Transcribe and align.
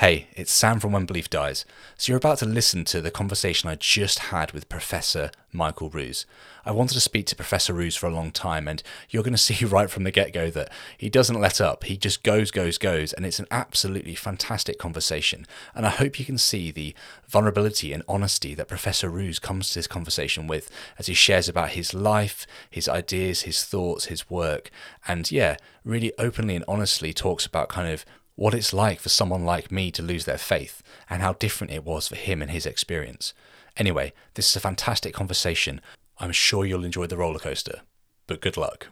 Hey, 0.00 0.26
it's 0.34 0.52
Sam 0.52 0.78
from 0.78 0.92
When 0.92 1.06
Belief 1.06 1.30
Dies. 1.30 1.64
So 1.96 2.12
you're 2.12 2.18
about 2.18 2.36
to 2.40 2.46
listen 2.46 2.84
to 2.84 3.00
the 3.00 3.10
conversation 3.10 3.70
I 3.70 3.76
just 3.76 4.18
had 4.18 4.52
with 4.52 4.68
Professor 4.68 5.30
Michael 5.52 5.88
Ruse. 5.88 6.26
I 6.66 6.72
wanted 6.72 6.92
to 6.92 7.00
speak 7.00 7.24
to 7.28 7.34
Professor 7.34 7.72
Ruse 7.72 7.96
for 7.96 8.06
a 8.06 8.14
long 8.14 8.30
time, 8.30 8.68
and 8.68 8.82
you're 9.08 9.22
going 9.22 9.32
to 9.32 9.38
see 9.38 9.64
right 9.64 9.88
from 9.88 10.04
the 10.04 10.10
get 10.10 10.34
go 10.34 10.50
that 10.50 10.70
he 10.98 11.08
doesn't 11.08 11.40
let 11.40 11.62
up. 11.62 11.84
He 11.84 11.96
just 11.96 12.22
goes, 12.22 12.50
goes, 12.50 12.76
goes, 12.76 13.14
and 13.14 13.24
it's 13.24 13.38
an 13.38 13.46
absolutely 13.50 14.14
fantastic 14.14 14.78
conversation. 14.78 15.46
And 15.74 15.86
I 15.86 15.90
hope 15.90 16.18
you 16.18 16.26
can 16.26 16.36
see 16.36 16.70
the 16.70 16.94
vulnerability 17.26 17.94
and 17.94 18.02
honesty 18.06 18.54
that 18.54 18.68
Professor 18.68 19.08
Ruse 19.08 19.38
comes 19.38 19.70
to 19.70 19.76
this 19.76 19.86
conversation 19.86 20.46
with 20.46 20.68
as 20.98 21.06
he 21.06 21.14
shares 21.14 21.48
about 21.48 21.70
his 21.70 21.94
life, 21.94 22.46
his 22.68 22.86
ideas, 22.86 23.42
his 23.42 23.64
thoughts, 23.64 24.04
his 24.04 24.28
work, 24.28 24.70
and 25.08 25.30
yeah, 25.30 25.56
really 25.84 26.12
openly 26.18 26.54
and 26.54 26.66
honestly 26.68 27.14
talks 27.14 27.46
about 27.46 27.70
kind 27.70 27.90
of 27.90 28.04
what 28.36 28.54
it's 28.54 28.74
like 28.74 29.00
for 29.00 29.08
someone 29.08 29.44
like 29.46 29.72
me 29.72 29.90
to 29.90 30.02
lose 30.02 30.26
their 30.26 30.38
faith, 30.38 30.82
and 31.08 31.22
how 31.22 31.32
different 31.32 31.72
it 31.72 31.84
was 31.84 32.06
for 32.06 32.16
him 32.16 32.42
and 32.42 32.50
his 32.50 32.66
experience. 32.66 33.32
Anyway, 33.78 34.12
this 34.34 34.50
is 34.50 34.56
a 34.56 34.60
fantastic 34.60 35.14
conversation. 35.14 35.80
I'm 36.18 36.32
sure 36.32 36.66
you'll 36.66 36.84
enjoy 36.84 37.06
the 37.06 37.16
roller 37.16 37.38
coaster, 37.38 37.80
but 38.26 38.42
good 38.42 38.58
luck. 38.58 38.88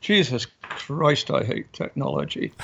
Jesus 0.00 0.46
Christ, 0.62 1.30
I 1.30 1.44
hate 1.44 1.70
technology. 1.74 2.52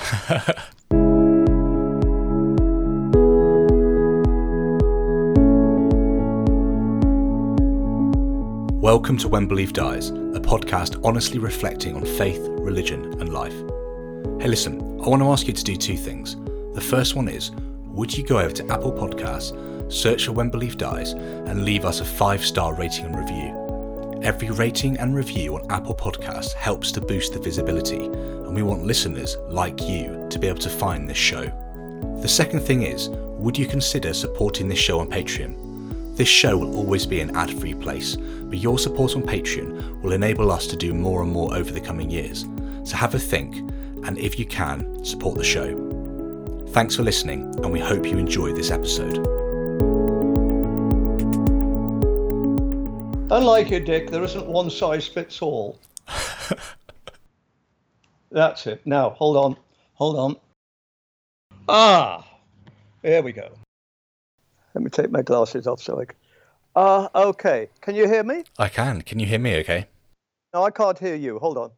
Welcome 8.80 9.18
to 9.18 9.28
When 9.28 9.46
Belief 9.46 9.74
Dies, 9.74 10.08
a 10.08 10.40
podcast 10.40 11.00
honestly 11.04 11.38
reflecting 11.38 11.94
on 11.94 12.04
faith, 12.04 12.40
religion, 12.48 13.04
and 13.20 13.32
life. 13.32 13.54
Hey, 14.40 14.48
listen, 14.48 14.80
I 15.04 15.08
want 15.08 15.22
to 15.22 15.30
ask 15.30 15.46
you 15.46 15.52
to 15.52 15.64
do 15.64 15.76
two 15.76 15.96
things. 15.96 16.36
The 16.74 16.80
first 16.80 17.14
one 17.14 17.28
is 17.28 17.50
would 17.86 18.16
you 18.16 18.24
go 18.24 18.38
over 18.38 18.52
to 18.52 18.72
Apple 18.72 18.92
Podcasts, 18.92 19.92
search 19.92 20.26
for 20.26 20.32
When 20.32 20.48
Belief 20.48 20.76
Dies, 20.78 21.12
and 21.12 21.64
leave 21.64 21.84
us 21.84 22.00
a 22.00 22.04
five 22.04 22.44
star 22.44 22.74
rating 22.74 23.06
and 23.06 23.16
review? 23.18 24.20
Every 24.22 24.50
rating 24.50 24.96
and 24.98 25.14
review 25.14 25.56
on 25.56 25.70
Apple 25.70 25.94
Podcasts 25.94 26.52
helps 26.52 26.92
to 26.92 27.00
boost 27.00 27.32
the 27.34 27.40
visibility, 27.40 28.04
and 28.04 28.54
we 28.54 28.62
want 28.62 28.84
listeners 28.84 29.36
like 29.48 29.82
you 29.82 30.26
to 30.30 30.38
be 30.38 30.46
able 30.46 30.60
to 30.60 30.70
find 30.70 31.08
this 31.08 31.18
show. 31.18 31.44
The 32.20 32.28
second 32.28 32.60
thing 32.60 32.82
is 32.82 33.08
would 33.10 33.58
you 33.58 33.66
consider 33.66 34.14
supporting 34.14 34.68
this 34.68 34.78
show 34.78 35.00
on 35.00 35.10
Patreon? 35.10 36.16
This 36.16 36.28
show 36.28 36.56
will 36.56 36.76
always 36.76 37.06
be 37.06 37.20
an 37.20 37.34
ad 37.34 37.50
free 37.50 37.74
place, 37.74 38.16
but 38.16 38.58
your 38.58 38.78
support 38.78 39.16
on 39.16 39.22
Patreon 39.22 40.00
will 40.00 40.12
enable 40.12 40.52
us 40.52 40.68
to 40.68 40.76
do 40.76 40.94
more 40.94 41.22
and 41.22 41.32
more 41.32 41.54
over 41.54 41.72
the 41.72 41.80
coming 41.80 42.10
years. 42.10 42.46
So 42.84 42.96
have 42.96 43.14
a 43.14 43.18
think 43.18 43.71
and 44.04 44.18
if 44.18 44.38
you 44.38 44.46
can, 44.46 45.04
support 45.04 45.36
the 45.36 45.44
show. 45.44 45.76
Thanks 46.68 46.96
for 46.96 47.02
listening, 47.02 47.42
and 47.62 47.72
we 47.72 47.80
hope 47.80 48.06
you 48.06 48.18
enjoy 48.18 48.52
this 48.52 48.70
episode. 48.70 49.18
Unlike 53.30 53.70
you, 53.70 53.80
Dick, 53.80 54.10
there 54.10 54.24
isn't 54.24 54.46
one 54.46 54.70
size 54.70 55.06
fits 55.06 55.40
all. 55.40 55.78
That's 58.30 58.66
it. 58.66 58.86
Now, 58.86 59.10
hold 59.10 59.36
on. 59.36 59.56
Hold 59.94 60.18
on. 60.18 60.36
Ah, 61.68 62.26
there 63.02 63.22
we 63.22 63.32
go. 63.32 63.50
Let 64.74 64.82
me 64.82 64.90
take 64.90 65.10
my 65.10 65.22
glasses 65.22 65.66
off 65.66 65.82
so 65.82 66.00
I 66.00 66.06
can. 66.06 66.16
Ah, 66.74 67.10
uh, 67.14 67.28
okay. 67.28 67.68
Can 67.80 67.94
you 67.94 68.08
hear 68.08 68.22
me? 68.22 68.44
I 68.58 68.68
can. 68.68 69.02
Can 69.02 69.18
you 69.18 69.26
hear 69.26 69.38
me 69.38 69.56
okay? 69.56 69.86
No, 70.54 70.64
I 70.64 70.70
can't 70.70 70.98
hear 70.98 71.14
you. 71.14 71.38
Hold 71.38 71.58
on. 71.58 71.70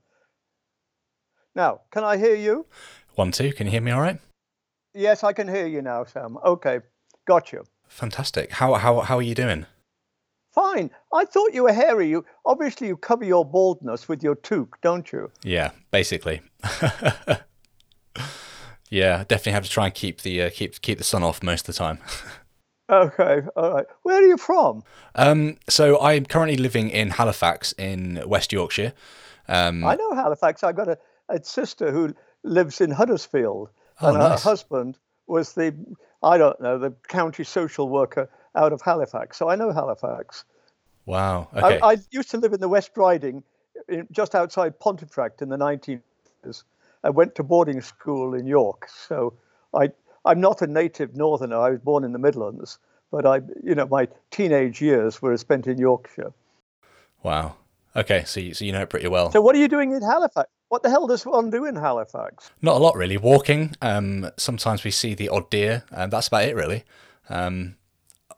Now, 1.55 1.83
can 1.93 2.03
I 2.05 2.17
hear 2.17 2.35
you? 2.35 2.67
One, 3.15 3.31
two. 3.31 3.53
Can 3.53 3.67
you 3.67 3.73
hear 3.73 3.81
me 3.81 3.93
all 3.93 4.01
right? 4.01 4.19
Yes, 4.93 5.23
I 5.23 5.33
can 5.33 5.49
hear 5.49 5.67
you 5.67 5.83
now, 5.83 6.05
Sam. 6.05 6.37
Okay, 6.45 6.81
got 7.27 7.53
you. 7.53 7.65
Fantastic. 7.89 8.53
How 8.53 8.75
how 8.75 9.01
how 9.01 9.17
are 9.19 9.23
you 9.23 9.35
doing? 9.35 9.67
Fine. 10.53 10.91
I 11.13 11.25
thought 11.25 11.53
you 11.53 11.65
were 11.65 11.73
hairy. 11.73 12.09
You 12.09 12.25
obviously 12.45 12.87
you 12.87 12.97
cover 12.97 13.25
your 13.25 13.45
baldness 13.45 14.09
with 14.09 14.23
your 14.23 14.37
toque, 14.37 14.81
don't 14.83 15.13
you? 15.13 15.31
Yeah, 15.43 15.71
basically. 15.91 16.43
yeah, 18.91 19.25
definitely 19.25 19.53
have 19.53 19.65
to 19.65 19.71
try 19.71 19.87
and 19.87 19.95
keep 19.95 20.23
the 20.23 20.43
uh, 20.43 20.51
keep 20.53 20.81
keep 20.81 20.99
the 20.99 21.05
sun 21.05 21.23
off 21.23 21.43
most 21.43 21.69
of 21.69 21.75
the 21.75 21.79
time. 21.79 21.99
okay, 22.91 23.43
all 23.57 23.75
right. 23.75 23.87
Where 24.03 24.23
are 24.23 24.27
you 24.27 24.37
from? 24.37 24.85
Um, 25.15 25.57
so 25.69 26.01
I'm 26.01 26.27
currently 26.27 26.57
living 26.57 26.91
in 26.91 27.11
Halifax 27.11 27.73
in 27.73 28.23
West 28.27 28.53
Yorkshire. 28.53 28.93
Um, 29.49 29.85
I 29.85 29.97
know 29.97 30.15
Halifax. 30.15 30.63
I've 30.65 30.77
got 30.77 30.89
a 30.89 30.99
sister 31.43 31.91
who 31.91 32.15
lives 32.43 32.81
in 32.81 32.91
Huddersfield, 32.91 33.71
oh, 34.01 34.09
and 34.09 34.19
nice. 34.19 34.43
her 34.43 34.51
husband 34.51 34.99
was 35.27 35.55
the 35.55 35.75
I 36.23 36.39
don't 36.39 36.61
know 36.61 36.79
the 36.79 36.93
county 37.09 37.45
social 37.45 37.89
worker 37.89 38.29
out 38.55 38.73
of 38.73 38.83
Halifax. 38.83 39.37
So 39.37 39.49
I 39.49 39.57
know 39.57 39.73
Halifax. 39.73 40.45
Wow. 41.07 41.49
Okay. 41.55 41.81
I, 41.81 41.93
I 41.93 41.97
used 42.11 42.31
to 42.31 42.39
live 42.39 42.53
in 42.53 42.61
the 42.61 42.69
West 42.69 42.91
Riding, 42.97 43.43
in, 43.89 44.09
just 44.11 44.35
outside 44.35 44.79
Pontefract 44.79 45.43
in 45.43 45.49
the 45.49 45.59
19th. 45.59 46.03
I 47.03 47.11
went 47.11 47.35
to 47.35 47.43
boarding 47.43 47.81
school 47.83 48.35
in 48.35 48.47
York, 48.47 48.89
so 48.89 49.35
I 49.75 49.93
I'm 50.25 50.41
not 50.41 50.63
a 50.63 50.67
native 50.67 51.17
Northerner. 51.17 51.59
I 51.59 51.71
was 51.71 51.81
born 51.81 52.05
in 52.05 52.13
the 52.13 52.19
Midlands, 52.19 52.79
but 53.11 53.27
I 53.27 53.41
you 53.63 53.75
know 53.75 53.87
my 53.87 54.09
teenage 54.31 54.81
years 54.81 55.21
were 55.21 55.37
spent 55.37 55.67
in 55.67 55.79
Yorkshire. 55.79 56.33
Wow. 57.23 57.57
Okay, 57.97 58.25
so 58.25 58.41
you, 58.41 58.55
so 58.55 58.65
you 58.65 58.73
know 58.73 58.83
it 58.83 58.91
pretty 58.91 59.09
well. 59.09 59.31
So 59.31 59.41
what 59.41 59.55
are 59.55 59.59
you 59.59 59.69
doing 59.69 59.93
in 59.93 60.03
Halifax? 60.03 60.49
What 60.75 60.83
the 60.83 60.91
hell 60.91 61.07
does 61.07 61.25
one 61.25 61.51
do 61.51 61.67
in 61.67 61.77
Halifax? 61.77 62.51
Not 62.61 62.75
a 62.75 62.79
lot, 62.81 62.97
really. 62.97 63.17
Walking. 63.17 63.77
Um, 63.81 64.29
sometimes 64.37 64.83
we 64.83 64.91
see 64.91 65.15
the 65.15 65.29
odd 65.29 65.49
deer, 65.49 65.85
and 65.93 66.13
that's 66.13 66.27
about 66.27 66.47
it, 66.47 66.57
really. 66.57 66.83
Um, 67.29 67.77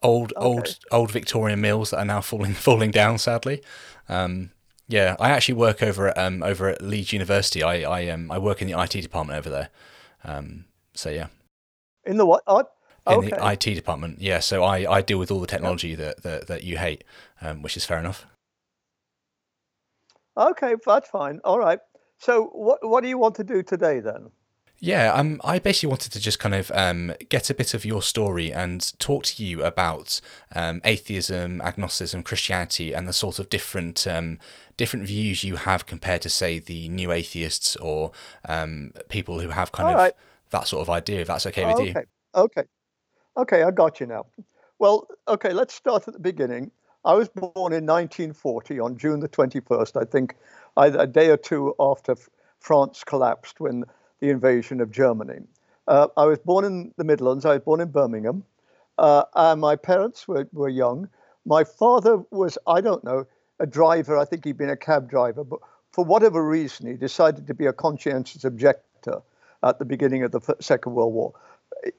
old, 0.03 0.35
okay. 0.37 0.45
old, 0.45 0.79
old 0.93 1.11
Victorian 1.11 1.63
mills 1.63 1.93
that 1.93 2.01
are 2.01 2.05
now 2.05 2.21
falling, 2.21 2.53
falling 2.69 2.91
down. 2.91 3.17
Sadly. 3.17 3.63
Um, 4.07 4.51
yeah, 4.87 5.17
I 5.19 5.31
actually 5.31 5.55
work 5.55 5.83
over 5.83 6.09
at 6.09 6.19
um, 6.19 6.43
over 6.43 6.69
at 6.69 6.83
Leeds 6.83 7.11
University. 7.15 7.63
I 7.63 7.91
I 7.91 8.09
um 8.09 8.31
I 8.31 8.37
work 8.37 8.61
in 8.61 8.69
the 8.71 8.79
IT 8.79 8.91
department 8.91 9.39
over 9.39 9.49
there. 9.49 9.71
Um, 10.23 10.67
so 10.93 11.09
yeah. 11.09 11.29
In 12.05 12.19
the 12.19 12.27
what? 12.27 12.43
Oh, 12.47 12.67
in 13.09 13.31
the 13.31 13.51
IT 13.51 13.75
department, 13.75 14.21
yeah. 14.21 14.41
So 14.41 14.63
I, 14.63 14.97
I 14.97 15.01
deal 15.01 15.19
with 15.19 15.31
all 15.31 15.41
the 15.41 15.47
technology 15.47 15.95
that, 15.95 16.23
that, 16.23 16.49
that 16.49 16.65
you 16.65 16.77
hate, 16.77 17.03
um, 17.41 17.63
which 17.63 17.79
is 17.79 17.87
fair 17.87 17.99
enough. 17.99 18.27
Okay, 20.37 20.75
that's 20.85 21.09
fine. 21.09 21.41
All 21.43 21.59
right. 21.59 21.79
So, 22.19 22.47
what 22.53 22.79
what 22.83 23.03
do 23.03 23.09
you 23.09 23.19
want 23.19 23.35
to 23.37 23.45
do 23.45 23.63
today 23.63 24.01
then? 24.01 24.31
Yeah, 24.79 25.13
um, 25.15 25.41
I 25.43 25.59
basically 25.59 25.89
wanted 25.89 26.13
to 26.13 26.21
just 26.21 26.39
kind 26.39 26.55
of 26.55 26.71
um, 26.75 27.15
get 27.31 27.49
a 27.49 27.55
bit 27.55 27.73
of 27.73 27.87
your 27.87 28.03
story 28.03 28.53
and 28.53 28.93
talk 28.99 29.25
to 29.25 29.45
you 29.45 29.65
about 29.65 30.21
um, 30.55 30.83
atheism, 30.85 31.63
agnosticism, 31.63 32.23
Christianity, 32.23 32.93
and 32.93 33.09
the 33.09 33.15
sort 33.15 33.39
of 33.39 33.49
different 33.49 34.07
um, 34.07 34.39
different 34.77 35.07
views 35.07 35.45
you 35.45 35.57
have 35.57 35.87
compared 35.87 36.21
to, 36.23 36.29
say, 36.29 36.59
the 36.59 36.91
new 36.91 37.11
atheists 37.11 37.75
or 37.77 38.13
um, 38.47 38.93
people 39.09 39.41
who 39.41 39.49
have 39.49 39.73
kind 39.73 39.89
All 39.89 39.95
of 39.95 39.99
right. 39.99 40.13
that 40.51 40.67
sort 40.67 40.83
of 40.83 40.91
idea. 40.91 41.21
If 41.21 41.29
that's 41.29 41.47
okay 41.47 41.65
with 41.65 41.77
okay. 41.77 41.87
you. 41.87 41.95
Okay. 42.35 42.63
Okay, 43.39 43.63
I 43.63 43.71
got 43.71 44.01
you 44.01 44.07
now. 44.07 44.27
Well, 44.79 45.09
okay, 45.27 45.55
let's 45.55 45.75
start 45.75 46.07
at 46.07 46.13
the 46.13 46.21
beginning. 46.21 46.71
I 47.07 47.15
was 47.15 47.29
born 47.29 47.73
in 47.73 47.87
1940 47.87 48.81
on 48.81 48.99
June 48.99 49.21
the 49.21 49.29
21st, 49.29 50.01
I 50.01 50.05
think, 50.05 50.35
a 50.77 51.07
day 51.07 51.31
or 51.31 51.37
two 51.37 51.73
after 51.79 52.17
France 52.59 53.05
collapsed 53.05 53.61
when 53.61 53.85
the 54.19 54.29
invasion 54.29 54.81
of 54.81 54.91
Germany. 54.91 55.39
Uh, 55.87 56.09
I 56.17 56.25
was 56.25 56.41
born 56.41 56.65
in 56.65 56.93
the 56.97 57.05
Midlands. 57.05 57.45
I 57.45 57.55
was 57.55 57.63
born 57.63 57.81
in 57.81 57.91
Birmingham. 57.91 58.43
Uh, 58.99 59.23
and 59.37 59.61
my 59.61 59.77
parents 59.77 60.27
were, 60.27 60.49
were 60.53 60.69
young. 60.69 61.09
My 61.45 61.63
father 61.63 62.25
was, 62.33 62.59
I 62.67 62.81
don't 62.81 63.05
know, 63.05 63.25
a 63.61 63.67
driver. 63.67 64.19
I 64.19 64.25
think 64.25 64.45
he'd 64.45 64.59
been 64.59 64.69
a 64.69 64.77
cab 64.77 65.09
driver, 65.09 65.45
but 65.45 65.61
for 65.93 66.05
whatever 66.05 66.45
reason, 66.45 66.89
he 66.89 66.95
decided 66.95 67.47
to 67.47 67.55
be 67.55 67.67
a 67.67 67.73
conscientious 67.73 68.45
objector 68.45 69.23
at 69.63 69.79
the 69.79 69.85
beginning 69.85 70.25
of 70.25 70.33
the 70.33 70.57
Second 70.61 70.95
World 70.95 71.15
War. 71.15 71.33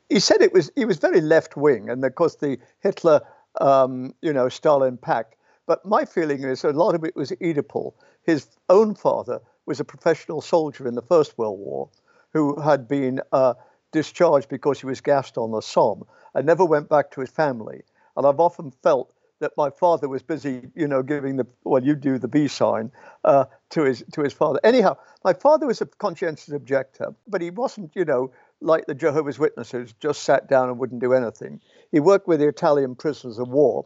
He 0.10 0.20
said 0.20 0.42
it 0.42 0.54
was 0.54 0.70
he 0.76 0.86
was 0.86 0.98
very 0.98 1.22
left 1.22 1.56
wing, 1.56 1.90
and 1.90 2.04
of 2.04 2.16
course 2.16 2.36
the 2.36 2.58
Hitler 2.80 3.22
um, 3.62 4.14
you 4.22 4.34
know, 4.34 4.50
Stalin 4.50 4.98
pact. 4.98 5.36
But 5.66 5.86
my 5.86 6.06
feeling 6.06 6.44
is 6.44 6.64
a 6.64 6.72
lot 6.72 6.96
of 6.96 7.04
it 7.04 7.16
was 7.16 7.32
Oedipal. 7.32 7.94
His 8.24 8.48
own 8.70 8.96
father 8.96 9.42
was 9.66 9.80
a 9.80 9.86
professional 9.86 10.42
soldier 10.42 10.88
in 10.88 10.96
the 10.96 11.02
First 11.02 11.38
World 11.38 11.60
War 11.60 11.90
who 12.34 12.60
had 12.60 12.88
been 12.88 13.22
uh, 13.32 13.54
discharged 13.92 14.50
because 14.50 14.80
he 14.80 14.86
was 14.86 15.02
gassed 15.02 15.38
on 15.38 15.52
the 15.52 15.62
Somme 15.62 16.04
and 16.34 16.46
never 16.46 16.66
went 16.66 16.90
back 16.90 17.12
to 17.12 17.22
his 17.22 17.30
family. 17.30 17.82
And 18.16 18.26
I've 18.26 18.40
often 18.40 18.72
felt 18.84 19.14
that 19.40 19.52
my 19.58 19.70
father 19.70 20.08
was 20.08 20.24
busy, 20.24 20.68
you 20.76 20.88
know, 20.88 21.04
giving 21.04 21.38
the 21.38 21.46
well, 21.64 21.84
you 21.84 21.96
do 21.96 22.18
the 22.18 22.28
B 22.28 22.48
sign 22.48 22.92
uh, 23.24 23.46
to 23.72 23.84
his 23.84 24.04
to 24.14 24.22
his 24.22 24.34
father. 24.34 24.60
Anyhow, 24.64 24.98
my 25.24 25.34
father 25.34 25.68
was 25.68 25.82
a 25.82 25.86
conscientious 25.86 26.50
objector, 26.50 27.14
but 27.28 27.42
he 27.42 27.52
wasn't, 27.52 27.96
you 27.96 28.06
know, 28.06 28.32
like 28.62 28.86
the 28.86 28.96
Jehovah's 28.96 29.40
Witnesses, 29.40 29.94
just 30.00 30.24
sat 30.24 30.50
down 30.50 30.70
and 30.70 30.80
wouldn't 30.80 31.02
do 31.02 31.14
anything. 31.14 31.62
He 31.92 32.00
worked 32.00 32.28
with 32.28 32.40
the 32.40 32.48
Italian 32.48 32.96
prisoners 32.96 33.40
of 33.40 33.50
war. 33.50 33.86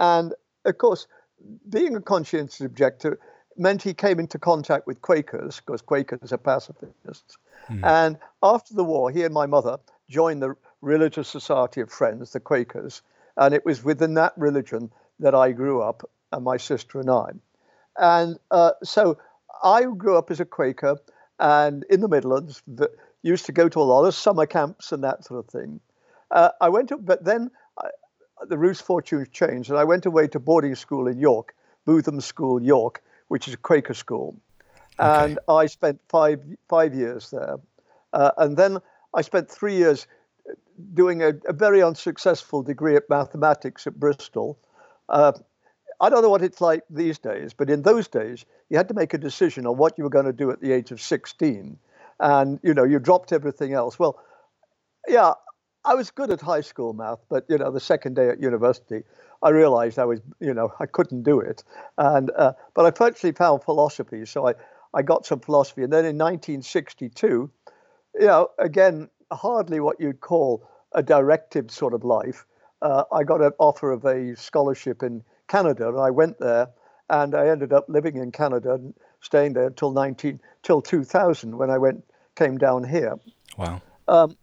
And 0.00 0.34
of 0.64 0.78
course, 0.78 1.06
being 1.68 1.94
a 1.94 2.00
conscientious 2.00 2.60
objector 2.60 3.18
meant 3.56 3.82
he 3.82 3.94
came 3.94 4.18
into 4.18 4.38
contact 4.38 4.86
with 4.86 5.02
Quakers, 5.02 5.60
because 5.60 5.82
Quakers 5.82 6.32
are 6.32 6.38
pacifists. 6.38 7.36
Mm. 7.68 7.84
And 7.84 8.18
after 8.42 8.74
the 8.74 8.84
war, 8.84 9.10
he 9.10 9.24
and 9.24 9.34
my 9.34 9.46
mother 9.46 9.78
joined 10.08 10.42
the 10.42 10.54
religious 10.80 11.28
society 11.28 11.80
of 11.80 11.90
friends, 11.90 12.32
the 12.32 12.40
Quakers, 12.40 13.02
and 13.36 13.54
it 13.54 13.64
was 13.64 13.84
within 13.84 14.14
that 14.14 14.32
religion 14.36 14.90
that 15.20 15.34
I 15.34 15.52
grew 15.52 15.82
up, 15.82 16.08
and 16.32 16.44
my 16.44 16.56
sister 16.56 17.00
and 17.00 17.10
I. 17.10 17.30
And 17.96 18.38
uh, 18.50 18.72
so 18.82 19.18
I 19.62 19.82
grew 19.82 20.16
up 20.16 20.30
as 20.30 20.40
a 20.40 20.44
Quaker 20.44 20.98
and 21.40 21.84
in 21.90 22.00
the 22.00 22.08
Midlands, 22.08 22.62
the, 22.66 22.90
used 23.22 23.46
to 23.46 23.52
go 23.52 23.68
to 23.68 23.80
a 23.80 23.82
lot 23.82 24.04
of 24.04 24.14
summer 24.14 24.46
camps 24.46 24.92
and 24.92 25.04
that 25.04 25.24
sort 25.24 25.44
of 25.44 25.50
thing. 25.50 25.80
Uh, 26.30 26.50
I 26.60 26.68
went 26.68 26.88
to, 26.90 26.98
but 26.98 27.24
then 27.24 27.50
I, 27.78 27.88
the 28.46 28.58
Ruse 28.58 28.80
fortunes 28.80 29.28
changed, 29.28 29.70
and 29.70 29.78
I 29.78 29.84
went 29.84 30.06
away 30.06 30.28
to 30.28 30.38
boarding 30.38 30.74
school 30.74 31.06
in 31.08 31.18
York, 31.18 31.54
Bootham 31.86 32.22
School, 32.22 32.62
York, 32.62 33.02
which 33.28 33.48
is 33.48 33.54
a 33.54 33.56
Quaker 33.56 33.94
school. 33.94 34.36
Okay. 35.00 35.24
And 35.24 35.38
I 35.48 35.66
spent 35.66 36.00
five 36.08 36.42
five 36.68 36.94
years 36.94 37.30
there, 37.30 37.56
uh, 38.12 38.30
and 38.36 38.56
then 38.56 38.78
I 39.14 39.22
spent 39.22 39.50
three 39.50 39.76
years 39.76 40.06
doing 40.94 41.22
a, 41.22 41.32
a, 41.46 41.52
very 41.52 41.82
unsuccessful 41.82 42.62
degree 42.62 42.96
at 42.96 43.08
mathematics 43.10 43.86
at 43.86 43.98
Bristol. 43.98 44.58
Uh, 45.08 45.32
I 46.00 46.08
don't 46.08 46.22
know 46.22 46.30
what 46.30 46.42
it's 46.42 46.60
like 46.60 46.84
these 46.88 47.18
days, 47.18 47.52
but 47.52 47.68
in 47.68 47.82
those 47.82 48.06
days, 48.06 48.44
you 48.70 48.76
had 48.76 48.88
to 48.88 48.94
make 48.94 49.14
a 49.14 49.18
decision 49.18 49.66
on 49.66 49.76
what 49.76 49.98
you 49.98 50.04
were 50.04 50.10
going 50.10 50.26
to 50.26 50.32
do 50.32 50.50
at 50.50 50.60
the 50.60 50.72
age 50.72 50.92
of 50.92 51.00
16. 51.00 51.76
And, 52.20 52.58
you 52.62 52.74
know, 52.74 52.84
you 52.84 52.98
dropped 52.98 53.32
everything 53.32 53.72
else. 53.72 53.98
Well, 53.98 54.18
yeah, 55.06 55.32
I 55.84 55.94
was 55.94 56.10
good 56.10 56.30
at 56.30 56.40
high 56.40 56.60
school 56.60 56.92
math, 56.92 57.20
but, 57.28 57.44
you 57.48 57.58
know, 57.58 57.70
the 57.70 57.80
second 57.80 58.14
day 58.16 58.28
at 58.28 58.40
university, 58.40 59.02
I 59.42 59.50
realized 59.50 59.98
I 59.98 60.04
was, 60.04 60.20
you 60.40 60.52
know, 60.52 60.72
I 60.80 60.86
couldn't 60.86 61.22
do 61.22 61.40
it. 61.40 61.62
And, 61.96 62.30
uh, 62.36 62.52
but 62.74 62.86
I 62.86 62.90
virtually 62.90 63.32
found 63.32 63.62
philosophy. 63.62 64.26
So 64.26 64.48
I, 64.48 64.54
I 64.92 65.02
got 65.02 65.26
some 65.26 65.40
philosophy. 65.40 65.84
And 65.84 65.92
then 65.92 66.04
in 66.04 66.18
1962, 66.18 67.50
you 68.18 68.26
know, 68.26 68.48
again, 68.58 69.08
hardly 69.32 69.80
what 69.80 70.00
you'd 70.00 70.20
call 70.20 70.68
a 70.92 71.02
directive 71.02 71.70
sort 71.70 71.94
of 71.94 72.04
life. 72.04 72.46
Uh, 72.82 73.04
I 73.12 73.24
got 73.24 73.40
an 73.40 73.52
offer 73.58 73.92
of 73.92 74.04
a 74.04 74.36
scholarship 74.36 75.02
in 75.02 75.22
Canada, 75.48 75.88
and 75.88 75.98
I 75.98 76.10
went 76.10 76.38
there, 76.38 76.68
and 77.10 77.34
I 77.34 77.48
ended 77.48 77.72
up 77.72 77.86
living 77.88 78.16
in 78.16 78.32
Canada 78.32 78.74
and 78.74 78.94
staying 79.20 79.54
there 79.54 79.66
until 79.66 79.90
19 79.90 80.40
till 80.62 80.80
2000 80.80 81.56
when 81.56 81.70
I 81.70 81.78
went 81.78 82.04
came 82.38 82.56
down 82.56 82.84
here. 82.84 83.18
Wow. 83.56 83.82
Um, 84.06 84.36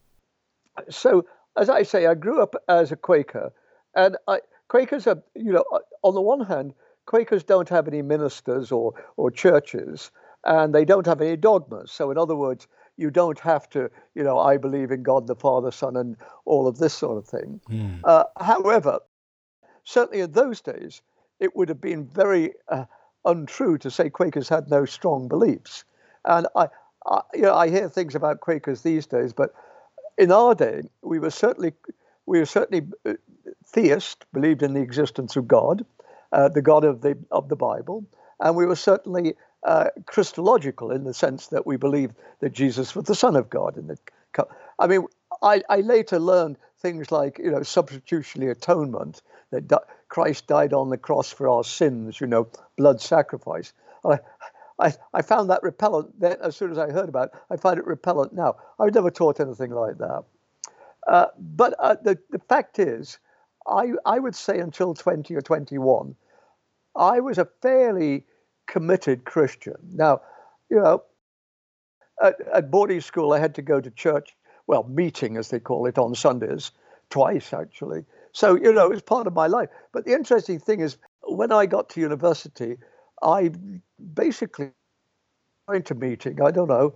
so 0.89 1.25
as 1.57 1.69
I 1.69 1.83
say, 1.83 2.05
I 2.05 2.13
grew 2.13 2.41
up 2.41 2.55
as 2.67 2.91
a 2.91 2.95
Quaker, 2.95 3.53
and 3.95 4.17
I, 4.27 4.39
Quakers 4.67 5.07
are 5.07 5.23
you 5.35 5.53
know 5.53 5.65
on 6.03 6.13
the 6.13 6.21
one 6.21 6.41
hand, 6.41 6.73
Quakers 7.05 7.43
don't 7.43 7.69
have 7.69 7.87
any 7.87 8.01
ministers 8.01 8.71
or 8.71 8.93
or 9.17 9.31
churches, 9.31 10.11
and 10.43 10.75
they 10.75 10.85
don't 10.85 11.05
have 11.05 11.21
any 11.21 11.37
dogmas. 11.37 11.91
So 11.91 12.11
in 12.11 12.17
other 12.17 12.35
words, 12.35 12.67
you 12.97 13.09
don't 13.11 13.39
have 13.39 13.69
to, 13.69 13.89
you 14.13 14.23
know, 14.23 14.39
I 14.39 14.57
believe 14.57 14.91
in 14.91 15.03
God 15.03 15.27
the 15.27 15.35
Father, 15.35 15.71
Son, 15.71 15.95
and 15.97 16.15
all 16.45 16.67
of 16.67 16.77
this 16.77 16.93
sort 16.93 17.17
of 17.17 17.27
thing. 17.27 17.61
Mm. 17.69 17.99
Uh, 18.03 18.25
however, 18.39 18.99
certainly 19.83 20.21
in 20.21 20.31
those 20.31 20.61
days, 20.61 21.01
it 21.39 21.55
would 21.55 21.69
have 21.69 21.81
been 21.81 22.05
very 22.05 22.53
uh, 22.69 22.85
untrue 23.25 23.77
to 23.79 23.91
say 23.91 24.09
Quakers 24.09 24.49
had 24.49 24.69
no 24.69 24.85
strong 24.85 25.27
beliefs. 25.27 25.83
And 26.23 26.47
I, 26.55 26.69
I, 27.05 27.21
you 27.33 27.41
know, 27.43 27.55
I 27.55 27.69
hear 27.69 27.89
things 27.89 28.15
about 28.15 28.41
Quakers 28.41 28.81
these 28.81 29.05
days, 29.05 29.33
but 29.33 29.53
in 30.17 30.31
our 30.31 30.55
day, 30.55 30.83
we 31.01 31.19
were 31.19 31.31
certainly 31.31 31.73
we 32.25 32.39
were 32.39 32.45
certainly 32.45 32.87
uh, 33.05 33.13
theist, 33.67 34.25
believed 34.33 34.63
in 34.63 34.73
the 34.73 34.81
existence 34.81 35.35
of 35.35 35.47
God, 35.47 35.85
uh, 36.31 36.49
the 36.49 36.61
God 36.61 36.83
of 36.83 37.01
the 37.01 37.17
of 37.31 37.49
the 37.49 37.55
Bible, 37.55 38.05
and 38.39 38.55
we 38.55 38.65
were 38.65 38.75
certainly 38.75 39.35
uh, 39.63 39.89
Christological 40.05 40.91
in 40.91 41.03
the 41.03 41.13
sense 41.13 41.47
that 41.47 41.65
we 41.65 41.77
believed 41.77 42.15
that 42.39 42.53
Jesus 42.53 42.95
was 42.95 43.05
the 43.05 43.15
Son 43.15 43.35
of 43.35 43.49
God. 43.49 43.77
In 43.77 43.87
the, 43.87 43.97
I 44.79 44.87
mean, 44.87 45.05
I, 45.41 45.61
I 45.69 45.77
later 45.77 46.19
learned 46.19 46.57
things 46.79 47.11
like 47.11 47.39
you 47.39 47.51
know 47.51 47.63
substitutionary 47.63 48.51
atonement 48.51 49.21
that 49.51 49.67
di- 49.67 49.77
Christ 50.09 50.47
died 50.47 50.73
on 50.73 50.89
the 50.89 50.97
cross 50.97 51.31
for 51.31 51.49
our 51.49 51.63
sins, 51.63 52.19
you 52.19 52.27
know, 52.27 52.47
blood 52.77 53.01
sacrifice. 53.01 53.73
I, 54.79 54.93
I 55.13 55.21
found 55.21 55.49
that 55.49 55.63
repellent 55.63 56.19
then 56.19 56.37
as 56.41 56.55
soon 56.55 56.71
as 56.71 56.77
I 56.77 56.91
heard 56.91 57.09
about 57.09 57.29
it. 57.29 57.39
I 57.49 57.57
find 57.57 57.77
it 57.77 57.85
repellent 57.85 58.33
now. 58.33 58.55
I 58.79 58.83
was 58.83 58.93
never 58.93 59.11
taught 59.11 59.39
anything 59.39 59.71
like 59.71 59.97
that. 59.97 60.23
Uh, 61.07 61.27
but 61.37 61.75
uh, 61.79 61.95
the, 62.03 62.17
the 62.31 62.39
fact 62.39 62.79
is, 62.79 63.19
I, 63.67 63.91
I 64.05 64.19
would 64.19 64.35
say 64.35 64.59
until 64.59 64.93
20 64.93 65.33
or 65.35 65.41
21, 65.41 66.15
I 66.95 67.19
was 67.19 67.37
a 67.37 67.47
fairly 67.61 68.25
committed 68.67 69.25
Christian. 69.25 69.75
Now, 69.93 70.21
you 70.69 70.77
know, 70.77 71.03
at, 72.21 72.35
at 72.53 72.71
boarding 72.71 73.01
school, 73.01 73.33
I 73.33 73.39
had 73.39 73.55
to 73.55 73.61
go 73.61 73.79
to 73.79 73.91
church, 73.91 74.35
well, 74.67 74.83
meeting 74.83 75.37
as 75.37 75.49
they 75.49 75.59
call 75.59 75.85
it, 75.85 75.97
on 75.97 76.15
Sundays, 76.15 76.71
twice 77.09 77.53
actually. 77.53 78.05
So, 78.31 78.55
you 78.55 78.73
know, 78.73 78.85
it 78.85 78.91
was 78.91 79.01
part 79.01 79.27
of 79.27 79.33
my 79.33 79.47
life. 79.47 79.69
But 79.93 80.05
the 80.05 80.13
interesting 80.13 80.59
thing 80.59 80.81
is, 80.81 80.97
when 81.23 81.51
I 81.51 81.65
got 81.65 81.89
to 81.89 82.01
university, 82.01 82.77
I 83.25 83.51
basically 84.13 84.69
went 85.67 85.87
to 85.87 85.95
meeting. 85.95 86.41
I 86.41 86.51
don't 86.51 86.69
know, 86.69 86.93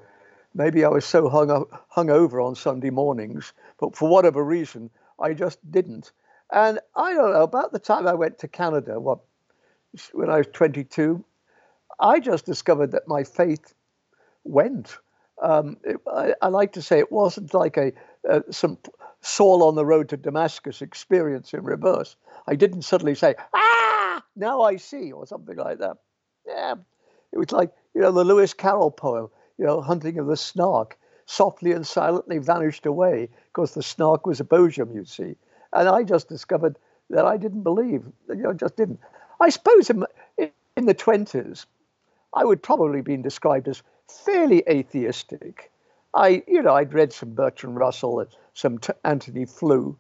maybe 0.54 0.86
I 0.86 0.90
was 0.90 1.04
so 1.06 1.28
hung, 1.28 1.50
up, 1.50 1.86
hung 1.90 2.12
over 2.12 2.40
on 2.40 2.56
Sunday 2.56 2.92
mornings, 2.92 3.52
but 3.80 3.96
for 3.96 4.08
whatever 4.08 4.44
reason, 4.44 4.92
I 5.20 5.34
just 5.34 5.60
didn't. 5.72 6.12
And 6.52 6.80
I 6.96 7.14
don't 7.14 7.34
know, 7.34 7.42
about 7.42 7.72
the 7.72 7.80
time 7.80 8.08
I 8.08 8.14
went 8.14 8.38
to 8.40 8.48
Canada, 8.48 9.00
what, 9.00 9.20
when 10.14 10.30
I 10.30 10.38
was 10.38 10.48
22, 10.54 11.24
I 12.00 12.20
just 12.20 12.46
discovered 12.46 12.92
that 12.92 13.08
my 13.08 13.24
faith 13.24 13.74
went. 14.44 14.98
Um, 15.42 15.78
it, 15.84 15.98
I, 16.08 16.36
I, 16.42 16.48
like 16.50 16.74
to 16.74 16.82
say 16.82 17.00
it 17.00 17.12
wasn't 17.12 17.54
like 17.54 17.78
a, 17.78 17.94
some 18.52 18.78
Saul 19.22 19.64
on 19.64 19.76
the 19.76 19.86
road 19.86 20.10
to 20.10 20.18
Damascus 20.18 20.82
experience 20.82 21.54
in 21.54 21.64
reverse. 21.64 22.16
I 22.48 22.56
didn't 22.56 22.84
suddenly 22.84 23.16
say, 23.16 23.36
ah, 23.54 24.24
now 24.36 24.62
I 24.62 24.76
see, 24.76 25.12
or 25.12 25.26
something 25.26 25.58
like 25.58 25.80
that. 25.80 25.98
Yeah, 26.50 26.76
it 27.32 27.38
was 27.38 27.52
like, 27.52 27.72
you 27.94 28.02
know, 28.02 28.12
the 28.12 28.24
Lewis 28.24 28.54
Carroll 28.54 28.92
poem, 28.92 29.30
you 29.58 29.66
know, 29.66 29.82
Hunting 29.82 30.18
of 30.18 30.28
the 30.28 30.36
Snark, 30.36 30.98
softly 31.30 31.72
and 31.74 31.86
silently 31.86 32.40
vanished 32.40 32.88
away 32.88 33.30
because 33.48 33.76
the 33.76 33.84
snark 33.84 34.26
was 34.26 34.40
a 34.40 34.44
Boojum, 34.44 34.96
you 34.96 35.06
see. 35.06 35.36
And 35.74 35.88
I 35.88 36.02
just 36.02 36.28
discovered 36.28 36.80
that 37.12 37.26
I 37.26 37.38
didn't 37.38 37.62
believe, 37.62 38.04
you 38.28 38.36
know, 38.36 38.54
just 38.54 38.76
didn't. 38.76 39.00
I 39.40 39.50
suppose 39.50 39.92
in, 39.92 40.06
in 40.76 40.86
the 40.88 40.96
20s, 40.96 41.68
I 42.34 42.44
would 42.44 42.64
probably 42.64 42.98
have 42.98 43.06
been 43.06 43.22
described 43.22 43.68
as 43.68 43.84
fairly 44.08 44.64
atheistic. 44.68 45.72
I, 46.16 46.42
you 46.48 46.64
know, 46.64 46.74
I'd 46.74 46.94
read 46.94 47.14
some 47.14 47.36
Bertrand 47.36 47.78
Russell 47.78 48.22
and 48.22 48.30
some 48.56 48.80
t- 48.80 48.94
Antony 49.06 49.46
Flew, 49.46 49.96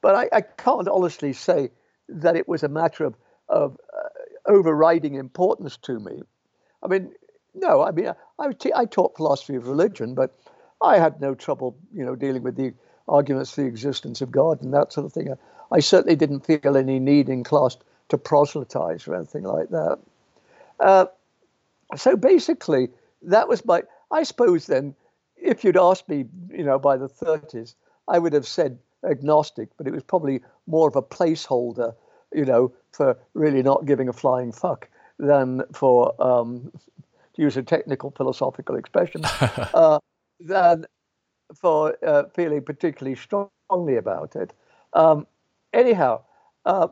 but 0.00 0.14
I, 0.14 0.28
I, 0.32 0.40
can't 0.42 0.88
honestly 0.88 1.32
say 1.32 1.70
that 2.08 2.36
it 2.36 2.48
was 2.48 2.62
a 2.62 2.68
matter 2.68 3.04
of, 3.04 3.16
of 3.48 3.76
overriding 4.46 5.14
importance 5.14 5.76
to 5.78 5.98
me. 5.98 6.22
I 6.82 6.88
mean, 6.88 7.12
no, 7.54 7.82
I 7.82 7.90
mean, 7.90 8.12
I, 8.38 8.52
I 8.74 8.84
taught 8.84 9.16
philosophy 9.16 9.56
of 9.56 9.68
religion, 9.68 10.14
but 10.14 10.36
I 10.80 10.98
had 10.98 11.20
no 11.20 11.34
trouble, 11.34 11.76
you 11.94 12.04
know, 12.04 12.16
dealing 12.16 12.42
with 12.42 12.56
the 12.56 12.74
arguments 13.08 13.52
for 13.52 13.62
the 13.62 13.66
existence 13.66 14.20
of 14.20 14.30
God 14.30 14.62
and 14.62 14.72
that 14.74 14.92
sort 14.92 15.06
of 15.06 15.12
thing. 15.12 15.32
I, 15.32 15.76
I 15.76 15.80
certainly 15.80 16.16
didn't 16.16 16.46
feel 16.46 16.76
any 16.76 16.98
need 16.98 17.28
in 17.28 17.44
class 17.44 17.76
to 18.08 18.18
proselytize 18.18 19.06
or 19.06 19.14
anything 19.14 19.44
like 19.44 19.70
that. 19.70 19.98
Uh, 20.80 21.06
so 21.96 22.16
basically, 22.16 22.88
that 23.22 23.48
was 23.48 23.64
my. 23.64 23.82
I 24.10 24.24
suppose 24.24 24.66
then, 24.66 24.94
if 25.36 25.64
you'd 25.64 25.76
asked 25.76 26.08
me, 26.08 26.26
you 26.50 26.64
know, 26.64 26.78
by 26.78 26.96
the 26.96 27.08
30s, 27.08 27.74
I 28.08 28.18
would 28.18 28.32
have 28.32 28.46
said 28.46 28.78
agnostic, 29.08 29.68
but 29.76 29.86
it 29.86 29.92
was 29.92 30.02
probably 30.02 30.40
more 30.66 30.88
of 30.88 30.96
a 30.96 31.02
placeholder, 31.02 31.94
you 32.32 32.44
know, 32.44 32.72
for 32.92 33.18
really 33.34 33.62
not 33.62 33.86
giving 33.86 34.08
a 34.08 34.12
flying 34.12 34.52
fuck 34.52 34.88
than 35.18 35.62
for, 35.72 36.14
um, 36.22 36.70
to 37.34 37.42
use 37.42 37.56
a 37.56 37.62
technical 37.62 38.10
philosophical 38.10 38.76
expression, 38.76 39.22
uh, 39.74 39.98
than 40.40 40.86
for 41.54 41.96
uh, 42.06 42.24
feeling 42.34 42.62
particularly 42.62 43.16
strongly 43.16 43.96
about 43.96 44.36
it. 44.36 44.52
Um, 44.92 45.26
anyhow, 45.72 46.22
uh, 46.64 46.88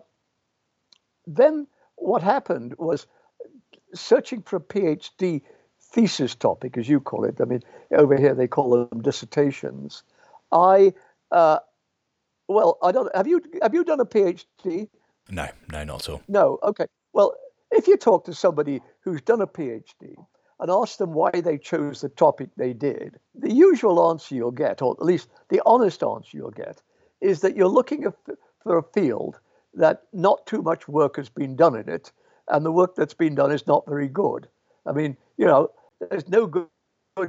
then 1.27 1.67
what 1.97 2.23
happened 2.23 2.75
was 2.79 3.07
searching 3.95 4.43
for 4.43 4.57
a 4.57 4.61
PhD 4.61 5.43
thesis 5.81 6.35
topic, 6.35 6.77
as 6.79 6.89
you 6.89 7.01
call 7.01 7.25
it. 7.25 7.41
I 7.41 7.45
mean, 7.45 7.63
over 7.93 8.17
here 8.17 8.35
they 8.35 8.47
call 8.47 8.71
them 8.71 9.03
dissertations. 9.03 10.03
I, 10.53 10.95
uh, 11.31 11.59
well, 12.49 12.79
I 12.83 12.93
don't. 12.93 13.15
Have 13.15 13.27
you 13.27 13.43
have 13.63 13.75
you 13.75 13.85
done 13.85 14.01
a 14.01 14.07
PhD? 14.07 14.89
No, 15.31 15.49
no, 15.73 15.85
not 15.85 16.03
at 16.03 16.09
all. 16.09 16.23
No. 16.29 16.59
Okay. 16.63 16.87
Well, 17.13 17.35
if 17.71 17.87
you 17.87 17.97
talk 17.97 18.25
to 18.25 18.35
somebody 18.35 18.81
who's 19.01 19.21
done 19.21 19.41
a 19.41 19.47
PhD 19.47 20.15
and 20.59 20.71
ask 20.71 20.99
them 20.99 21.15
why 21.15 21.31
they 21.31 21.57
chose 21.57 22.01
the 22.01 22.09
topic 22.09 22.51
they 22.57 22.73
did, 22.73 23.19
the 23.35 23.53
usual 23.53 24.11
answer 24.11 24.35
you'll 24.35 24.51
get, 24.51 24.83
or 24.83 24.97
at 24.99 25.05
least 25.05 25.29
the 25.49 25.63
honest 25.65 26.03
answer 26.03 26.37
you'll 26.37 26.51
get, 26.51 26.83
is 27.21 27.41
that 27.41 27.57
you're 27.57 27.69
looking 27.69 28.07
for 28.63 28.79
a 28.79 28.83
field 28.83 29.39
that 29.75 30.03
not 30.13 30.47
too 30.47 30.63
much 30.63 30.89
work 30.89 31.17
has 31.17 31.29
been 31.29 31.57
done 31.57 31.77
in 31.77 31.89
it, 31.89 32.13
and 32.49 32.65
the 32.65 32.73
work 32.73 32.97
that's 32.97 33.15
been 33.15 33.35
done 33.35 33.53
is 33.53 33.67
not 33.67 33.87
very 33.87 34.09
good. 34.09 34.49
I 34.85 34.93
mean, 34.93 35.17
you 35.37 35.47
know, 35.47 35.71
there's 36.11 36.29
no 36.29 36.47
good 36.47 36.67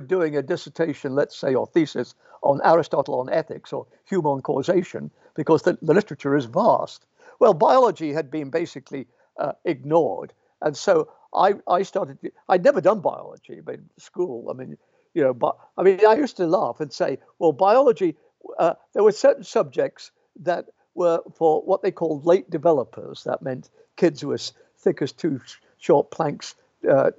doing 0.08 0.36
a 0.36 0.42
dissertation, 0.42 1.14
let's 1.14 1.38
say, 1.38 1.54
or 1.54 1.68
thesis 1.68 2.16
on 2.42 2.62
Aristotle 2.64 3.20
on 3.20 3.30
ethics 3.30 3.72
or 3.72 3.86
Hume 4.06 4.26
on 4.26 4.42
causation, 4.42 5.12
because 5.36 5.62
the, 5.62 5.78
the 5.82 5.94
literature 5.94 6.36
is 6.36 6.46
vast. 6.46 7.06
Well, 7.42 7.56
biology 7.56 8.14
had 8.14 8.30
been 8.30 8.52
basically 8.52 9.08
uh, 9.40 9.54
ignored. 9.66 10.32
And 10.62 10.78
so 10.78 11.10
I, 11.34 11.56
I 11.68 11.82
started, 11.82 12.20
I'd 12.48 12.64
never 12.64 12.82
done 12.82 13.00
biology, 13.00 13.62
but 13.66 13.76
in 13.76 13.90
school, 13.98 14.48
I 14.52 14.54
mean, 14.54 14.78
you 15.16 15.24
know, 15.24 15.34
but 15.34 15.58
I 15.76 15.82
mean, 15.82 16.06
I 16.08 16.14
used 16.14 16.38
to 16.38 16.46
laugh 16.46 16.82
and 16.82 16.94
say, 16.94 17.18
well, 17.40 17.52
biology, 17.52 18.16
uh, 18.60 18.76
there 18.94 19.02
were 19.02 19.12
certain 19.12 19.44
subjects 19.44 20.12
that 20.42 20.66
were 20.94 21.22
for 21.34 21.62
what 21.64 21.82
they 21.82 21.90
called 21.90 22.28
late 22.28 22.48
developers. 22.52 23.24
That 23.24 23.42
meant 23.42 23.72
kids 23.96 24.22
who 24.22 24.28
were 24.28 24.36
as 24.36 24.54
thick 24.78 25.02
as 25.02 25.12
two 25.12 25.42
short 25.80 26.12
planks 26.12 26.54
uh, 26.88 27.10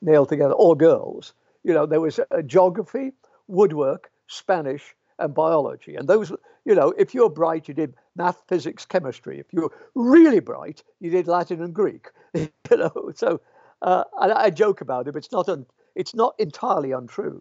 nailed 0.00 0.30
together, 0.30 0.54
or 0.54 0.74
girls. 0.74 1.34
You 1.64 1.74
know, 1.74 1.84
there 1.84 2.00
was 2.00 2.18
uh, 2.18 2.40
geography, 2.46 3.12
woodwork, 3.46 4.10
Spanish, 4.26 4.94
and 5.18 5.34
biology. 5.34 5.96
And 5.96 6.08
those, 6.08 6.32
you 6.66 6.74
know, 6.74 6.92
if 6.98 7.14
you're 7.14 7.30
bright, 7.30 7.68
you 7.68 7.74
did 7.74 7.94
math, 8.16 8.42
physics, 8.48 8.84
chemistry. 8.84 9.38
If 9.38 9.46
you're 9.52 9.70
really 9.94 10.40
bright, 10.40 10.82
you 11.00 11.10
did 11.10 11.28
Latin 11.28 11.62
and 11.62 11.72
Greek. 11.72 12.08
you 12.34 12.50
know, 12.72 13.12
so 13.14 13.40
uh, 13.82 14.02
I, 14.18 14.32
I, 14.32 14.50
joke 14.50 14.80
about 14.80 15.06
it, 15.06 15.12
but 15.12 15.18
it's 15.18 15.32
not 15.32 15.48
un, 15.48 15.64
it's 15.94 16.14
not 16.14 16.34
entirely 16.38 16.90
untrue. 16.90 17.40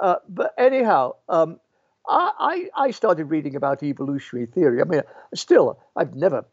Uh, 0.00 0.16
but 0.28 0.52
anyhow, 0.58 1.12
um, 1.30 1.58
I, 2.06 2.68
I 2.76 2.90
started 2.90 3.24
reading 3.24 3.56
about 3.56 3.82
evolutionary 3.82 4.46
theory. 4.46 4.80
I 4.80 4.84
mean, 4.84 5.02
still, 5.34 5.78
I've 5.96 6.14
never 6.14 6.44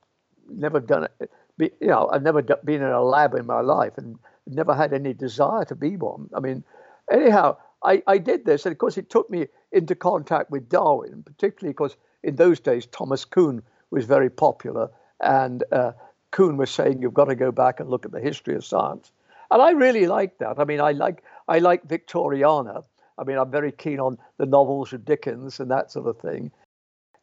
never 0.49 0.79
done 0.79 1.07
it. 1.19 1.29
You 1.57 1.87
know, 1.87 2.09
I've 2.11 2.23
never 2.23 2.41
been 2.41 2.81
in 2.81 2.89
a 2.89 3.03
lab 3.03 3.35
in 3.35 3.45
my 3.45 3.59
life, 3.61 3.97
and 3.97 4.17
never 4.47 4.73
had 4.73 4.93
any 4.93 5.13
desire 5.13 5.65
to 5.65 5.75
be 5.75 5.97
one. 5.97 6.29
I 6.33 6.39
mean, 6.39 6.63
anyhow, 7.11 7.57
I, 7.83 8.01
I 8.07 8.17
did 8.17 8.45
this, 8.45 8.65
and 8.65 8.71
of 8.71 8.79
course, 8.79 8.97
it 8.97 9.09
took 9.09 9.29
me 9.29 9.47
into 9.71 9.93
contact 9.93 10.49
with 10.49 10.69
Darwin, 10.69 11.21
particularly 11.23 11.73
because 11.73 11.95
in 12.23 12.35
those 12.35 12.59
days 12.59 12.85
Thomas 12.87 13.25
Kuhn 13.25 13.61
was 13.91 14.05
very 14.05 14.29
popular, 14.29 14.89
and 15.19 15.63
uh, 15.71 15.91
Kuhn 16.31 16.57
was 16.57 16.71
saying 16.71 17.01
you've 17.01 17.13
got 17.13 17.25
to 17.25 17.35
go 17.35 17.51
back 17.51 17.79
and 17.79 17.89
look 17.89 18.05
at 18.05 18.11
the 18.11 18.19
history 18.19 18.55
of 18.55 18.65
science, 18.65 19.11
and 19.51 19.61
I 19.61 19.71
really 19.71 20.07
like 20.07 20.37
that. 20.39 20.59
I 20.59 20.63
mean, 20.63 20.81
I 20.81 20.91
like 20.91 21.23
I 21.47 21.59
like 21.59 21.87
Victoriana. 21.87 22.83
I 23.17 23.23
mean, 23.23 23.37
I'm 23.37 23.51
very 23.51 23.71
keen 23.71 23.99
on 23.99 24.17
the 24.37 24.45
novels 24.45 24.91
of 24.93 25.05
Dickens 25.05 25.59
and 25.59 25.69
that 25.69 25.91
sort 25.91 26.07
of 26.07 26.19
thing, 26.19 26.51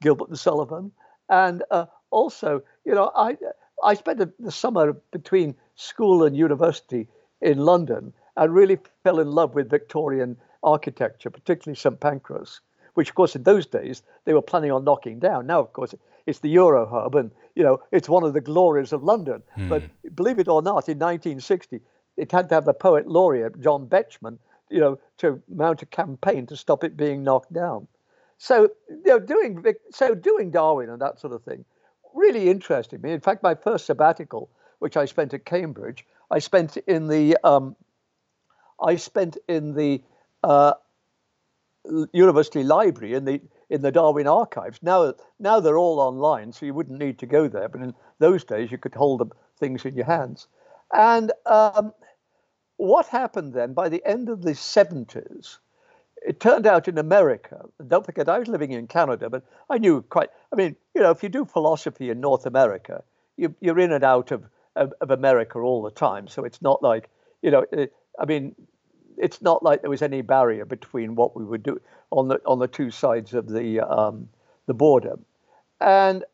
Gilbert 0.00 0.28
and 0.28 0.38
Sullivan, 0.38 0.92
and 1.28 1.64
uh, 1.70 1.86
also, 2.10 2.62
you 2.84 2.94
know, 2.94 3.10
I 3.16 3.36
I 3.82 3.94
spent 3.94 4.18
the 4.38 4.52
summer 4.52 4.92
between 5.10 5.54
school 5.74 6.24
and 6.24 6.36
university 6.36 7.08
in 7.40 7.58
London 7.58 8.12
and 8.36 8.54
really 8.54 8.78
fell 9.02 9.18
in 9.18 9.28
love 9.28 9.54
with 9.54 9.70
Victorian 9.70 10.36
architecture, 10.62 11.30
particularly 11.30 11.76
St 11.76 11.98
Pancras, 11.98 12.60
which, 12.94 13.08
of 13.10 13.14
course, 13.14 13.36
in 13.36 13.42
those 13.42 13.66
days 13.66 14.02
they 14.24 14.34
were 14.34 14.42
planning 14.42 14.72
on 14.72 14.84
knocking 14.84 15.18
down. 15.18 15.46
Now, 15.46 15.60
of 15.60 15.72
course, 15.72 15.94
it's 16.26 16.40
the 16.40 16.48
Euro 16.50 16.86
hub, 16.86 17.14
and 17.14 17.30
you 17.54 17.62
know 17.62 17.80
it's 17.92 18.08
one 18.08 18.24
of 18.24 18.34
the 18.34 18.40
glories 18.40 18.92
of 18.92 19.02
London. 19.02 19.42
Hmm. 19.54 19.68
But 19.68 19.82
believe 20.14 20.38
it 20.38 20.48
or 20.48 20.62
not, 20.62 20.88
in 20.88 20.98
1960, 20.98 21.80
it 22.16 22.32
had 22.32 22.48
to 22.48 22.54
have 22.54 22.64
the 22.64 22.74
poet 22.74 23.06
laureate 23.06 23.60
John 23.60 23.86
Betjeman, 23.86 24.38
you 24.68 24.80
know, 24.80 24.98
to 25.18 25.42
mount 25.48 25.82
a 25.82 25.86
campaign 25.86 26.46
to 26.46 26.56
stop 26.56 26.84
it 26.84 26.96
being 26.96 27.24
knocked 27.24 27.52
down. 27.52 27.88
So, 28.38 28.70
you 28.88 29.02
know, 29.06 29.18
doing 29.18 29.64
so 29.90 30.14
doing 30.14 30.50
Darwin 30.50 30.88
and 30.90 31.00
that 31.02 31.20
sort 31.20 31.32
of 31.32 31.42
thing 31.42 31.64
really 32.14 32.48
interested 32.48 33.02
me. 33.02 33.12
In 33.12 33.20
fact, 33.20 33.42
my 33.42 33.54
first 33.54 33.86
sabbatical, 33.86 34.50
which 34.78 34.96
I 34.96 35.04
spent 35.04 35.34
at 35.34 35.44
Cambridge, 35.44 36.06
I 36.30 36.38
spent 36.38 36.76
in 36.76 37.08
the 37.08 37.36
um, 37.44 37.76
I 38.80 38.96
spent 38.96 39.36
in 39.48 39.74
the 39.74 40.02
uh, 40.42 40.72
university 42.12 42.62
library 42.62 43.14
in 43.14 43.24
the 43.24 43.40
in 43.68 43.82
the 43.82 43.92
Darwin 43.92 44.26
archives. 44.26 44.80
Now, 44.82 45.14
now 45.38 45.60
they're 45.60 45.78
all 45.78 46.00
online, 46.00 46.52
so 46.52 46.66
you 46.66 46.74
wouldn't 46.74 46.98
need 46.98 47.18
to 47.20 47.26
go 47.26 47.48
there. 47.48 47.68
But 47.68 47.82
in 47.82 47.94
those 48.18 48.44
days, 48.44 48.70
you 48.72 48.78
could 48.78 48.94
hold 48.94 49.20
the 49.20 49.26
things 49.58 49.84
in 49.84 49.94
your 49.94 50.06
hands. 50.06 50.48
And 50.92 51.32
um, 51.46 51.92
what 52.76 53.06
happened 53.06 53.52
then? 53.54 53.72
By 53.72 53.88
the 53.88 54.04
end 54.04 54.28
of 54.28 54.42
the 54.42 54.52
70s, 54.52 55.58
it 56.26 56.40
turned 56.40 56.66
out 56.66 56.88
in 56.88 56.98
America. 56.98 57.64
Don't 57.86 58.04
forget, 58.04 58.28
I 58.28 58.40
was 58.40 58.48
living 58.48 58.72
in 58.72 58.88
Canada, 58.88 59.30
but 59.30 59.44
I 59.70 59.78
knew 59.78 60.02
quite. 60.02 60.30
I 60.52 60.56
mean, 60.56 60.74
you 60.94 61.02
know, 61.02 61.10
if 61.10 61.22
you 61.22 61.28
do 61.28 61.44
philosophy 61.44 62.10
in 62.10 62.20
North 62.20 62.46
America, 62.46 63.04
you, 63.36 63.54
are 63.66 63.78
in 63.78 63.92
and 63.92 64.04
out 64.04 64.32
of, 64.32 64.44
of, 64.76 64.92
of 65.00 65.10
America 65.10 65.60
all 65.60 65.82
the 65.82 65.90
time. 65.90 66.26
So 66.26 66.44
it's 66.44 66.60
not 66.60 66.82
like 66.82 67.08
you 67.40 67.50
know. 67.50 67.64
I 68.18 68.24
mean, 68.26 68.54
it's 69.20 69.42
not 69.42 69.62
like 69.62 69.82
there 69.82 69.90
was 69.90 70.02
any 70.02 70.22
barrier 70.22 70.64
between 70.64 71.14
what 71.14 71.36
we 71.36 71.44
would 71.44 71.62
do 71.62 71.80
on 72.10 72.28
the 72.28 72.40
on 72.46 72.58
the 72.58 72.68
two 72.68 72.90
sides 72.90 73.34
of 73.34 73.48
the 73.48 73.80
um, 73.80 74.28
the 74.66 74.74
border, 74.74 75.18
and 75.80 76.24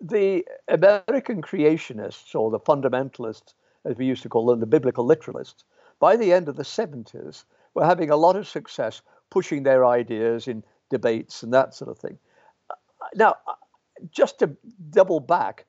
the 0.00 0.44
American 0.68 1.42
creationists 1.42 2.34
or 2.34 2.50
the 2.50 2.60
fundamentalists, 2.60 3.54
as 3.84 3.96
we 3.96 4.06
used 4.06 4.22
to 4.22 4.28
call 4.28 4.46
them, 4.46 4.60
the 4.60 4.66
biblical 4.66 5.06
literalists, 5.06 5.64
by 6.00 6.16
the 6.16 6.32
end 6.32 6.48
of 6.48 6.56
the 6.56 6.62
70s, 6.62 7.44
were 7.74 7.84
having 7.84 8.10
a 8.10 8.16
lot 8.16 8.36
of 8.36 8.46
success 8.46 9.00
pushing 9.30 9.62
their 9.62 9.86
ideas 9.86 10.48
in 10.48 10.62
debates 10.90 11.42
and 11.42 11.52
that 11.52 11.74
sort 11.74 11.90
of 11.90 11.98
thing. 11.98 12.18
Now, 13.14 13.36
just 14.10 14.38
to 14.40 14.56
double 14.90 15.20
back, 15.20 15.64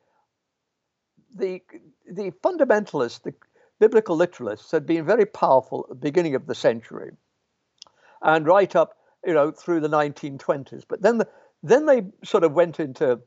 the 1.34 1.62
the 2.10 2.32
fundamentalists, 2.44 3.22
the 3.22 3.34
biblical 3.80 4.18
literalists 4.18 4.72
had 4.72 4.86
been 4.86 5.06
very 5.06 5.26
powerful 5.26 5.86
at 5.86 5.90
the 5.90 5.96
beginning 5.96 6.36
of 6.36 6.48
the 6.48 6.56
century 6.56 7.12
and 8.22 8.46
right 8.46 8.76
up, 8.76 8.98
you 9.26 9.34
know, 9.34 9.52
through 9.52 9.80
the 9.80 9.90
1920s. 9.90 10.84
But 10.88 11.02
then, 11.02 11.20
the, 11.20 11.28
then 11.64 11.86
they 11.86 12.04
sort 12.24 12.44
of 12.44 12.54
went 12.54 12.80
into, 12.80 13.20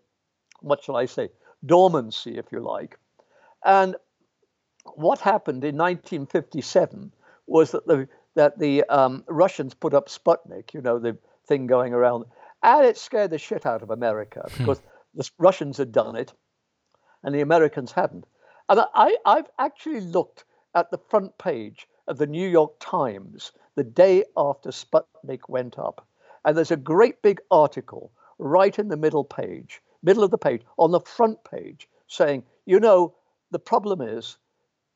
what 0.61 0.83
shall 0.83 0.97
I 0.97 1.07
say, 1.07 1.29
dormancy, 1.65 2.39
if 2.39 2.47
you 2.53 2.61
like. 2.61 2.99
And 3.65 3.97
what 4.95 5.21
happened 5.21 5.65
in 5.65 5.77
1957 5.77 7.13
was 7.47 7.73
that 7.73 7.87
the 7.87 8.09
that 8.37 8.59
the 8.61 8.85
um, 8.85 9.25
Russians 9.27 9.75
put 9.75 9.93
up 9.93 10.09
Sputnik, 10.09 10.73
you 10.73 10.81
know, 10.81 11.01
the 11.01 11.19
thing 11.49 11.67
going 11.67 11.93
around, 11.93 12.27
and 12.63 12.87
it 12.87 12.97
scared 12.97 13.33
the 13.33 13.39
shit 13.39 13.67
out 13.67 13.83
of 13.83 13.91
America 13.91 14.47
hmm. 14.49 14.59
because 14.59 14.81
the 15.15 15.29
Russians 15.39 15.77
had 15.77 15.93
done 15.93 16.17
it 16.17 16.33
and 17.23 17.35
the 17.35 17.41
Americans 17.41 17.93
hadn't. 17.93 18.27
And 18.71 18.81
I, 18.95 19.17
I've 19.27 19.51
actually 19.59 20.01
looked 20.01 20.45
at 20.77 20.93
the 20.93 20.99
front 21.09 21.37
page 21.39 21.89
of 22.07 22.19
the 22.19 22.27
New 22.29 22.49
York 22.49 22.73
Times 22.79 23.51
the 23.75 23.83
day 23.83 24.25
after 24.37 24.71
Sputnik 24.71 25.49
went 25.49 25.77
up. 25.77 26.07
And 26.45 26.57
there's 26.57 26.71
a 26.71 26.77
great 26.77 27.21
big 27.21 27.41
article 27.51 28.13
right 28.39 28.79
in 28.79 28.87
the 28.87 28.97
middle 28.97 29.25
page, 29.25 29.83
middle 30.05 30.23
of 30.23 30.31
the 30.31 30.39
page, 30.39 30.63
on 30.79 30.93
the 30.93 31.01
front 31.01 31.43
page, 31.43 31.89
saying, 32.07 32.45
you 32.65 32.79
know, 32.79 33.13
the 33.51 33.59
problem 33.59 34.01
is 34.01 34.37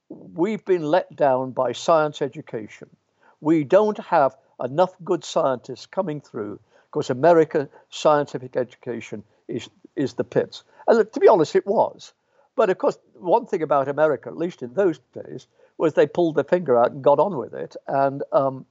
we've 0.09 0.64
been 0.64 0.85
let 0.85 1.16
down 1.16 1.50
by 1.50 1.73
science 1.73 2.23
education. 2.23 2.88
We 3.40 3.64
don't 3.64 3.99
have 3.99 4.37
enough 4.62 4.95
good 5.04 5.25
scientists 5.25 5.87
coming 5.87 6.21
through 6.21 6.61
because 6.93 7.11
American 7.11 7.69
scientific 7.90 8.57
education 8.57 9.25
is, 9.49 9.69
is 9.97 10.12
the 10.14 10.23
pits. 10.23 10.62
And 10.87 11.12
to 11.12 11.19
be 11.19 11.26
honest, 11.26 11.57
it 11.57 11.66
was. 11.66 12.12
But 12.56 12.70
of 12.70 12.78
course, 12.78 12.99
one 13.14 13.46
thing 13.46 13.62
about 13.62 13.88
America, 13.88 14.28
at 14.28 14.37
least 14.37 14.62
in 14.62 14.75
those 14.75 15.00
days, 15.12 15.46
was 15.78 15.94
they 15.94 16.06
pulled 16.06 16.37
their 16.37 16.44
finger 16.44 16.76
out 16.76 16.92
and 16.92 17.02
got 17.02 17.18
on 17.18 17.37
with 17.37 17.52
it. 17.54 17.76
And 17.88 18.23
um, 18.32 18.64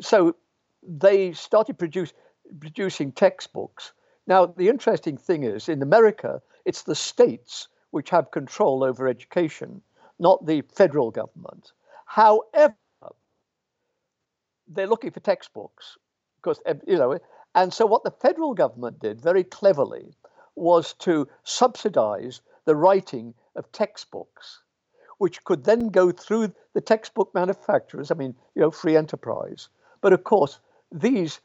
so 0.00 0.34
they 0.82 1.32
started 1.32 1.78
produce, 1.78 2.12
producing 2.58 3.12
textbooks. 3.12 3.92
Now, 4.26 4.46
the 4.46 4.68
interesting 4.68 5.16
thing 5.16 5.44
is, 5.44 5.68
in 5.68 5.82
America, 5.82 6.42
it's 6.64 6.82
the 6.82 6.94
states 6.94 7.68
which 7.90 8.10
have 8.10 8.30
control 8.30 8.82
over 8.84 9.08
education, 9.08 9.80
not 10.18 10.46
the 10.46 10.62
federal 10.62 11.10
government. 11.10 11.72
However, 12.06 12.74
they're 14.68 14.86
looking 14.86 15.10
for 15.10 15.20
textbooks 15.20 15.96
because, 16.36 16.60
you 16.86 16.96
know, 16.96 17.18
and 17.54 17.72
so 17.72 17.86
what 17.86 18.04
the 18.04 18.10
federal 18.10 18.54
government 18.54 19.00
did 19.00 19.20
very 19.20 19.42
cleverly 19.42 20.14
was 20.54 20.94
to 20.94 21.26
subsidize 21.42 22.40
the 22.64 22.76
writing 22.76 23.34
of 23.56 23.70
textbooks, 23.72 24.60
which 25.18 25.44
could 25.44 25.64
then 25.64 25.88
go 25.88 26.10
through 26.10 26.52
the 26.74 26.80
textbook 26.80 27.34
manufacturers. 27.34 28.10
I 28.10 28.14
mean, 28.14 28.34
you 28.54 28.62
know, 28.62 28.70
free 28.70 28.96
enterprise. 28.96 29.68
But 30.00 30.12
of 30.12 30.24
course, 30.24 30.60
these 30.92 31.40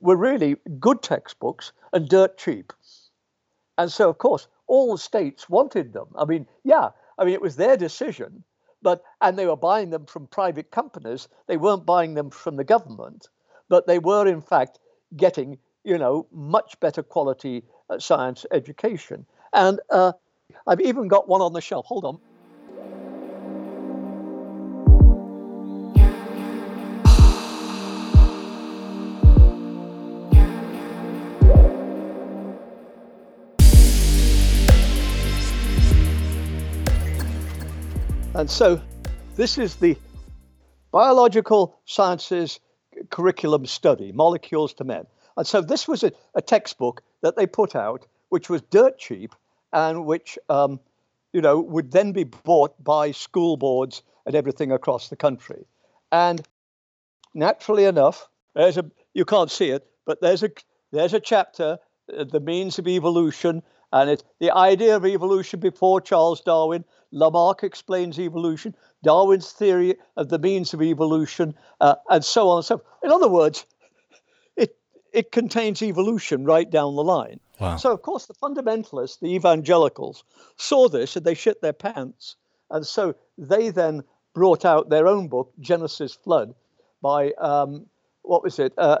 were 0.00 0.16
really 0.16 0.56
good 0.78 1.02
textbooks 1.02 1.72
and 1.92 2.08
dirt 2.08 2.36
cheap. 2.36 2.72
And 3.78 3.90
so, 3.90 4.08
of 4.08 4.18
course, 4.18 4.46
all 4.66 4.92
the 4.92 4.98
states 4.98 5.48
wanted 5.48 5.92
them. 5.92 6.08
I 6.16 6.24
mean, 6.24 6.46
yeah, 6.62 6.90
I 7.18 7.24
mean, 7.24 7.34
it 7.34 7.42
was 7.42 7.56
their 7.56 7.76
decision, 7.76 8.44
but 8.82 9.02
and 9.20 9.38
they 9.38 9.46
were 9.46 9.56
buying 9.56 9.90
them 9.90 10.06
from 10.06 10.26
private 10.26 10.70
companies. 10.70 11.28
They 11.46 11.56
weren't 11.56 11.86
buying 11.86 12.14
them 12.14 12.30
from 12.30 12.56
the 12.56 12.64
government, 12.64 13.28
but 13.68 13.86
they 13.86 13.98
were 13.98 14.26
in 14.26 14.42
fact 14.42 14.78
getting, 15.16 15.58
you 15.84 15.98
know, 15.98 16.26
much 16.32 16.78
better 16.80 17.02
quality 17.02 17.64
uh, 17.90 17.98
science 17.98 18.46
education. 18.50 19.26
And 19.52 19.80
uh, 19.90 20.12
I've 20.66 20.80
even 20.80 21.08
got 21.08 21.28
one 21.28 21.40
on 21.40 21.52
the 21.52 21.60
shelf. 21.60 21.86
Hold 21.86 22.04
on. 22.04 22.18
And 38.36 38.50
so 38.50 38.80
this 39.36 39.58
is 39.58 39.76
the 39.76 39.96
biological 40.90 41.78
sciences 41.84 42.58
curriculum 43.10 43.64
study, 43.64 44.12
Molecules 44.12 44.74
to 44.74 44.84
Men. 44.84 45.06
And 45.36 45.46
so 45.46 45.60
this 45.60 45.86
was 45.86 46.02
a, 46.02 46.12
a 46.34 46.42
textbook 46.42 47.02
that 47.22 47.36
they 47.36 47.46
put 47.46 47.74
out, 47.76 48.06
which 48.30 48.50
was 48.50 48.60
dirt 48.62 48.98
cheap, 48.98 49.34
and 49.74 50.06
which, 50.06 50.38
um, 50.48 50.80
you 51.34 51.42
know, 51.42 51.60
would 51.60 51.90
then 51.90 52.12
be 52.12 52.24
bought 52.24 52.82
by 52.82 53.10
school 53.10 53.56
boards 53.58 54.02
and 54.24 54.34
everything 54.34 54.72
across 54.72 55.08
the 55.10 55.16
country. 55.16 55.66
And 56.10 56.40
naturally 57.34 57.84
enough, 57.84 58.28
there's 58.54 58.78
a 58.78 58.84
you 59.12 59.24
can't 59.24 59.50
see 59.50 59.70
it, 59.70 59.86
but 60.06 60.20
there's 60.22 60.42
a 60.42 60.50
there's 60.92 61.12
a 61.12 61.20
chapter, 61.20 61.78
uh, 62.16 62.24
the 62.24 62.40
means 62.40 62.78
of 62.78 62.86
evolution, 62.86 63.62
and 63.92 64.08
it's 64.08 64.24
the 64.40 64.52
idea 64.52 64.96
of 64.96 65.04
evolution 65.04 65.60
before 65.60 66.00
Charles 66.00 66.40
Darwin. 66.40 66.84
Lamarck 67.10 67.62
explains 67.62 68.18
evolution, 68.18 68.74
Darwin's 69.04 69.52
theory 69.52 69.96
of 70.16 70.28
the 70.28 70.38
means 70.38 70.74
of 70.74 70.82
evolution, 70.82 71.54
uh, 71.80 71.96
and 72.10 72.24
so 72.24 72.48
on 72.48 72.58
and 72.58 72.64
so. 72.64 72.78
Forth. 72.78 72.88
In 73.04 73.10
other 73.10 73.28
words, 73.28 73.66
it 75.14 75.30
contains 75.30 75.80
evolution 75.82 76.44
right 76.44 76.68
down 76.68 76.96
the 76.96 77.04
line. 77.04 77.38
Wow. 77.60 77.76
So 77.76 77.92
of 77.92 78.02
course 78.02 78.26
the 78.26 78.34
fundamentalists, 78.34 79.20
the 79.20 79.34
evangelicals, 79.34 80.24
saw 80.56 80.88
this 80.88 81.16
and 81.16 81.24
they 81.24 81.34
shit 81.34 81.62
their 81.62 81.72
pants, 81.72 82.36
and 82.70 82.84
so 82.84 83.14
they 83.38 83.70
then 83.70 84.02
brought 84.34 84.64
out 84.64 84.88
their 84.88 85.06
own 85.06 85.28
book, 85.28 85.52
Genesis 85.60 86.14
Flood, 86.14 86.54
by 87.00 87.30
um, 87.32 87.86
what 88.22 88.42
was 88.42 88.58
it? 88.58 88.72
Uh, 88.76 88.98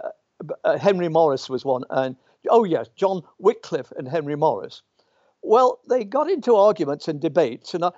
uh, 0.62 0.78
Henry 0.78 1.08
Morris 1.08 1.50
was 1.50 1.64
one, 1.64 1.82
and 1.90 2.16
oh 2.48 2.64
yes, 2.64 2.88
John 2.94 3.22
Wycliffe 3.38 3.92
and 3.96 4.08
Henry 4.08 4.36
Morris. 4.36 4.82
Well, 5.42 5.80
they 5.88 6.04
got 6.04 6.30
into 6.30 6.54
arguments 6.54 7.08
and 7.08 7.20
debates 7.20 7.74
and 7.74 7.84
uh, 7.84 7.90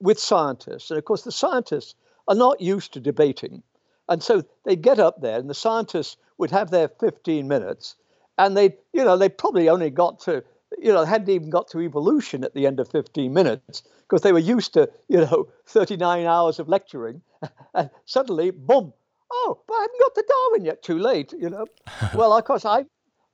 with 0.00 0.18
scientists, 0.18 0.90
and 0.90 0.98
of 0.98 1.04
course 1.04 1.22
the 1.22 1.32
scientists 1.32 1.94
are 2.26 2.34
not 2.34 2.60
used 2.60 2.94
to 2.94 3.00
debating, 3.00 3.62
and 4.08 4.22
so 4.22 4.44
they'd 4.64 4.82
get 4.82 4.98
up 4.98 5.20
there, 5.20 5.38
and 5.38 5.50
the 5.50 5.54
scientists 5.54 6.16
would 6.40 6.50
have 6.50 6.70
their 6.70 6.88
15 6.88 7.46
minutes, 7.46 7.96
and 8.38 8.56
they, 8.56 8.74
you 8.94 9.04
know, 9.04 9.18
they 9.18 9.28
probably 9.28 9.68
only 9.68 9.90
got 9.90 10.18
to, 10.20 10.42
you 10.78 10.90
know, 10.90 11.04
hadn't 11.04 11.28
even 11.28 11.50
got 11.50 11.68
to 11.68 11.80
evolution 11.80 12.42
at 12.42 12.54
the 12.54 12.66
end 12.66 12.80
of 12.80 12.88
15 12.88 13.32
minutes 13.32 13.82
because 14.00 14.22
they 14.22 14.32
were 14.32 14.38
used 14.38 14.72
to, 14.72 14.88
you 15.08 15.18
know, 15.18 15.48
39 15.66 16.24
hours 16.24 16.58
of 16.58 16.66
lecturing, 16.66 17.20
and 17.74 17.90
suddenly, 18.06 18.50
boom, 18.50 18.94
oh, 19.30 19.60
but 19.68 19.74
I 19.74 19.82
haven't 19.82 20.00
got 20.00 20.14
to 20.14 20.24
Darwin 20.26 20.64
yet. 20.64 20.82
Too 20.82 20.98
late, 20.98 21.34
you 21.38 21.50
know. 21.50 21.66
well, 22.14 22.32
of 22.32 22.42
course, 22.44 22.64
I, 22.64 22.86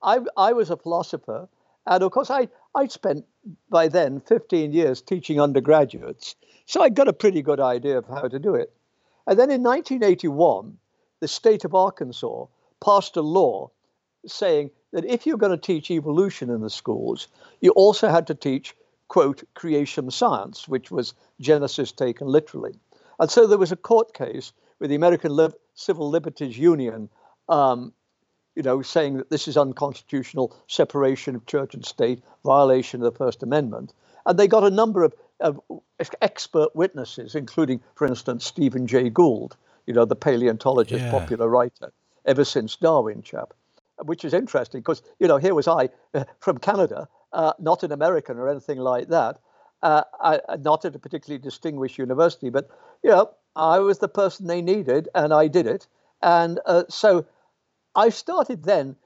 I, 0.03 0.19
I 0.37 0.53
was 0.53 0.71
a 0.71 0.77
philosopher, 0.77 1.49
and 1.87 2.03
of 2.03 2.11
course, 2.11 2.29
I, 2.29 2.49
I'd 2.75 2.91
spent 2.91 3.25
by 3.71 3.87
then 3.87 4.21
15 4.21 4.73
years 4.73 5.01
teaching 5.01 5.41
undergraduates, 5.41 6.35
so 6.67 6.83
I 6.83 6.89
got 6.89 7.07
a 7.07 7.13
pretty 7.13 7.41
good 7.41 7.61
idea 7.61 7.99
of 7.99 8.07
how 8.07 8.27
to 8.27 8.41
do 8.41 8.57
it. 8.57 8.73
And 9.29 9.39
then 9.39 9.53
in 9.53 9.63
1981, 9.63 10.77
the 11.21 11.29
state 11.29 11.65
of 11.65 11.73
Arkansas 11.73 12.47
passed 12.81 13.17
a 13.17 13.23
law 13.23 13.71
saying 14.27 14.71
that 14.93 15.05
if 15.05 15.27
you're 15.27 15.37
going 15.37 15.53
to 15.53 15.59
teach 15.59 15.91
evolution 15.91 16.51
in 16.51 16.61
the 16.61 16.71
schools, 16.71 17.29
you 17.61 17.71
also 17.73 18.09
had 18.09 18.27
to 18.27 18.35
teach, 18.35 18.75
quote, 19.09 19.43
creation 19.55 20.11
science, 20.11 20.67
which 20.69 20.91
was 20.91 21.15
Genesis 21.41 21.93
taken 21.93 22.27
literally. 22.27 22.79
And 23.19 23.31
so 23.31 23.47
there 23.47 23.59
was 23.59 23.73
a 23.73 23.77
court 23.77 24.15
case 24.15 24.53
with 24.79 24.91
the 24.91 24.97
American 24.97 25.37
Civil 25.75 26.11
Liberties 26.11 26.59
Union, 26.59 27.09
um, 27.49 27.93
you 28.55 28.63
know, 28.63 28.83
saying 28.83 29.19
that 29.19 29.31
this 29.31 29.49
is 29.49 29.57
unconstitutional 29.57 30.57
separation 30.67 31.37
of 31.37 31.47
church 31.47 31.75
and 31.75 31.85
state, 31.85 32.23
violation 32.45 33.03
of 33.03 33.13
the 33.13 33.19
First 33.19 33.43
Amendment. 33.43 33.93
And 34.25 34.39
they 34.39 34.49
got 34.49 34.65
a 34.65 34.71
number 34.71 35.03
of, 35.03 35.15
of 35.41 35.61
expert 36.21 36.75
witnesses, 36.75 37.35
including, 37.35 37.81
for 37.95 38.07
instance, 38.07 38.45
Stephen 38.45 38.87
Jay 38.87 39.09
Gould, 39.11 39.57
you 39.87 39.95
know, 39.95 40.05
the 40.05 40.17
paleontologist, 40.17 41.05
yeah. 41.05 41.11
popular 41.11 41.49
writer, 41.49 41.93
ever 42.27 42.45
since 42.45 42.77
Darwin 42.77 43.23
chap, 43.23 43.55
which 44.05 44.25
is 44.25 44.35
interesting 44.35 44.81
because, 44.81 45.03
you 45.19 45.29
know, 45.29 45.39
here 45.39 45.55
was 45.55 45.69
I 45.69 45.89
uh, 46.15 46.25
from 46.41 46.59
Canada, 46.59 47.09
uh, 47.33 47.53
not 47.59 47.83
an 47.83 47.93
American 47.93 48.39
or 48.39 48.49
anything 48.49 48.79
like 48.79 49.09
that, 49.09 49.39
uh, 49.83 50.03
I, 50.21 50.41
not 50.61 50.85
at 50.85 50.95
a 50.95 50.99
particularly 50.99 51.43
distinguished 51.43 51.99
university, 51.99 52.51
but, 52.51 52.69
you 53.03 53.11
know, 53.11 53.31
I 53.55 53.79
was 53.79 53.99
the 53.99 54.09
person 54.09 54.47
they 54.47 54.61
needed, 54.61 55.09
and 55.15 55.33
I 55.33 55.49
did 55.49 55.67
it. 55.67 55.87
And 56.23 56.61
uh, 56.67 56.85
so 56.89 57.27
I 57.95 58.11
started 58.11 58.65
then, 58.65 58.97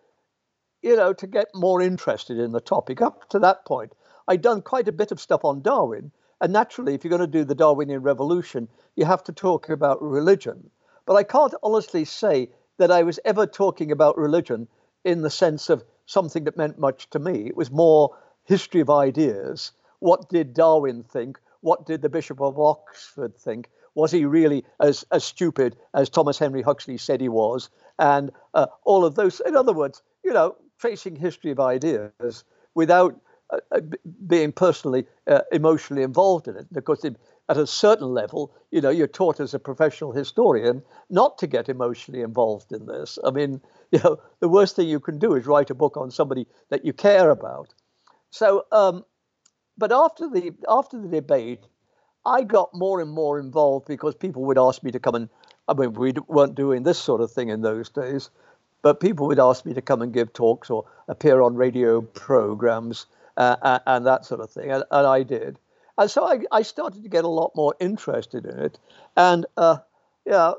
you 0.82 0.96
know, 0.96 1.12
to 1.12 1.26
get 1.26 1.48
more 1.54 1.80
interested 1.80 2.38
in 2.38 2.52
the 2.52 2.60
topic. 2.60 3.00
Up 3.00 3.28
to 3.30 3.38
that 3.40 3.64
point, 3.64 3.94
I'd 4.26 4.42
done 4.42 4.62
quite 4.62 4.88
a 4.88 4.92
bit 4.92 5.12
of 5.12 5.20
stuff 5.20 5.44
on 5.44 5.62
Darwin. 5.62 6.10
And 6.40 6.52
naturally, 6.52 6.94
if 6.94 7.04
you're 7.04 7.10
going 7.10 7.20
to 7.20 7.38
do 7.38 7.44
the 7.44 7.54
Darwinian 7.54 8.02
revolution, 8.02 8.68
you 8.96 9.04
have 9.04 9.22
to 9.24 9.32
talk 9.32 9.68
about 9.68 10.02
religion. 10.02 10.70
But 11.04 11.14
I 11.14 11.22
can't 11.22 11.54
honestly 11.62 12.04
say 12.04 12.48
that 12.80 12.90
I 12.90 13.02
was 13.02 13.20
ever 13.26 13.46
talking 13.46 13.92
about 13.92 14.16
religion 14.16 14.66
in 15.04 15.20
the 15.20 15.28
sense 15.28 15.68
of 15.68 15.84
something 16.06 16.44
that 16.44 16.56
meant 16.56 16.78
much 16.78 17.10
to 17.10 17.18
me. 17.18 17.46
It 17.46 17.54
was 17.56 17.70
more 17.70 18.16
history 18.44 18.80
of 18.80 18.88
ideas. 18.88 19.72
What 19.98 20.30
did 20.30 20.54
Darwin 20.54 21.02
think? 21.02 21.38
What 21.60 21.84
did 21.84 22.00
the 22.00 22.08
Bishop 22.08 22.40
of 22.40 22.58
Oxford 22.58 23.36
think? 23.36 23.68
Was 23.94 24.10
he 24.10 24.24
really 24.24 24.64
as, 24.80 25.04
as 25.12 25.24
stupid 25.24 25.76
as 25.92 26.08
Thomas 26.08 26.38
Henry 26.38 26.62
Huxley 26.62 26.96
said 26.96 27.20
he 27.20 27.28
was? 27.28 27.68
And 27.98 28.30
uh, 28.54 28.68
all 28.84 29.04
of 29.04 29.14
those, 29.14 29.40
in 29.40 29.56
other 29.56 29.74
words, 29.74 30.00
you 30.24 30.32
know, 30.32 30.56
tracing 30.78 31.16
history 31.16 31.50
of 31.50 31.60
ideas 31.60 32.44
without 32.74 33.20
uh, 33.50 33.58
uh 33.72 33.80
being 34.26 34.52
personally 34.52 35.04
uh, 35.26 35.42
emotionally 35.52 36.02
involved 36.02 36.48
in 36.48 36.56
it. 36.56 36.72
Because 36.72 37.04
at 37.50 37.56
a 37.56 37.66
certain 37.66 38.14
level, 38.14 38.52
you 38.70 38.80
know, 38.80 38.90
you're 38.90 39.08
taught 39.08 39.40
as 39.40 39.54
a 39.54 39.58
professional 39.58 40.12
historian 40.12 40.82
not 41.10 41.36
to 41.38 41.48
get 41.48 41.68
emotionally 41.68 42.22
involved 42.22 42.70
in 42.70 42.86
this. 42.86 43.18
I 43.24 43.32
mean, 43.32 43.60
you 43.90 43.98
know, 44.04 44.20
the 44.38 44.48
worst 44.48 44.76
thing 44.76 44.88
you 44.88 45.00
can 45.00 45.18
do 45.18 45.34
is 45.34 45.46
write 45.46 45.68
a 45.70 45.74
book 45.74 45.96
on 45.96 46.12
somebody 46.12 46.46
that 46.70 46.84
you 46.84 46.92
care 46.92 47.30
about. 47.30 47.74
So, 48.30 48.66
um, 48.70 49.04
but 49.76 49.90
after 49.90 50.30
the 50.30 50.52
after 50.68 51.00
the 51.00 51.08
debate, 51.08 51.64
I 52.24 52.42
got 52.44 52.70
more 52.72 53.00
and 53.00 53.10
more 53.10 53.40
involved 53.40 53.88
because 53.88 54.14
people 54.14 54.44
would 54.44 54.58
ask 54.58 54.84
me 54.84 54.92
to 54.92 55.00
come 55.00 55.16
and, 55.16 55.28
I 55.66 55.74
mean, 55.74 55.94
we 55.94 56.12
weren't 56.28 56.54
doing 56.54 56.84
this 56.84 56.98
sort 56.98 57.20
of 57.20 57.32
thing 57.32 57.48
in 57.48 57.62
those 57.62 57.88
days, 57.88 58.30
but 58.82 59.00
people 59.00 59.26
would 59.26 59.40
ask 59.40 59.66
me 59.66 59.74
to 59.74 59.82
come 59.82 60.02
and 60.02 60.12
give 60.12 60.32
talks 60.32 60.70
or 60.70 60.84
appear 61.08 61.40
on 61.40 61.56
radio 61.56 62.00
programs 62.00 63.06
uh, 63.36 63.80
and 63.86 64.06
that 64.06 64.24
sort 64.24 64.40
of 64.40 64.50
thing. 64.50 64.70
And, 64.70 64.84
and, 64.90 65.06
I 65.06 65.22
did. 65.22 65.58
And 66.00 66.10
so 66.10 66.24
I, 66.24 66.40
I 66.50 66.62
started 66.62 67.02
to 67.02 67.10
get 67.10 67.24
a 67.24 67.28
lot 67.28 67.52
more 67.54 67.74
interested 67.78 68.46
in 68.46 68.58
it. 68.58 68.78
And, 69.18 69.44
uh, 69.58 69.76
yeah, 70.24 70.54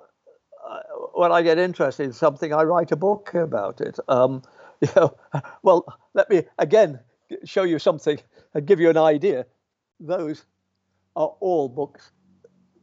uh, 0.63 0.79
when 1.15 1.31
I 1.31 1.41
get 1.41 1.57
interested 1.57 2.03
in 2.03 2.13
something, 2.13 2.53
I 2.53 2.61
write 2.61 2.91
a 2.91 2.95
book 2.95 3.33
about 3.33 3.81
it. 3.81 3.99
Um, 4.07 4.43
you 4.81 4.87
know, 4.95 5.17
well, 5.63 5.85
let 6.13 6.29
me 6.29 6.43
again 6.59 6.99
show 7.43 7.63
you 7.63 7.79
something 7.79 8.19
and 8.53 8.67
give 8.67 8.79
you 8.79 8.91
an 8.91 8.97
idea. 8.97 9.47
Those 9.99 10.45
are 11.15 11.33
all 11.39 11.67
books, 11.67 12.11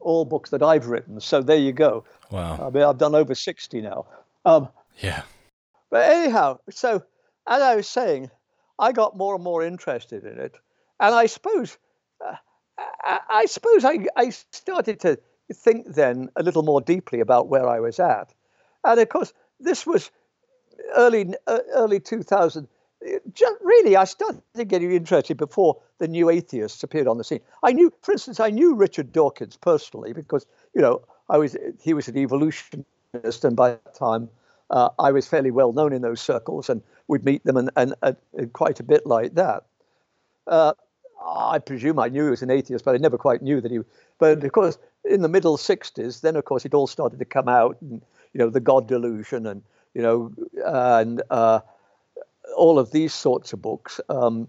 all 0.00 0.24
books 0.24 0.50
that 0.50 0.62
I've 0.62 0.88
written. 0.88 1.20
So 1.20 1.42
there 1.42 1.58
you 1.58 1.72
go. 1.72 2.04
Wow. 2.32 2.66
I 2.66 2.70
mean, 2.70 2.82
I've 2.82 2.98
done 2.98 3.14
over 3.14 3.36
60 3.36 3.80
now. 3.82 4.06
Um, 4.44 4.68
yeah. 4.98 5.22
But 5.90 6.10
anyhow, 6.10 6.58
so 6.70 7.04
as 7.46 7.62
I 7.62 7.76
was 7.76 7.88
saying, 7.88 8.32
I 8.80 8.90
got 8.90 9.16
more 9.16 9.36
and 9.36 9.44
more 9.44 9.62
interested 9.62 10.24
in 10.24 10.40
it. 10.40 10.56
And 10.98 11.14
I 11.14 11.26
suppose, 11.26 11.78
uh, 12.24 12.34
I, 12.78 13.20
I, 13.28 13.46
suppose 13.46 13.84
I, 13.84 14.06
I 14.16 14.30
started 14.30 15.00
to 15.00 15.18
think 15.52 15.94
then 15.94 16.30
a 16.36 16.42
little 16.42 16.62
more 16.62 16.80
deeply 16.80 17.20
about 17.20 17.48
where 17.48 17.68
I 17.68 17.80
was 17.80 17.98
at. 17.98 18.32
And 18.84 19.00
of 19.00 19.08
course, 19.08 19.32
this 19.60 19.86
was 19.86 20.10
early, 20.94 21.34
uh, 21.46 21.58
early 21.74 22.00
2000 22.00 22.68
just 23.32 23.56
really, 23.62 23.96
I 23.96 24.04
started 24.04 24.42
getting 24.66 24.92
interested 24.92 25.36
before 25.36 25.80
the 25.98 26.08
new 26.08 26.30
atheists 26.30 26.82
appeared 26.82 27.06
on 27.06 27.18
the 27.18 27.24
scene. 27.24 27.40
I 27.62 27.72
knew, 27.72 27.92
for 28.02 28.12
instance, 28.12 28.40
I 28.40 28.50
knew 28.50 28.74
Richard 28.74 29.12
Dawkins 29.12 29.56
personally 29.56 30.12
because 30.12 30.46
you 30.74 30.82
know 30.82 31.02
I 31.28 31.38
was 31.38 31.56
he 31.80 31.94
was 31.94 32.08
an 32.08 32.16
evolutionist, 32.16 33.44
and 33.44 33.56
by 33.56 33.70
that 33.70 33.94
time 33.94 34.28
uh, 34.70 34.88
I 34.98 35.12
was 35.12 35.28
fairly 35.28 35.50
well 35.50 35.72
known 35.72 35.92
in 35.92 36.02
those 36.02 36.20
circles, 36.20 36.68
and 36.68 36.82
would 37.06 37.24
meet 37.24 37.44
them 37.44 37.56
and, 37.56 37.70
and, 37.76 37.94
and 38.02 38.52
quite 38.52 38.80
a 38.80 38.84
bit 38.84 39.06
like 39.06 39.34
that. 39.34 39.64
Uh, 40.46 40.74
I 41.24 41.58
presume 41.58 41.98
I 41.98 42.08
knew 42.08 42.24
he 42.24 42.30
was 42.30 42.42
an 42.42 42.50
atheist, 42.50 42.84
but 42.84 42.94
I 42.94 42.98
never 42.98 43.18
quite 43.18 43.42
knew 43.42 43.60
that 43.60 43.70
he. 43.70 43.80
But 44.18 44.44
of 44.44 44.52
course, 44.52 44.78
in 45.04 45.22
the 45.22 45.28
middle 45.28 45.56
'60s, 45.56 46.20
then 46.20 46.36
of 46.36 46.44
course 46.44 46.64
it 46.64 46.74
all 46.74 46.86
started 46.86 47.18
to 47.18 47.24
come 47.24 47.48
out, 47.48 47.76
and 47.80 48.02
you 48.32 48.38
know 48.38 48.50
the 48.50 48.60
God 48.60 48.86
delusion, 48.88 49.46
and 49.46 49.62
you 49.94 50.02
know, 50.02 50.32
and 50.64 51.22
uh, 51.30 51.60
all 52.56 52.78
of 52.78 52.90
these 52.92 53.14
sorts 53.14 53.52
of 53.52 53.62
books, 53.62 54.00
um, 54.08 54.48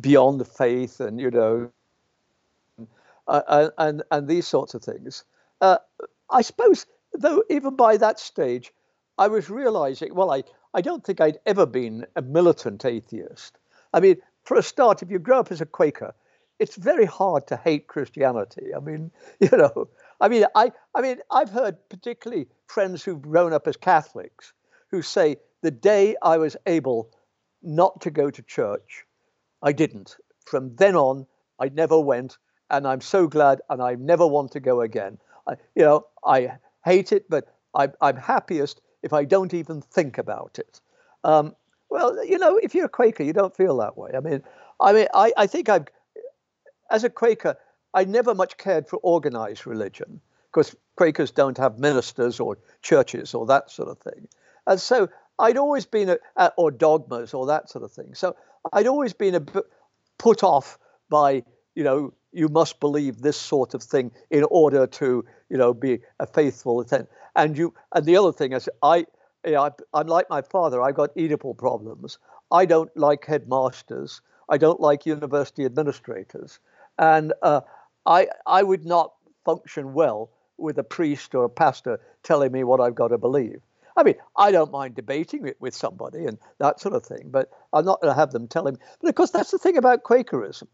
beyond 0.00 0.40
the 0.40 0.44
faith, 0.44 1.00
and 1.00 1.20
you 1.20 1.30
know, 1.30 1.70
uh, 3.28 3.70
and 3.78 4.02
and 4.10 4.28
these 4.28 4.46
sorts 4.46 4.74
of 4.74 4.82
things. 4.82 5.24
Uh, 5.60 5.78
I 6.30 6.42
suppose, 6.42 6.86
though, 7.14 7.44
even 7.50 7.76
by 7.76 7.96
that 7.96 8.18
stage, 8.18 8.72
I 9.18 9.28
was 9.28 9.50
realizing. 9.50 10.14
Well, 10.14 10.30
I 10.30 10.44
I 10.74 10.80
don't 10.80 11.04
think 11.04 11.20
I'd 11.20 11.40
ever 11.46 11.66
been 11.66 12.06
a 12.16 12.22
militant 12.22 12.84
atheist. 12.84 13.58
I 13.94 14.00
mean, 14.00 14.16
for 14.44 14.56
a 14.56 14.62
start, 14.62 15.02
if 15.02 15.10
you 15.10 15.18
grow 15.18 15.40
up 15.40 15.52
as 15.52 15.60
a 15.60 15.66
Quaker, 15.66 16.14
it's 16.58 16.76
very 16.76 17.04
hard 17.04 17.46
to 17.48 17.56
hate 17.56 17.86
Christianity. 17.86 18.74
I 18.74 18.80
mean, 18.80 19.10
you 19.40 19.56
know, 19.56 19.88
I 20.20 20.28
mean, 20.28 20.44
I, 20.54 20.72
I 20.94 21.00
mean, 21.00 21.18
I've 21.30 21.50
heard 21.50 21.76
particularly 21.88 22.46
friends 22.66 23.02
who've 23.02 23.20
grown 23.20 23.52
up 23.52 23.66
as 23.66 23.76
Catholics 23.76 24.52
who 24.90 25.02
say 25.02 25.36
the 25.62 25.70
day 25.70 26.16
I 26.22 26.38
was 26.38 26.56
able 26.66 27.10
not 27.62 28.00
to 28.02 28.10
go 28.10 28.30
to 28.30 28.42
church, 28.42 29.04
I 29.62 29.72
didn't. 29.72 30.16
From 30.44 30.74
then 30.76 30.96
on, 30.96 31.26
I 31.58 31.68
never 31.68 31.98
went, 31.98 32.38
and 32.70 32.86
I'm 32.86 33.00
so 33.00 33.26
glad, 33.26 33.60
and 33.70 33.80
I 33.80 33.94
never 33.94 34.26
want 34.26 34.52
to 34.52 34.60
go 34.60 34.80
again. 34.80 35.18
I, 35.46 35.54
you 35.74 35.82
know, 35.82 36.06
I 36.24 36.58
hate 36.84 37.12
it, 37.12 37.30
but 37.30 37.46
I'm, 37.74 37.92
I'm 38.00 38.16
happiest 38.16 38.80
if 39.02 39.12
I 39.12 39.24
don't 39.24 39.54
even 39.54 39.80
think 39.80 40.18
about 40.18 40.58
it. 40.58 40.80
Um, 41.24 41.54
well, 41.92 42.24
you 42.24 42.38
know, 42.38 42.56
if 42.56 42.74
you're 42.74 42.86
a 42.86 42.88
Quaker, 42.88 43.22
you 43.22 43.32
don't 43.32 43.54
feel 43.54 43.76
that 43.76 43.98
way. 43.98 44.10
I 44.16 44.20
mean, 44.20 44.42
I 44.80 44.92
mean, 44.92 45.06
I, 45.14 45.32
I 45.36 45.46
think 45.46 45.68
I've, 45.68 45.86
as 46.90 47.04
a 47.04 47.10
Quaker, 47.10 47.56
I 47.92 48.04
never 48.04 48.34
much 48.34 48.56
cared 48.56 48.88
for 48.88 48.96
organized 49.02 49.66
religion 49.66 50.20
because 50.50 50.74
Quakers 50.96 51.30
don't 51.30 51.58
have 51.58 51.78
ministers 51.78 52.40
or 52.40 52.56
churches 52.80 53.34
or 53.34 53.46
that 53.46 53.70
sort 53.70 53.88
of 53.88 53.98
thing. 53.98 54.26
And 54.66 54.80
so 54.80 55.10
I'd 55.38 55.58
always 55.58 55.84
been, 55.84 56.16
a, 56.36 56.52
or 56.56 56.70
dogmas 56.70 57.34
or 57.34 57.46
that 57.46 57.68
sort 57.68 57.84
of 57.84 57.92
thing. 57.92 58.14
So 58.14 58.36
I'd 58.72 58.86
always 58.86 59.12
been 59.12 59.34
a 59.34 59.40
bit 59.40 59.64
put 60.18 60.42
off 60.42 60.78
by, 61.10 61.44
you 61.74 61.84
know, 61.84 62.14
you 62.32 62.48
must 62.48 62.80
believe 62.80 63.20
this 63.20 63.36
sort 63.36 63.74
of 63.74 63.82
thing 63.82 64.12
in 64.30 64.44
order 64.44 64.86
to, 64.86 65.24
you 65.50 65.58
know, 65.58 65.74
be 65.74 66.00
a 66.18 66.26
faithful. 66.26 66.80
Attendant. 66.80 67.10
And 67.36 67.58
you, 67.58 67.74
and 67.94 68.06
the 68.06 68.16
other 68.16 68.32
thing 68.32 68.52
is, 68.52 68.70
I, 68.82 69.06
know, 69.44 69.70
I, 69.92 70.02
my 70.30 70.42
father. 70.42 70.80
I've 70.80 70.94
got 70.94 71.14
Oedipal 71.16 71.56
problems. 71.56 72.18
I 72.50 72.64
don't 72.64 72.94
like 72.96 73.26
headmasters. 73.26 74.20
I 74.48 74.58
don't 74.58 74.80
like 74.80 75.06
university 75.06 75.64
administrators, 75.64 76.58
and 76.98 77.32
uh, 77.42 77.62
I 78.06 78.28
I 78.46 78.62
would 78.62 78.84
not 78.84 79.14
function 79.44 79.94
well 79.94 80.30
with 80.58 80.78
a 80.78 80.84
priest 80.84 81.34
or 81.34 81.44
a 81.44 81.48
pastor 81.48 82.00
telling 82.22 82.52
me 82.52 82.62
what 82.64 82.80
I've 82.80 82.94
got 82.94 83.08
to 83.08 83.18
believe. 83.18 83.60
I 83.96 84.04
mean, 84.04 84.14
I 84.36 84.52
don't 84.52 84.72
mind 84.72 84.94
debating 84.94 85.46
it 85.46 85.56
with 85.60 85.74
somebody 85.74 86.24
and 86.24 86.38
that 86.58 86.80
sort 86.80 86.94
of 86.94 87.04
thing, 87.04 87.28
but 87.30 87.50
I'm 87.72 87.84
not 87.84 88.00
going 88.00 88.12
to 88.12 88.18
have 88.18 88.30
them 88.32 88.48
telling 88.48 88.74
me. 88.74 88.80
But 89.00 89.08
of 89.08 89.14
course, 89.14 89.30
that's 89.30 89.50
the 89.50 89.58
thing 89.58 89.76
about 89.76 90.02
Quakerism. 90.02 90.68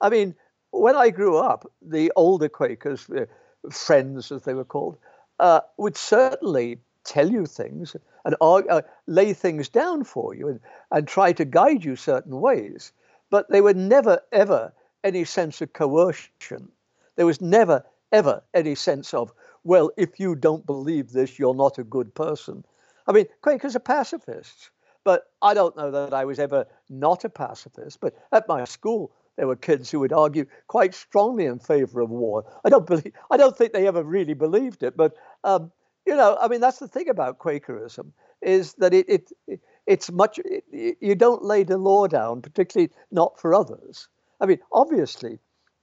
I 0.00 0.10
mean, 0.10 0.34
when 0.70 0.96
I 0.96 1.10
grew 1.10 1.38
up, 1.38 1.70
the 1.80 2.12
older 2.14 2.48
Quakers, 2.48 3.08
uh, 3.08 3.24
friends 3.70 4.30
as 4.30 4.42
they 4.42 4.54
were 4.54 4.64
called, 4.64 4.98
uh, 5.40 5.60
would 5.78 5.96
certainly 5.96 6.78
tell 7.08 7.30
you 7.30 7.46
things 7.46 7.96
and 8.24 8.36
uh, 8.40 8.82
lay 9.06 9.32
things 9.32 9.68
down 9.68 10.04
for 10.04 10.34
you 10.34 10.48
and, 10.48 10.60
and 10.90 11.08
try 11.08 11.32
to 11.32 11.44
guide 11.44 11.84
you 11.84 11.96
certain 11.96 12.40
ways. 12.40 12.92
But 13.30 13.48
there 13.48 13.62
were 13.62 13.74
never, 13.74 14.20
ever 14.32 14.72
any 15.02 15.24
sense 15.24 15.60
of 15.62 15.72
coercion. 15.72 16.68
There 17.16 17.26
was 17.26 17.40
never, 17.40 17.84
ever 18.12 18.42
any 18.54 18.74
sense 18.74 19.14
of, 19.14 19.32
well, 19.64 19.90
if 19.96 20.20
you 20.20 20.34
don't 20.34 20.66
believe 20.66 21.10
this, 21.10 21.38
you're 21.38 21.54
not 21.54 21.78
a 21.78 21.84
good 21.84 22.14
person. 22.14 22.64
I 23.06 23.12
mean, 23.12 23.26
Quakers 23.42 23.74
are 23.74 23.80
pacifists, 23.80 24.70
but 25.04 25.30
I 25.40 25.54
don't 25.54 25.76
know 25.76 25.90
that 25.90 26.12
I 26.12 26.24
was 26.24 26.38
ever 26.38 26.66
not 26.90 27.24
a 27.24 27.30
pacifist. 27.30 28.00
But 28.00 28.14
at 28.32 28.48
my 28.48 28.64
school, 28.64 29.10
there 29.36 29.46
were 29.46 29.56
kids 29.56 29.90
who 29.90 30.00
would 30.00 30.12
argue 30.12 30.46
quite 30.66 30.94
strongly 30.94 31.46
in 31.46 31.58
favor 31.58 32.00
of 32.00 32.10
war. 32.10 32.44
I 32.64 32.68
don't 32.68 32.86
believe, 32.86 33.12
I 33.30 33.36
don't 33.36 33.56
think 33.56 33.72
they 33.72 33.86
ever 33.86 34.02
really 34.02 34.34
believed 34.34 34.82
it, 34.82 34.96
but 34.96 35.14
um, 35.44 35.70
you 36.08 36.16
know, 36.16 36.38
I 36.40 36.48
mean, 36.48 36.62
that's 36.62 36.78
the 36.78 36.88
thing 36.88 37.10
about 37.10 37.38
Quakerism 37.38 38.12
is 38.40 38.72
that 38.74 38.94
it, 38.94 39.06
it, 39.10 39.32
it 39.46 39.60
it's 39.86 40.10
much 40.10 40.40
it, 40.42 40.96
you 41.00 41.14
don't 41.14 41.44
lay 41.44 41.64
the 41.64 41.76
law 41.76 42.06
down, 42.06 42.40
particularly 42.40 42.90
not 43.10 43.38
for 43.38 43.54
others. 43.54 44.08
I 44.40 44.46
mean, 44.46 44.58
obviously, 44.72 45.38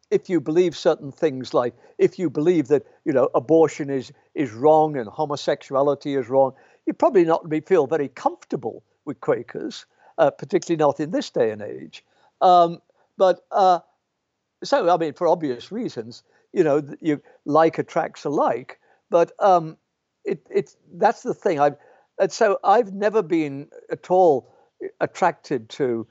if 0.10 0.28
you 0.28 0.42
believe 0.42 0.76
certain 0.76 1.12
things, 1.12 1.54
like 1.54 1.76
if 2.00 2.18
you 2.18 2.32
believe 2.32 2.70
that 2.70 2.88
you 3.06 3.14
know 3.14 3.30
abortion 3.36 3.92
is 3.92 4.12
is 4.34 4.52
wrong 4.52 4.98
and 4.98 5.08
homosexuality 5.08 6.16
is 6.16 6.28
wrong, 6.28 6.54
you're 6.88 6.96
probably 6.96 7.24
not 7.24 7.48
to 7.48 7.62
feel 7.62 7.86
very 7.86 8.08
comfortable 8.08 8.84
with 9.06 9.22
Quakers, 9.22 9.86
uh, 10.18 10.32
particularly 10.32 10.80
not 10.80 11.00
in 11.00 11.12
this 11.12 11.30
day 11.30 11.52
and 11.52 11.62
age. 11.62 12.04
Um, 12.42 12.80
but 13.16 13.46
uh, 13.52 13.80
so, 14.64 14.90
I 14.90 14.98
mean, 14.98 15.14
for 15.14 15.28
obvious 15.28 15.72
reasons, 15.72 16.24
you 16.52 16.64
know, 16.64 16.82
you 17.00 17.22
like 17.46 17.78
attracts 17.78 18.26
alike. 18.26 18.80
But 19.12 19.32
um, 19.40 19.78
it, 20.26 20.76
that's 20.94 21.24
the 21.24 21.34
thing. 21.34 21.60
I've 21.60 21.78
and 22.20 22.32
so 22.32 22.60
I've 22.64 22.94
never 22.94 23.22
been 23.22 23.68
at 23.90 24.10
all 24.10 24.54
attracted 25.00 25.70
to 25.70 26.08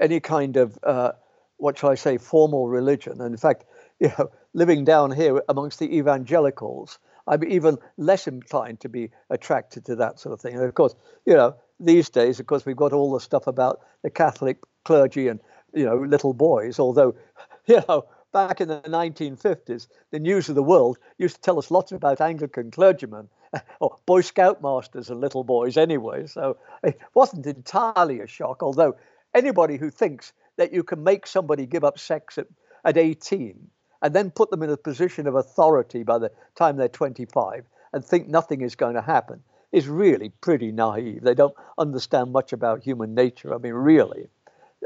any 0.00 0.20
kind 0.20 0.56
of 0.56 0.78
uh, 0.82 1.12
what 1.58 1.78
shall 1.78 1.90
I 1.90 1.94
say 1.94 2.18
formal 2.18 2.68
religion. 2.68 3.20
And 3.20 3.32
in 3.32 3.36
fact, 3.36 3.64
you 4.00 4.10
know, 4.18 4.30
living 4.52 4.84
down 4.84 5.12
here 5.12 5.42
amongst 5.48 5.78
the 5.78 5.96
evangelicals, 5.96 6.98
I'm 7.26 7.44
even 7.44 7.78
less 7.96 8.26
inclined 8.26 8.80
to 8.80 8.88
be 8.88 9.10
attracted 9.30 9.84
to 9.86 9.96
that 9.96 10.18
sort 10.18 10.32
of 10.32 10.40
thing. 10.40 10.54
And 10.54 10.64
of 10.64 10.74
course, 10.74 10.94
you 11.24 11.34
know, 11.34 11.54
these 11.78 12.08
days, 12.10 12.40
of 12.40 12.46
course, 12.46 12.66
we've 12.66 12.76
got 12.76 12.92
all 12.92 13.12
the 13.12 13.20
stuff 13.20 13.46
about 13.46 13.80
the 14.02 14.10
Catholic 14.10 14.58
clergy 14.84 15.28
and 15.28 15.38
you 15.72 15.84
know 15.84 15.96
little 15.96 16.32
boys. 16.32 16.80
Although, 16.80 17.14
you 17.66 17.80
know, 17.88 18.06
back 18.32 18.60
in 18.60 18.68
the 18.68 18.80
1950s, 18.80 19.86
the 20.10 20.18
News 20.18 20.48
of 20.48 20.56
the 20.56 20.62
World 20.62 20.98
used 21.18 21.36
to 21.36 21.40
tell 21.42 21.58
us 21.58 21.70
lots 21.70 21.92
about 21.92 22.20
Anglican 22.20 22.70
clergymen 22.70 23.28
or 23.80 23.96
Boy 24.06 24.20
Scout 24.20 24.62
masters 24.62 25.10
and 25.10 25.20
little 25.20 25.44
boys 25.44 25.76
anyway. 25.76 26.26
So 26.26 26.56
it 26.82 26.98
wasn't 27.14 27.46
entirely 27.46 28.20
a 28.20 28.26
shock, 28.26 28.62
although 28.62 28.96
anybody 29.34 29.76
who 29.76 29.90
thinks 29.90 30.32
that 30.56 30.72
you 30.72 30.82
can 30.82 31.02
make 31.02 31.26
somebody 31.26 31.66
give 31.66 31.84
up 31.84 31.98
sex 31.98 32.38
at, 32.38 32.46
at 32.84 32.96
18 32.96 33.68
and 34.02 34.14
then 34.14 34.30
put 34.30 34.50
them 34.50 34.62
in 34.62 34.70
a 34.70 34.76
position 34.76 35.26
of 35.26 35.34
authority 35.34 36.02
by 36.02 36.18
the 36.18 36.30
time 36.54 36.76
they're 36.76 36.88
25 36.88 37.64
and 37.92 38.04
think 38.04 38.28
nothing 38.28 38.60
is 38.60 38.74
going 38.74 38.94
to 38.94 39.02
happen 39.02 39.42
is 39.70 39.88
really 39.88 40.30
pretty 40.40 40.70
naive. 40.70 41.22
They 41.22 41.34
don't 41.34 41.54
understand 41.78 42.32
much 42.32 42.52
about 42.52 42.82
human 42.82 43.14
nature. 43.14 43.54
I 43.54 43.58
mean, 43.58 43.72
really. 43.72 44.28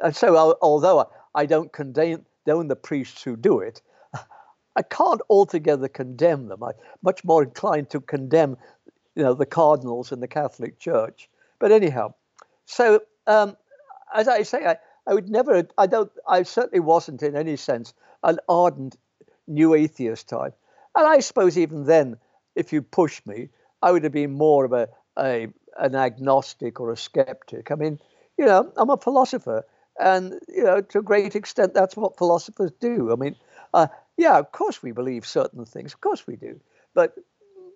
And 0.03 0.15
so, 0.15 0.57
although 0.63 1.11
I 1.35 1.47
don't 1.47 1.73
condemn 1.73 2.25
the 2.45 2.79
priests 2.81 3.23
who 3.23 3.37
do 3.37 3.61
it, 3.61 3.83
I 4.77 4.83
can't 4.83 5.23
altogether 5.29 5.89
condemn 5.89 6.49
them. 6.49 6.63
I'm 6.63 6.75
much 7.03 7.25
more 7.25 7.43
inclined 7.43 7.91
to 7.91 8.01
condemn, 8.01 8.57
you 9.15 9.23
know, 9.23 9.35
the 9.35 9.47
cardinals 9.47 10.13
in 10.13 10.21
the 10.21 10.29
Catholic 10.29 10.79
Church. 10.79 11.29
But 11.59 11.73
anyhow, 11.73 12.15
so 12.67 13.01
um, 13.27 13.57
as 14.15 14.29
I 14.29 14.43
say, 14.43 14.67
I, 14.67 14.77
I 15.07 15.15
would 15.15 15.31
never, 15.31 15.67
I 15.79 15.87
don't, 15.87 16.13
I 16.29 16.43
certainly 16.43 16.81
wasn't 16.81 17.23
in 17.23 17.35
any 17.37 17.57
sense 17.57 17.95
an 18.23 18.39
ardent 18.49 18.97
new 19.47 19.75
atheist 19.75 20.29
type. 20.29 20.55
And 20.95 21.07
I 21.07 21.21
suppose 21.21 21.57
even 21.57 21.87
then, 21.87 22.19
if 22.55 22.73
you 22.73 22.83
pushed 22.83 23.27
me, 23.27 23.49
I 23.83 23.93
would 23.93 24.05
have 24.05 24.13
been 24.13 24.33
more 24.33 24.65
of 24.65 24.73
a, 24.73 24.89
a 25.19 25.49
an 25.79 25.95
agnostic 25.95 26.81
or 26.81 26.91
a 26.91 26.97
skeptic. 26.97 27.71
I 27.71 27.75
mean, 27.75 27.99
you 28.39 28.47
know, 28.47 28.73
I'm 28.77 28.91
a 28.91 28.97
philosopher, 28.97 29.65
and 30.01 30.41
you 30.49 30.65
know, 30.65 30.81
to 30.81 30.99
a 30.99 31.03
great 31.03 31.37
extent, 31.37 31.75
that's 31.75 31.97
what 31.97 32.17
philosophers 32.17 32.73
do. 32.81 33.13
I 33.13 33.17
mean, 33.17 33.37
uh, 33.75 33.89
yeah, 34.17 34.39
of 34.39 34.53
course 34.53 34.83
we 34.83 34.93
believe 34.93 35.27
certain 35.27 35.65
things. 35.65 35.93
Of 35.93 36.01
course 36.01 36.27
we 36.27 36.37
do. 36.37 36.61
But 36.95 37.15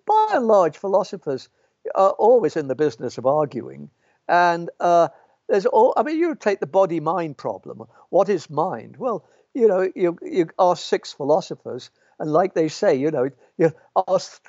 by 0.05 0.29
and 0.33 0.47
large, 0.47 0.77
philosophers 0.77 1.49
are 1.95 2.11
always 2.11 2.55
in 2.55 2.67
the 2.67 2.75
business 2.75 3.17
of 3.17 3.25
arguing. 3.25 3.89
And 4.27 4.69
uh, 4.79 5.09
there's 5.47 5.65
all, 5.65 5.93
I 5.97 6.03
mean, 6.03 6.17
you 6.17 6.35
take 6.35 6.59
the 6.59 6.67
body 6.67 6.99
mind 6.99 7.37
problem. 7.37 7.83
What 8.09 8.29
is 8.29 8.49
mind? 8.49 8.97
Well, 8.97 9.25
you 9.53 9.67
know, 9.67 9.91
you, 9.95 10.17
you 10.21 10.49
ask 10.57 10.83
six 10.83 11.11
philosophers, 11.11 11.89
and 12.19 12.31
like 12.31 12.53
they 12.53 12.69
say, 12.69 12.95
you 12.95 13.11
know, 13.11 13.29
you 13.57 13.73
ask, 14.07 14.41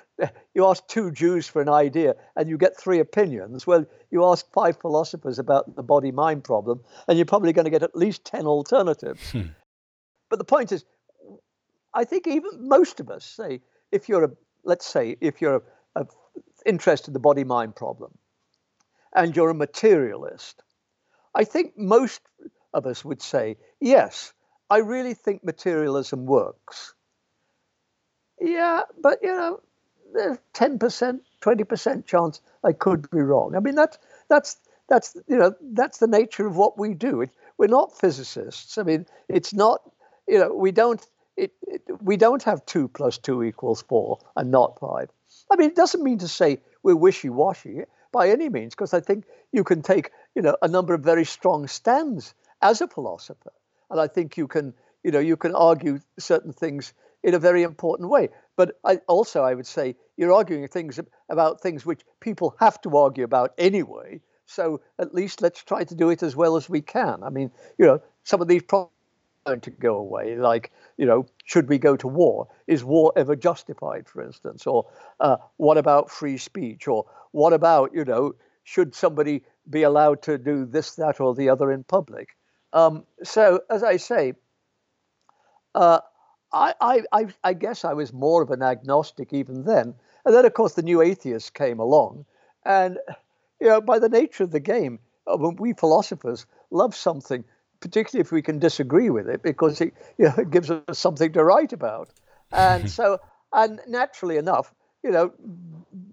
you 0.54 0.66
ask 0.66 0.86
two 0.86 1.10
Jews 1.10 1.48
for 1.48 1.60
an 1.60 1.68
idea 1.68 2.14
and 2.36 2.48
you 2.48 2.56
get 2.56 2.78
three 2.78 3.00
opinions. 3.00 3.66
Well, 3.66 3.86
you 4.10 4.24
ask 4.24 4.50
five 4.52 4.78
philosophers 4.80 5.38
about 5.38 5.74
the 5.74 5.82
body 5.82 6.12
mind 6.12 6.44
problem, 6.44 6.82
and 7.08 7.18
you're 7.18 7.26
probably 7.26 7.52
going 7.52 7.64
to 7.64 7.70
get 7.70 7.82
at 7.82 7.96
least 7.96 8.24
10 8.24 8.46
alternatives. 8.46 9.32
Hmm. 9.32 9.48
But 10.30 10.38
the 10.38 10.44
point 10.44 10.72
is, 10.72 10.84
I 11.94 12.04
think 12.04 12.26
even 12.26 12.68
most 12.68 13.00
of 13.00 13.10
us 13.10 13.24
say, 13.24 13.60
if 13.90 14.08
you're 14.08 14.24
a, 14.24 14.30
let's 14.64 14.86
say, 14.86 15.16
if 15.20 15.40
you're 15.40 15.56
a, 15.56 16.00
a 16.02 16.06
interested 16.64 17.08
in 17.08 17.12
the 17.12 17.20
body 17.20 17.44
mind 17.44 17.76
problem 17.76 18.16
and 19.14 19.36
you're 19.36 19.50
a 19.50 19.54
materialist, 19.54 20.62
I 21.34 21.44
think 21.44 21.76
most 21.76 22.20
of 22.72 22.86
us 22.86 23.04
would 23.04 23.20
say, 23.22 23.56
yes, 23.80 24.32
I 24.70 24.78
really 24.78 25.14
think 25.14 25.44
materialism 25.44 26.24
works. 26.24 26.94
Yeah, 28.40 28.82
but 29.00 29.18
you 29.22 29.34
know, 29.34 29.60
there's 30.14 30.38
10%, 30.54 31.20
20% 31.40 32.06
chance 32.06 32.40
I 32.64 32.72
could 32.72 33.10
be 33.10 33.20
wrong. 33.20 33.54
I 33.54 33.60
mean, 33.60 33.74
that's, 33.74 33.98
that's, 34.28 34.56
that's, 34.88 35.16
you 35.28 35.36
know, 35.36 35.54
that's 35.72 35.98
the 35.98 36.06
nature 36.06 36.46
of 36.46 36.56
what 36.56 36.78
we 36.78 36.94
do. 36.94 37.22
It, 37.22 37.30
we're 37.58 37.66
not 37.66 37.98
physicists. 37.98 38.78
I 38.78 38.82
mean, 38.82 39.06
it's 39.28 39.52
not, 39.54 39.80
you 40.26 40.38
know, 40.38 40.54
we 40.54 40.72
don't 40.72 41.06
it, 41.36 41.52
it, 41.62 41.82
we 42.00 42.16
don't 42.16 42.42
have 42.42 42.64
two 42.66 42.88
plus 42.88 43.18
two 43.18 43.42
equals 43.42 43.82
four 43.82 44.18
and 44.36 44.50
not 44.50 44.78
five. 44.78 45.10
I 45.50 45.56
mean, 45.56 45.70
it 45.70 45.76
doesn't 45.76 46.02
mean 46.02 46.18
to 46.18 46.28
say 46.28 46.60
we're 46.82 46.96
wishy-washy 46.96 47.82
by 48.12 48.28
any 48.30 48.48
means, 48.48 48.74
because 48.74 48.94
I 48.94 49.00
think 49.00 49.24
you 49.52 49.64
can 49.64 49.82
take, 49.82 50.10
you 50.34 50.42
know, 50.42 50.56
a 50.60 50.68
number 50.68 50.94
of 50.94 51.02
very 51.02 51.24
strong 51.24 51.66
stands 51.66 52.34
as 52.60 52.80
a 52.80 52.86
philosopher, 52.88 53.52
and 53.90 54.00
I 54.00 54.06
think 54.06 54.36
you 54.36 54.46
can 54.46 54.74
you 55.04 55.10
know, 55.10 55.18
you 55.18 55.36
can 55.36 55.54
argue 55.54 55.98
certain 56.18 56.52
things 56.52 56.94
in 57.22 57.34
a 57.34 57.38
very 57.38 57.62
important 57.62 58.08
way. 58.08 58.28
But 58.56 58.78
I, 58.84 58.96
also, 59.08 59.42
I 59.42 59.54
would 59.54 59.66
say 59.66 59.96
you're 60.16 60.32
arguing 60.32 60.68
things 60.68 61.00
about 61.28 61.60
things 61.60 61.84
which 61.84 62.02
people 62.20 62.54
have 62.60 62.80
to 62.82 62.96
argue 62.96 63.24
about 63.24 63.52
anyway. 63.58 64.20
So 64.46 64.80
at 64.98 65.14
least 65.14 65.42
let's 65.42 65.62
try 65.62 65.84
to 65.84 65.94
do 65.94 66.10
it 66.10 66.22
as 66.22 66.36
well 66.36 66.56
as 66.56 66.68
we 66.68 66.82
can. 66.82 67.22
I 67.22 67.30
mean, 67.30 67.50
you 67.78 67.86
know, 67.86 68.02
some 68.24 68.40
of 68.40 68.48
these 68.48 68.62
problems 68.62 68.92
to 69.46 69.70
go 69.70 69.96
away. 69.96 70.36
Like, 70.36 70.72
you 70.96 71.06
know, 71.06 71.26
should 71.44 71.68
we 71.68 71.78
go 71.78 71.96
to 71.96 72.08
war? 72.08 72.48
Is 72.66 72.84
war 72.84 73.12
ever 73.16 73.36
justified, 73.36 74.08
for 74.08 74.22
instance? 74.22 74.66
Or 74.66 74.86
uh, 75.20 75.36
what 75.56 75.78
about 75.78 76.10
free 76.10 76.38
speech? 76.38 76.88
Or 76.88 77.06
what 77.32 77.52
about, 77.52 77.90
you 77.94 78.04
know, 78.04 78.34
should 78.64 78.94
somebody 78.94 79.42
be 79.68 79.82
allowed 79.82 80.22
to 80.22 80.38
do 80.38 80.64
this, 80.64 80.94
that, 80.96 81.20
or 81.20 81.34
the 81.34 81.48
other 81.48 81.72
in 81.72 81.84
public? 81.84 82.36
Um, 82.72 83.04
so, 83.22 83.60
as 83.68 83.82
I 83.82 83.96
say, 83.96 84.34
uh, 85.74 86.00
I, 86.52 87.02
I, 87.12 87.26
I 87.42 87.54
guess 87.54 87.84
I 87.84 87.94
was 87.94 88.12
more 88.12 88.42
of 88.42 88.50
an 88.50 88.62
agnostic 88.62 89.32
even 89.32 89.64
then. 89.64 89.94
And 90.24 90.34
then, 90.34 90.44
of 90.44 90.54
course, 90.54 90.74
the 90.74 90.82
new 90.82 91.00
atheists 91.02 91.50
came 91.50 91.80
along. 91.80 92.26
And, 92.64 92.98
you 93.60 93.68
know, 93.68 93.80
by 93.80 93.98
the 93.98 94.08
nature 94.08 94.44
of 94.44 94.52
the 94.52 94.60
game, 94.60 95.00
uh, 95.26 95.36
we 95.36 95.72
philosophers 95.72 96.46
love 96.70 96.94
something, 96.94 97.44
particularly 97.82 98.22
if 98.22 98.32
we 98.32 98.40
can 98.40 98.58
disagree 98.58 99.10
with 99.10 99.28
it, 99.28 99.42
because 99.42 99.80
it, 99.82 99.92
you 100.16 100.24
know, 100.26 100.34
it 100.38 100.50
gives 100.50 100.70
us 100.70 100.98
something 100.98 101.32
to 101.32 101.44
write 101.44 101.74
about. 101.74 102.08
And 102.52 102.84
mm-hmm. 102.84 102.88
so, 102.88 103.18
and 103.52 103.80
naturally 103.86 104.38
enough, 104.38 104.72
you 105.02 105.10
know, 105.10 105.32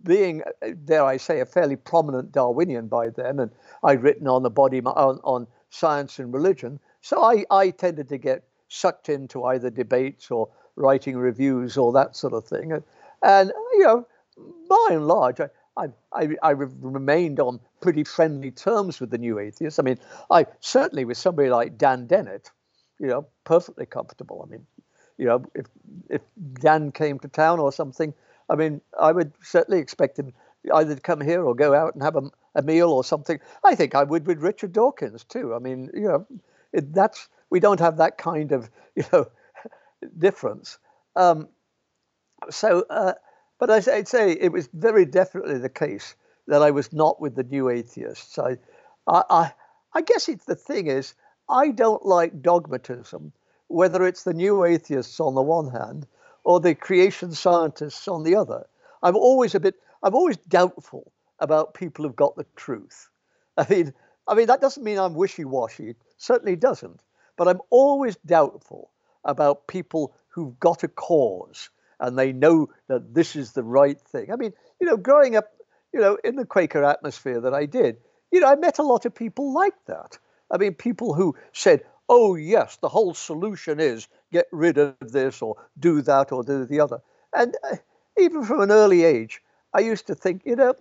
being, 0.04 0.42
dare 0.84 1.06
I 1.06 1.18
say, 1.18 1.40
a 1.40 1.46
fairly 1.46 1.76
prominent 1.76 2.32
Darwinian 2.32 2.88
by 2.88 3.10
then, 3.10 3.40
and 3.40 3.52
I'd 3.84 4.04
written 4.04 4.28
on 4.28 4.44
the 4.44 4.50
body, 4.50 4.82
on, 4.82 5.20
on 5.24 5.48
science 5.70 6.20
and 6.20 6.34
religion, 6.34 6.80
so 7.02 7.24
I, 7.24 7.46
I 7.52 7.70
tended 7.70 8.10
to 8.10 8.18
get 8.18 8.44
sucked 8.68 9.10
into 9.10 9.46
either 9.46 9.70
debates 9.70 10.32
or 10.32 10.50
writing 10.76 11.18
reviews 11.18 11.78
or 11.78 11.94
that 11.94 12.16
sort 12.16 12.34
of 12.34 12.46
thing. 12.46 12.72
And, 12.72 12.84
and 13.22 13.52
you 13.74 13.84
know, 13.84 14.08
by 14.68 14.88
and 14.92 15.08
large, 15.08 15.40
I, 15.40 15.50
I, 15.80 15.88
I, 16.14 16.30
I 16.44 16.50
remained 16.52 17.40
on 17.40 17.60
pretty 17.82 18.04
friendly 18.04 18.52
terms 18.52 19.00
with 19.00 19.10
the 19.12 19.18
new 19.18 19.40
atheists. 19.40 19.80
I 19.80 19.84
mean, 19.84 19.98
I 20.30 20.46
certainly 20.60 21.06
with 21.06 21.18
somebody 21.18 21.50
like 21.50 21.78
Dan 21.78 22.08
Dennett, 22.08 22.52
you 23.00 23.08
know, 23.08 23.26
perfectly 23.46 23.86
comfortable. 23.86 24.46
I 24.46 24.52
mean, 24.52 24.66
you 25.18 25.26
know, 25.26 25.44
if 25.56 25.66
if 26.10 26.22
Dan 26.54 26.92
came 26.92 27.20
to 27.20 27.28
town 27.28 27.60
or 27.60 27.72
something, 27.72 28.14
I 28.50 28.56
mean, 28.56 28.82
I 29.00 29.12
would 29.12 29.32
certainly 29.42 29.80
expect 29.80 30.20
him 30.20 30.34
either 30.74 30.96
to 30.96 31.02
come 31.02 31.22
here 31.22 31.44
or 31.44 31.56
go 31.56 31.74
out 31.74 31.94
and 31.94 32.04
have 32.04 32.16
a, 32.16 32.30
a 32.56 32.62
meal 32.62 32.90
or 32.92 33.04
something. 33.04 33.40
I 33.64 33.76
think 33.76 33.96
I 33.96 34.04
would 34.04 34.28
with 34.28 34.40
Richard 34.40 34.74
Dawkins 34.74 35.24
too. 35.24 35.54
I 35.54 35.60
mean, 35.60 35.90
you 35.94 36.08
know, 36.08 36.28
it, 36.74 36.94
that's 36.94 37.30
we 37.50 37.60
don't 37.60 37.80
have 37.80 37.98
that 37.98 38.18
kind 38.18 38.52
of 38.52 38.70
you 38.96 39.04
know 39.14 39.28
difference. 40.18 40.78
Um, 41.16 41.48
so, 42.50 42.86
uh, 42.90 43.14
but 43.60 43.70
I, 43.70 43.98
would 43.98 44.08
say 44.08 44.32
it 44.32 44.54
was 44.54 44.70
very 44.74 45.06
definitely 45.06 45.58
the 45.58 45.70
case 45.70 46.16
that 46.48 46.64
I 46.64 46.72
was 46.72 46.94
not 46.94 47.20
with 47.20 47.36
the 47.36 47.44
new 47.44 47.70
atheists. 47.70 48.40
I, 48.40 48.58
I, 49.06 49.52
I, 49.94 50.02
guess 50.02 50.30
it's 50.30 50.46
the 50.46 50.56
thing 50.56 50.88
is 50.88 51.14
I 51.50 51.72
don't 51.72 52.06
like 52.06 52.42
dogmatism, 52.42 53.34
whether 53.68 54.06
it's 54.08 54.24
the 54.24 54.34
new 54.34 54.64
atheists 54.64 55.20
on 55.20 55.36
the 55.36 55.42
one 55.42 55.70
hand 55.70 56.08
or 56.46 56.60
the 56.60 56.74
creation 56.74 57.34
scientists 57.34 58.08
on 58.08 58.24
the 58.24 58.36
other. 58.36 58.66
I'm 59.04 59.18
always 59.18 59.54
a 59.56 59.60
bit, 59.60 59.76
I'm 60.04 60.16
always 60.16 60.38
doubtful 60.38 61.12
about 61.40 61.74
people 61.74 62.06
who've 62.06 62.16
got 62.16 62.38
the 62.38 62.46
truth. 62.56 63.10
I 63.58 63.66
mean, 63.70 63.94
I 64.26 64.36
mean 64.36 64.48
that 64.48 64.62
doesn't 64.62 64.84
mean 64.84 64.98
I'm 64.98 65.16
wishy-washy. 65.16 65.90
It 65.90 65.98
certainly 66.18 66.56
doesn't. 66.56 67.02
But 67.36 67.50
I'm 67.50 67.62
always 67.70 68.16
doubtful 68.26 68.92
about 69.26 69.68
people 69.68 70.16
who've 70.30 70.58
got 70.60 70.84
a 70.84 70.88
cause 70.88 71.70
and 72.00 72.18
they 72.18 72.32
know 72.32 72.70
that 72.88 73.14
this 73.14 73.36
is 73.36 73.52
the 73.52 73.64
right 73.64 74.00
thing. 74.00 74.32
I 74.32 74.36
mean, 74.36 74.54
you 74.80 74.88
know, 74.88 74.98
growing 74.98 75.36
up, 75.36 75.46
you 75.94 76.00
know, 76.00 76.18
in 76.24 76.36
the 76.36 76.46
Quaker 76.46 76.84
atmosphere 76.84 77.42
that 77.42 77.54
I 77.54 77.66
did, 77.66 77.98
you 78.32 78.40
know, 78.40 78.48
I 78.48 78.56
met 78.56 78.80
a 78.80 78.84
lot 78.84 79.06
of 79.06 79.16
people 79.16 79.54
like 79.54 79.74
that. 79.88 80.18
I 80.52 80.58
mean, 80.58 80.74
people 80.74 81.14
who 81.14 81.36
said, 81.54 81.84
oh, 82.08 82.36
yes, 82.36 82.78
the 82.78 82.90
whole 82.90 83.14
solution 83.14 83.80
is 83.80 84.08
get 84.32 84.48
rid 84.52 84.78
of 84.78 84.96
this 85.00 85.42
or 85.42 85.56
do 85.80 86.02
that 86.04 86.32
or 86.32 86.44
do 86.44 86.66
the 86.66 86.80
other. 86.80 87.02
And 87.36 87.56
uh, 87.70 87.78
even 88.18 88.44
from 88.44 88.62
an 88.62 88.72
early 88.72 89.04
age, 89.04 89.42
I 89.74 89.82
used 89.82 90.08
to 90.08 90.16
think, 90.16 90.44
you 90.46 90.56
know, 90.56 90.74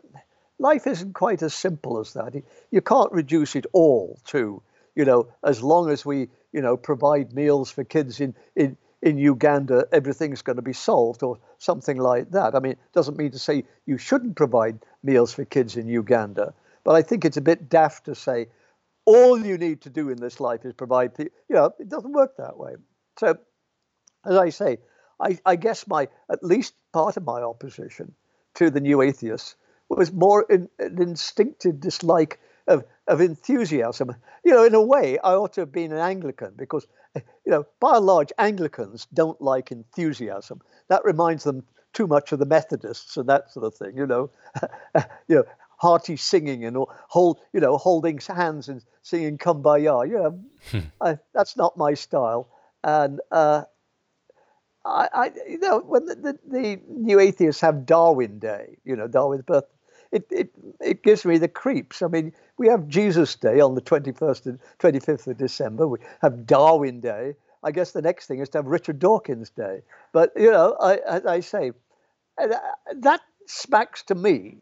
life 0.58 0.86
isn't 0.86 1.14
quite 1.14 1.42
as 1.42 1.54
simple 1.54 2.00
as 2.00 2.14
that. 2.14 2.42
You 2.70 2.80
can't 2.80 3.12
reduce 3.12 3.56
it 3.56 3.66
all 3.72 4.18
to, 4.26 4.62
you 4.94 5.04
know, 5.04 5.28
as 5.42 5.62
long 5.62 5.90
as 5.90 6.04
we 6.04 6.28
you 6.52 6.62
know, 6.62 6.76
provide 6.76 7.32
meals 7.32 7.70
for 7.70 7.84
kids 7.84 8.20
in, 8.20 8.34
in, 8.56 8.76
in 9.02 9.18
Uganda, 9.18 9.86
everything's 9.92 10.42
going 10.42 10.56
to 10.56 10.62
be 10.62 10.72
solved 10.72 11.22
or 11.22 11.38
something 11.58 11.98
like 11.98 12.30
that. 12.32 12.54
I 12.54 12.60
mean, 12.60 12.72
it 12.72 12.92
doesn't 12.92 13.16
mean 13.16 13.30
to 13.30 13.38
say 13.38 13.64
you 13.86 13.98
shouldn't 13.98 14.36
provide 14.36 14.80
meals 15.02 15.32
for 15.32 15.44
kids 15.44 15.76
in 15.76 15.86
Uganda, 15.88 16.54
but 16.84 16.94
I 16.94 17.02
think 17.02 17.24
it's 17.24 17.36
a 17.36 17.42
bit 17.42 17.68
daft 17.68 18.06
to 18.06 18.14
say 18.14 18.48
all 19.04 19.38
you 19.38 19.56
need 19.56 19.82
to 19.82 19.90
do 19.90 20.10
in 20.10 20.18
this 20.18 20.40
life 20.40 20.64
is 20.64 20.74
provide, 20.74 21.12
you 21.18 21.30
know, 21.48 21.70
it 21.78 21.88
doesn't 21.88 22.12
work 22.12 22.36
that 22.36 22.58
way. 22.58 22.74
So, 23.18 23.38
as 24.26 24.36
I 24.36 24.50
say, 24.50 24.78
I, 25.20 25.38
I 25.46 25.56
guess 25.56 25.86
my, 25.86 26.08
at 26.30 26.44
least 26.44 26.74
part 26.92 27.16
of 27.16 27.24
my 27.24 27.40
opposition 27.40 28.14
to 28.56 28.70
the 28.70 28.80
new 28.80 29.00
atheists 29.00 29.56
was 29.88 30.12
more 30.12 30.44
in, 30.50 30.68
an 30.78 31.00
instinctive 31.00 31.80
dislike 31.80 32.40
of, 32.68 32.84
of 33.08 33.20
enthusiasm. 33.20 34.14
You 34.44 34.52
know, 34.52 34.64
in 34.64 34.74
a 34.74 34.82
way, 34.82 35.18
I 35.18 35.32
ought 35.32 35.54
to 35.54 35.62
have 35.62 35.72
been 35.72 35.92
an 35.92 35.98
Anglican 35.98 36.52
because, 36.56 36.86
you 37.16 37.22
know, 37.46 37.66
by 37.80 37.96
and 37.96 38.06
large, 38.06 38.32
Anglicans 38.38 39.06
don't 39.12 39.40
like 39.40 39.72
enthusiasm. 39.72 40.60
That 40.88 41.04
reminds 41.04 41.44
them 41.44 41.64
too 41.92 42.06
much 42.06 42.30
of 42.32 42.38
the 42.38 42.46
Methodists 42.46 43.16
and 43.16 43.28
that 43.28 43.50
sort 43.50 43.66
of 43.66 43.74
thing. 43.74 43.96
You 43.96 44.06
know, 44.06 44.30
you 45.26 45.36
know, 45.36 45.44
hearty 45.78 46.16
singing 46.16 46.64
and 46.64 46.76
hold, 47.08 47.40
you 47.52 47.60
know, 47.60 47.78
holding 47.78 48.18
hands 48.18 48.68
and 48.68 48.82
singing 49.02 49.38
"Kumbaya." 49.38 50.08
You 50.08 50.18
know, 50.18 50.40
hmm. 50.70 50.78
I, 51.00 51.18
that's 51.34 51.56
not 51.56 51.76
my 51.76 51.94
style. 51.94 52.48
And 52.84 53.20
uh, 53.32 53.64
I, 54.84 55.08
I, 55.12 55.30
you 55.48 55.58
know, 55.58 55.80
when 55.80 56.06
the, 56.06 56.14
the, 56.14 56.38
the, 56.46 56.80
new 56.88 57.18
atheists 57.18 57.60
have 57.60 57.84
Darwin 57.84 58.38
Day, 58.38 58.78
you 58.84 58.94
know, 58.94 59.08
Darwin's 59.08 59.42
birth, 59.42 59.64
it, 60.12 60.26
it, 60.30 60.50
it 60.80 61.02
gives 61.02 61.24
me 61.24 61.38
the 61.38 61.48
creeps. 61.48 62.02
I 62.02 62.08
mean, 62.08 62.32
we 62.56 62.68
have 62.68 62.88
Jesus 62.88 63.34
Day 63.36 63.60
on 63.60 63.74
the 63.74 63.80
21st 63.80 64.46
and 64.46 64.58
25th 64.78 65.26
of 65.26 65.36
December. 65.36 65.86
We 65.86 65.98
have 66.22 66.46
Darwin 66.46 67.00
Day. 67.00 67.34
I 67.62 67.72
guess 67.72 67.92
the 67.92 68.02
next 68.02 68.26
thing 68.26 68.38
is 68.38 68.48
to 68.50 68.58
have 68.58 68.66
Richard 68.66 68.98
Dawkins 68.98 69.50
Day. 69.50 69.82
But, 70.12 70.32
you 70.36 70.50
know, 70.50 70.76
I, 70.80 70.96
as 70.96 71.26
I 71.26 71.40
say, 71.40 71.72
uh, 72.40 72.48
that 72.96 73.20
smacks 73.46 74.04
to 74.04 74.14
me 74.14 74.58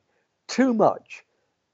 too 0.49 0.73
much 0.75 1.25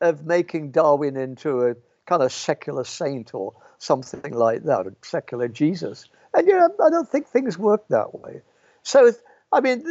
of 0.01 0.27
making 0.27 0.73
Darwin 0.73 1.17
into 1.17 1.67
a 1.67 1.77
kind 2.07 2.23
of 2.23 2.33
secular 2.33 2.85
saint 2.85 3.35
or 3.35 3.55
something 3.79 4.33
like 4.33 4.65
that, 4.65 4.87
a 4.87 4.95
secular 5.03 5.49
Jesus. 5.49 6.09
And, 6.35 6.47
you 6.47 6.55
know, 6.55 6.69
I 6.85 6.91
don't 6.91 7.09
think 7.09 7.29
things 7.29 7.57
work 7.57 7.87
that 7.89 8.15
way. 8.15 8.43
So, 8.83 9.13
I 9.53 9.61
mean, 9.61 9.85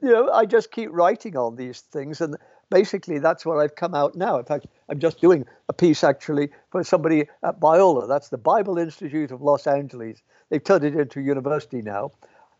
you 0.00 0.10
know, 0.10 0.30
I 0.30 0.46
just 0.46 0.70
keep 0.70 0.90
writing 0.92 1.36
on 1.36 1.56
these 1.56 1.80
things, 1.80 2.20
and 2.20 2.36
basically 2.70 3.18
that's 3.18 3.44
where 3.46 3.60
I've 3.60 3.74
come 3.74 3.94
out 3.94 4.14
now. 4.14 4.38
In 4.38 4.44
fact, 4.44 4.66
I'm 4.88 4.98
just 4.98 5.20
doing 5.20 5.46
a 5.68 5.72
piece 5.72 6.04
actually 6.04 6.50
for 6.70 6.82
somebody 6.84 7.26
at 7.42 7.60
Biola. 7.60 8.08
That's 8.08 8.28
the 8.28 8.38
Bible 8.38 8.78
Institute 8.78 9.30
of 9.30 9.42
Los 9.42 9.66
Angeles. 9.66 10.22
They've 10.50 10.62
turned 10.62 10.84
it 10.84 10.94
into 10.94 11.20
a 11.20 11.22
university 11.22 11.82
now. 11.82 12.10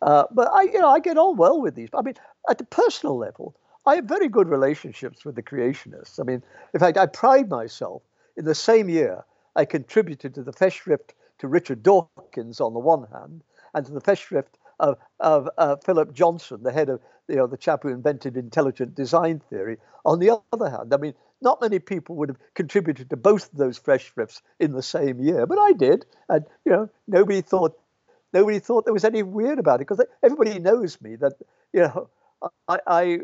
Uh, 0.03 0.25
but 0.31 0.49
I, 0.53 0.63
you 0.63 0.79
know, 0.79 0.89
I 0.89 1.01
get 1.01 1.19
on 1.19 1.37
well 1.37 1.61
with 1.61 1.75
these. 1.75 1.89
I 1.95 2.03
mean, 2.03 2.15
at 2.49 2.59
the 2.59 2.65
personal 2.65 3.19
level, 3.19 3.57
I 3.87 3.97
have 3.97 4.05
very 4.05 4.29
good 4.29 4.49
relationships 4.49 5.25
with 5.25 5.35
the 5.35 5.43
creationists. 5.43 6.21
I 6.21 6.25
mean, 6.25 6.43
in 6.75 6.81
fact, 6.81 6.99
I 6.99 7.07
pride 7.07 7.49
myself 7.49 8.03
in 8.37 8.45
the 8.45 8.55
same 8.55 8.89
year 8.89 9.25
I 9.57 9.65
contributed 9.65 10.35
to 10.35 10.43
the 10.43 10.53
Festschrift 10.53 11.15
to 11.39 11.49
Richard 11.49 11.83
Dawkins 11.83 12.61
on 12.61 12.75
the 12.75 12.79
one 12.79 13.07
hand, 13.13 13.43
and 13.75 13.85
to 13.87 13.93
the 13.93 14.01
Festschrift 14.01 14.58
of, 14.79 14.99
of 15.21 15.49
uh, 15.59 15.77
Philip 15.77 16.13
Johnson, 16.13 16.63
the 16.63 16.73
head 16.73 16.89
of 16.89 17.01
you 17.29 17.37
know 17.37 17.47
the 17.47 17.57
chap 17.57 17.83
who 17.83 17.89
invented 17.89 18.37
intelligent 18.37 18.95
design 18.95 19.41
theory. 19.51 19.79
On 20.05 20.19
the 20.19 20.41
other 20.53 20.71
hand, 20.71 20.93
I 20.95 20.97
mean, 20.97 21.15
not 21.41 21.61
many 21.61 21.79
people 21.79 22.17
would 22.17 22.31
have 22.31 22.39
contributed 22.55 23.11
to 23.11 23.17
both 23.17 23.53
of 23.53 23.59
those 23.59 23.79
Festschrifts 23.79 24.41
in 24.59 24.73
the 24.73 24.83
same 24.83 25.21
year, 25.21 25.47
but 25.47 25.59
I 25.59 25.73
did, 25.73 26.07
and 26.29 26.45
you 26.65 26.73
know 26.73 26.89
nobody 27.07 27.43
thought 27.43 27.79
nobody 28.33 28.59
thought 28.59 28.85
there 28.85 28.95
was 28.95 29.05
any 29.05 29.23
weird 29.23 29.59
about 29.59 29.77
it 29.77 29.89
because 29.89 30.05
everybody 30.23 30.59
knows 30.59 31.01
me 31.01 31.17
that 31.17 31.35
you 31.73 31.81
know 31.81 32.09
I, 32.69 32.79
I 32.87 33.19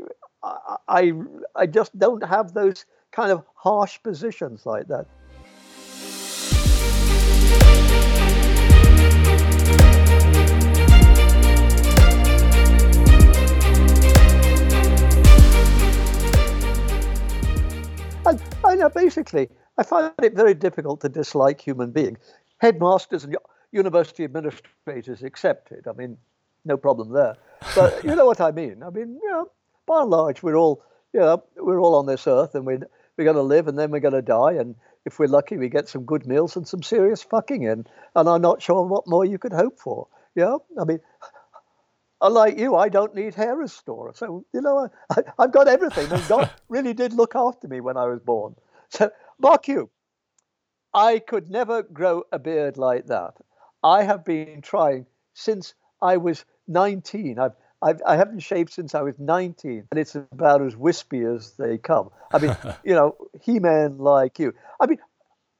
I 0.89 1.13
I 1.55 1.67
just 1.67 1.99
don't 1.99 2.25
have 2.25 2.53
those 2.53 2.85
kind 3.13 3.31
of 3.31 3.45
harsh 3.55 4.03
positions 4.03 4.67
like 4.67 4.89
that. 4.89 5.07
I 18.75 18.77
know 18.77 18.89
basically, 18.89 19.49
I 19.79 19.85
find 19.85 20.13
it 20.21 20.35
very 20.35 20.53
difficult 20.53 21.01
to 21.03 21.09
dislike 21.09 21.61
human 21.61 21.93
beings. 21.93 22.19
Headmasters 22.59 23.23
and 23.23 23.37
university 23.71 24.25
administrators 24.25 25.23
accepted. 25.23 25.87
I 25.87 25.93
mean, 25.93 26.19
no 26.65 26.77
problem 26.77 27.13
there. 27.13 27.37
But 27.77 28.03
you 28.05 28.17
know 28.17 28.27
what 28.27 28.41
I 28.41 28.51
mean. 28.51 28.83
I 28.83 28.91
mean, 28.91 29.21
you 29.23 29.31
know, 29.31 29.49
by 29.87 30.01
and 30.01 30.11
large, 30.11 30.43
we're 30.43 30.57
all, 30.57 30.83
you 31.13 31.21
know, 31.21 31.45
we're 31.57 31.79
all 31.79 31.95
on 31.95 32.07
this 32.07 32.27
earth, 32.27 32.57
and 32.57 32.67
we're 32.67 32.81
we're 33.17 33.23
going 33.25 33.37
to 33.37 33.43
live, 33.43 33.69
and 33.69 33.79
then 33.79 33.93
we're 33.93 34.01
going 34.01 34.15
to 34.15 34.23
die, 34.23 34.55
and 34.55 34.75
if 35.05 35.21
we're 35.21 35.29
lucky, 35.29 35.57
we 35.57 35.69
get 35.69 35.89
some 35.89 36.03
good 36.03 36.27
meals 36.27 36.57
and 36.57 36.67
some 36.67 36.83
serious 36.83 37.23
fucking 37.23 37.63
in. 37.63 37.87
And 38.17 38.29
I'm 38.29 38.43
not 38.43 38.61
sure 38.61 38.85
what 38.85 39.07
more 39.07 39.25
you 39.25 39.39
could 39.39 39.53
hope 39.53 39.79
for. 39.79 40.09
Yeah, 40.35 40.57
I 40.81 40.85
mean, 40.85 40.99
unlike 42.21 42.59
you, 42.59 42.75
I 42.75 42.89
don't 42.89 43.15
need 43.15 43.37
hair 43.37 43.55
restorer. 43.55 44.13
So, 44.17 44.45
you 44.53 44.63
know, 44.63 44.89
I, 45.11 45.23
have 45.39 45.53
got 45.53 45.69
everything. 45.69 46.11
And 46.11 46.27
God 46.29 46.51
really 46.69 46.95
did 46.95 47.13
look 47.13 47.37
after 47.37 47.69
me 47.69 47.81
when 47.81 47.97
I 47.97 48.07
was 48.07 48.19
born. 48.19 48.57
So, 48.95 49.11
Mark 49.41 49.67
you, 49.67 49.91
I 50.95 51.19
could 51.19 51.51
never 51.51 51.83
grow 51.83 52.23
a 52.31 52.39
beard 52.39 52.77
like 52.77 53.07
that. 53.07 53.35
I 53.83 54.05
have 54.05 54.25
been 54.25 54.63
trying 54.63 55.07
since 55.35 55.75
I 56.01 56.17
was 56.19 56.45
19. 56.69 57.41
I've, 57.41 57.57
I've, 57.83 58.01
I 58.07 58.15
haven't 58.15 58.39
shaved 58.39 58.73
since 58.73 58.95
I 58.95 59.03
was 59.03 59.19
19, 59.19 59.89
and 59.91 59.99
it's 59.99 60.15
about 60.15 60.63
as 60.63 60.77
wispy 60.77 61.25
as 61.25 61.55
they 61.59 61.77
come. 61.77 62.11
I 62.33 62.39
mean, 62.39 62.57
you 62.85 62.95
know, 62.95 63.17
He 63.43 63.59
Man 63.59 63.99
like 63.99 64.39
you. 64.39 64.55
I 64.81 64.87
mean, 64.87 64.99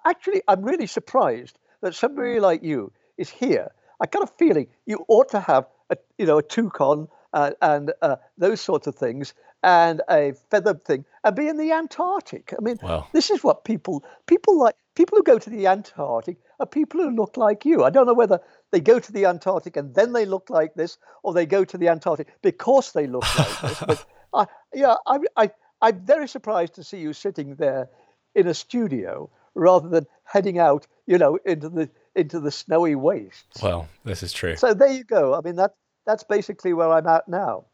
actually, 0.07 0.43
I'm 0.47 0.63
really 0.63 0.87
surprised 0.87 1.59
that 1.81 1.97
somebody 1.97 2.39
like 2.39 2.63
you 2.63 2.93
is 3.19 3.31
here. 3.31 3.73
I 4.01 4.07
got 4.07 4.23
a 4.23 4.33
feeling 4.39 4.69
you 4.87 5.05
ought 5.09 5.31
to 5.31 5.41
have 5.41 5.67
a, 5.91 5.97
you 6.19 6.27
know, 6.27 6.39
a 6.39 6.43
toucan 6.43 7.09
uh, 7.33 7.51
and 7.61 7.93
uh, 8.01 8.17
those 8.39 8.61
sorts 8.61 8.87
of 8.87 8.95
things, 8.95 9.35
and 9.65 10.03
a 10.11 10.35
feathered 10.51 10.85
thing, 10.85 11.07
and 11.25 11.35
be 11.35 11.49
in 11.49 11.57
the 11.57 11.73
Antarctic. 11.73 12.53
I 12.57 12.63
mean, 12.63 12.79
wow. 12.83 13.09
this 13.13 13.31
is 13.31 13.43
what 13.43 13.65
people 13.65 14.05
people 14.27 14.61
like. 14.61 14.77
People 14.95 15.19
who 15.19 15.25
go 15.25 15.41
to 15.41 15.51
the 15.51 15.67
Antarctic 15.67 16.37
are 16.61 16.67
people 16.67 17.01
who 17.01 17.11
look 17.11 17.37
like 17.37 17.65
you. 17.65 17.83
I 17.83 17.91
don't 17.91 18.07
know 18.07 18.15
whether 18.15 18.39
they 18.71 18.79
go 18.79 19.01
to 19.01 19.13
the 19.13 19.27
Antarctic 19.27 19.77
and 19.77 19.93
then 19.93 20.13
they 20.13 20.25
look 20.25 20.51
like 20.51 20.75
this, 20.75 20.99
or 21.25 21.33
they 21.33 21.47
go 21.47 21.65
to 21.65 21.79
the 21.79 21.89
Antarctic 21.89 22.29
because 22.43 22.93
they 22.93 23.09
look 23.09 23.25
like 23.39 23.61
this. 23.61 23.81
But 23.81 24.07
I, 24.33 24.47
yeah, 24.73 24.95
I, 25.07 25.19
I, 25.37 25.51
I'm 25.81 26.05
very 26.05 26.29
surprised 26.29 26.75
to 26.75 26.85
see 26.85 26.99
you 26.99 27.13
sitting 27.13 27.57
there 27.57 27.89
in 28.37 28.47
a 28.47 28.55
studio 28.55 29.31
rather 29.55 29.89
than 29.89 30.07
heading 30.25 30.59
out, 30.59 30.87
you 31.07 31.19
know, 31.19 31.39
into 31.45 31.71
the 31.71 31.91
into 32.15 32.39
the 32.39 32.53
snowy 32.53 32.95
wastes. 32.95 33.63
Well, 33.63 33.89
this 34.05 34.23
is 34.23 34.33
true. 34.33 34.57
So 34.57 34.75
there 34.75 34.93
you 34.93 35.05
go. 35.05 35.35
I 35.35 35.41
mean 35.41 35.57
that 35.57 35.75
that's 36.07 36.23
basically 36.23 36.75
where 36.75 36.91
I'm 36.91 37.07
at 37.07 37.27
now. 37.29 37.65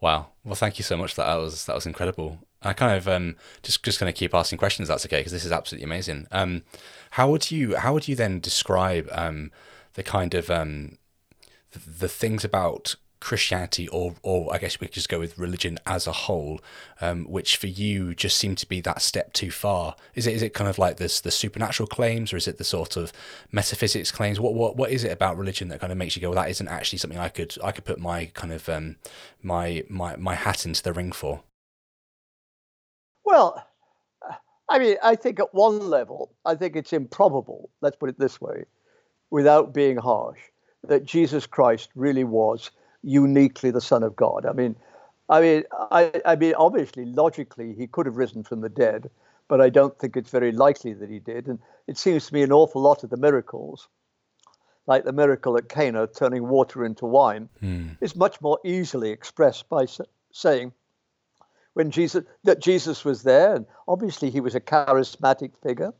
Wow. 0.00 0.28
Well, 0.44 0.54
thank 0.54 0.78
you 0.78 0.84
so 0.84 0.96
much. 0.96 1.14
That, 1.16 1.26
that 1.26 1.36
was 1.36 1.66
that 1.66 1.74
was 1.74 1.86
incredible. 1.86 2.38
I 2.62 2.72
kind 2.72 2.96
of 2.96 3.08
um, 3.08 3.36
just 3.62 3.82
just 3.82 4.00
going 4.00 4.12
to 4.12 4.16
keep 4.16 4.34
asking 4.34 4.58
questions. 4.58 4.88
That's 4.88 5.04
okay 5.06 5.18
because 5.18 5.32
this 5.32 5.44
is 5.44 5.52
absolutely 5.52 5.84
amazing. 5.84 6.26
Um, 6.30 6.62
how 7.12 7.30
would 7.30 7.50
you 7.50 7.76
how 7.76 7.92
would 7.94 8.08
you 8.08 8.14
then 8.14 8.40
describe 8.40 9.08
um, 9.12 9.50
the 9.94 10.02
kind 10.02 10.34
of 10.34 10.50
um, 10.50 10.98
the, 11.72 11.78
the 11.78 12.08
things 12.08 12.44
about 12.44 12.94
Christianity, 13.20 13.88
or 13.88 14.14
or 14.22 14.52
I 14.54 14.58
guess 14.58 14.80
we 14.80 14.86
could 14.86 14.94
just 14.94 15.08
go 15.08 15.18
with 15.18 15.38
religion 15.38 15.78
as 15.86 16.06
a 16.06 16.12
whole, 16.12 16.60
um, 17.00 17.24
which 17.24 17.56
for 17.56 17.66
you 17.66 18.14
just 18.14 18.36
seem 18.36 18.54
to 18.56 18.68
be 18.68 18.80
that 18.82 19.02
step 19.02 19.32
too 19.32 19.50
far. 19.50 19.96
Is 20.14 20.26
it 20.26 20.34
is 20.34 20.42
it 20.42 20.54
kind 20.54 20.68
of 20.68 20.78
like 20.78 20.96
this 20.96 21.20
the 21.20 21.30
supernatural 21.30 21.86
claims, 21.86 22.32
or 22.32 22.36
is 22.36 22.48
it 22.48 22.58
the 22.58 22.64
sort 22.64 22.96
of 22.96 23.12
metaphysics 23.50 24.12
claims? 24.12 24.38
What 24.40 24.54
what 24.54 24.76
what 24.76 24.90
is 24.90 25.04
it 25.04 25.12
about 25.12 25.36
religion 25.36 25.68
that 25.68 25.80
kind 25.80 25.92
of 25.92 25.98
makes 25.98 26.16
you 26.16 26.22
go, 26.22 26.30
well, 26.30 26.42
that 26.42 26.50
isn't 26.50 26.68
actually 26.68 26.98
something 26.98 27.18
I 27.18 27.28
could 27.28 27.56
I 27.62 27.72
could 27.72 27.84
put 27.84 27.98
my 27.98 28.26
kind 28.26 28.52
of 28.52 28.68
um, 28.68 28.96
my 29.42 29.84
my 29.88 30.16
my 30.16 30.34
hat 30.34 30.64
into 30.64 30.82
the 30.82 30.92
ring 30.92 31.12
for? 31.12 31.42
Well, 33.24 33.66
I 34.68 34.78
mean, 34.78 34.96
I 35.02 35.16
think 35.16 35.40
at 35.40 35.54
one 35.54 35.90
level, 35.90 36.34
I 36.44 36.54
think 36.54 36.76
it's 36.76 36.92
improbable. 36.92 37.70
Let's 37.80 37.96
put 37.96 38.10
it 38.10 38.18
this 38.18 38.40
way, 38.40 38.64
without 39.30 39.74
being 39.74 39.96
harsh, 39.96 40.38
that 40.84 41.04
Jesus 41.04 41.46
Christ 41.46 41.90
really 41.94 42.24
was 42.24 42.70
uniquely 43.02 43.70
the 43.70 43.80
Son 43.80 44.02
of 44.02 44.16
God. 44.16 44.46
I 44.46 44.52
mean, 44.52 44.76
I 45.28 45.40
mean, 45.40 45.64
I, 45.72 46.20
I 46.24 46.36
mean, 46.36 46.54
obviously, 46.54 47.04
logically, 47.04 47.74
he 47.74 47.86
could 47.86 48.06
have 48.06 48.16
risen 48.16 48.42
from 48.44 48.60
the 48.60 48.68
dead, 48.68 49.10
but 49.46 49.60
I 49.60 49.68
don't 49.68 49.98
think 49.98 50.16
it's 50.16 50.30
very 50.30 50.52
likely 50.52 50.94
that 50.94 51.10
he 51.10 51.18
did. 51.18 51.46
And 51.46 51.58
it 51.86 51.98
seems 51.98 52.26
to 52.26 52.34
me 52.34 52.42
an 52.42 52.52
awful 52.52 52.80
lot 52.80 53.04
of 53.04 53.10
the 53.10 53.16
miracles, 53.16 53.88
like 54.86 55.04
the 55.04 55.12
miracle 55.12 55.56
at 55.56 55.68
Cana 55.68 56.06
turning 56.06 56.48
water 56.48 56.84
into 56.84 57.04
wine, 57.06 57.48
mm. 57.62 57.96
is 58.00 58.16
much 58.16 58.40
more 58.40 58.58
easily 58.64 59.10
expressed 59.10 59.68
by 59.68 59.86
saying 60.32 60.72
when 61.74 61.90
Jesus 61.90 62.24
that 62.44 62.60
Jesus 62.60 63.04
was 63.04 63.22
there, 63.22 63.54
and 63.54 63.66
obviously 63.86 64.30
he 64.30 64.40
was 64.40 64.54
a 64.54 64.60
charismatic 64.60 65.52
figure, 65.62 65.92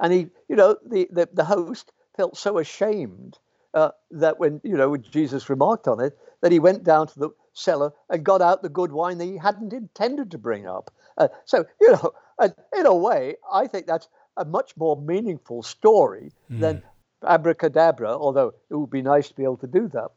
and 0.00 0.12
he, 0.12 0.26
you 0.48 0.56
know, 0.56 0.76
the 0.84 1.08
the, 1.10 1.28
the 1.32 1.44
host 1.44 1.92
felt 2.16 2.36
so 2.36 2.58
ashamed 2.58 3.38
uh, 3.74 3.90
that 4.10 4.38
when 4.38 4.60
you 4.64 4.76
know 4.76 4.90
when 4.90 5.02
Jesus 5.02 5.48
remarked 5.48 5.88
on 5.88 6.00
it, 6.00 6.16
that 6.40 6.52
he 6.52 6.58
went 6.58 6.84
down 6.84 7.06
to 7.08 7.18
the 7.18 7.30
cellar 7.52 7.92
and 8.08 8.24
got 8.24 8.40
out 8.40 8.62
the 8.62 8.68
good 8.68 8.92
wine 8.92 9.18
that 9.18 9.24
he 9.24 9.36
hadn't 9.36 9.72
intended 9.72 10.30
to 10.30 10.38
bring 10.38 10.66
up. 10.66 10.92
Uh, 11.16 11.28
so 11.44 11.64
you 11.80 11.92
know, 11.92 12.12
uh, 12.38 12.48
in 12.76 12.86
a 12.86 12.94
way, 12.94 13.36
I 13.52 13.66
think 13.66 13.86
that's 13.86 14.08
a 14.36 14.44
much 14.44 14.76
more 14.76 15.00
meaningful 15.00 15.62
story 15.62 16.32
mm. 16.50 16.60
than 16.60 16.82
abracadabra. 17.26 18.16
Although 18.16 18.54
it 18.70 18.74
would 18.74 18.90
be 18.90 19.02
nice 19.02 19.28
to 19.28 19.34
be 19.34 19.44
able 19.44 19.58
to 19.58 19.66
do 19.66 19.88
that. 19.88 20.08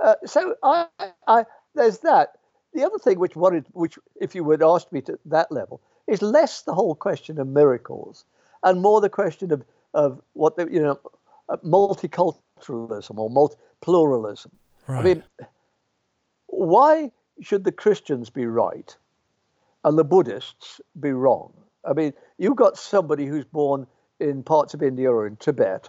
Uh, 0.00 0.14
so 0.26 0.54
I, 0.62 0.86
I, 1.26 1.44
there's 1.74 1.98
that. 2.00 2.38
The 2.74 2.84
other 2.84 2.98
thing 2.98 3.18
which 3.18 3.34
worried, 3.34 3.64
which 3.72 3.98
if 4.20 4.34
you 4.34 4.44
would 4.44 4.62
ask 4.62 4.92
me 4.92 5.00
to 5.02 5.18
that 5.26 5.50
level, 5.50 5.80
is 6.06 6.22
less 6.22 6.62
the 6.62 6.74
whole 6.74 6.94
question 6.94 7.40
of 7.40 7.48
miracles 7.48 8.24
and 8.62 8.80
more 8.82 9.00
the 9.00 9.08
question 9.08 9.52
of 9.52 9.64
of 9.94 10.20
what 10.34 10.56
the 10.56 10.68
you 10.70 10.80
know 10.80 10.98
uh, 11.48 11.56
multicultural 11.64 12.40
multiculturalism 12.58 13.18
or 13.18 13.30
multi- 13.30 13.56
pluralism. 13.80 14.52
Right. 14.86 15.00
I 15.00 15.02
mean, 15.02 15.22
why 16.46 17.12
should 17.40 17.64
the 17.64 17.72
Christians 17.72 18.30
be 18.30 18.46
right 18.46 18.96
and 19.84 19.98
the 19.98 20.04
Buddhists 20.04 20.80
be 20.98 21.12
wrong? 21.12 21.52
I 21.84 21.92
mean, 21.92 22.12
you've 22.38 22.56
got 22.56 22.76
somebody 22.76 23.26
who's 23.26 23.44
born 23.44 23.86
in 24.20 24.42
parts 24.42 24.74
of 24.74 24.82
India 24.82 25.10
or 25.10 25.26
in 25.26 25.36
Tibet, 25.36 25.88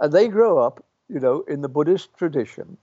and 0.00 0.12
they 0.12 0.28
grow 0.28 0.58
up, 0.58 0.84
you 1.08 1.20
know, 1.20 1.42
in 1.42 1.62
the 1.62 1.68
Buddhist 1.68 2.14
tradition, 2.16 2.76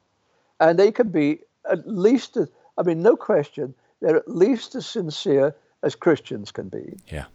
and 0.60 0.80
they 0.80 0.92
can 0.92 1.10
be 1.10 1.40
at 1.70 1.88
least, 1.88 2.38
as, 2.38 2.50
I 2.78 2.84
mean, 2.84 3.02
no 3.02 3.16
question, 3.16 3.74
they're 4.02 4.16
at 4.16 4.28
least 4.30 4.76
as 4.76 4.86
sincere 4.86 5.54
as 5.84 5.96
Christians 5.96 6.52
can 6.52 6.70
be. 6.70 6.98
Yeah. 7.08 7.26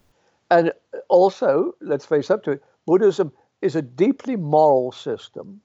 And 0.51 0.73
also, 1.09 1.75
let's 1.81 2.07
face 2.07 2.31
up 2.31 2.43
to 2.45 2.53
it, 2.53 2.65
Buddhism 2.87 3.33
is 3.61 3.77
a 3.77 3.83
deeply 3.83 4.37
moral 4.37 4.93
system 4.93 5.61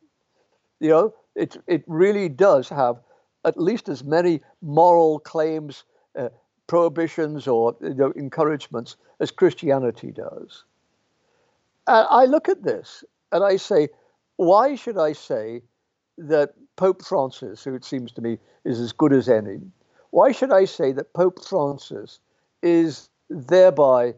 you 0.79 0.89
know, 0.89 1.13
it 1.35 1.57
it 1.67 1.83
really 1.87 2.29
does 2.29 2.69
have 2.69 2.97
at 3.45 3.59
least 3.59 3.89
as 3.89 4.03
many 4.03 4.41
moral 4.61 5.19
claims, 5.19 5.83
uh, 6.17 6.29
prohibitions, 6.67 7.47
or 7.47 7.75
you 7.81 7.93
know, 7.93 8.11
encouragements 8.11 8.97
as 9.19 9.31
Christianity 9.31 10.11
does. 10.11 10.65
And 11.87 12.07
I 12.09 12.25
look 12.25 12.49
at 12.49 12.63
this 12.63 13.03
and 13.31 13.43
I 13.43 13.55
say, 13.55 13.89
why 14.37 14.75
should 14.75 14.97
I 14.97 15.13
say 15.13 15.63
that 16.17 16.53
Pope 16.75 17.03
Francis, 17.03 17.63
who 17.63 17.73
it 17.73 17.83
seems 17.83 18.11
to 18.13 18.21
me 18.21 18.37
is 18.63 18.79
as 18.79 18.91
good 18.91 19.11
as 19.13 19.27
any, 19.27 19.59
why 20.11 20.31
should 20.31 20.51
I 20.51 20.65
say 20.65 20.91
that 20.93 21.13
Pope 21.13 21.43
Francis 21.43 22.19
is 22.61 23.09
thereby 23.29 24.13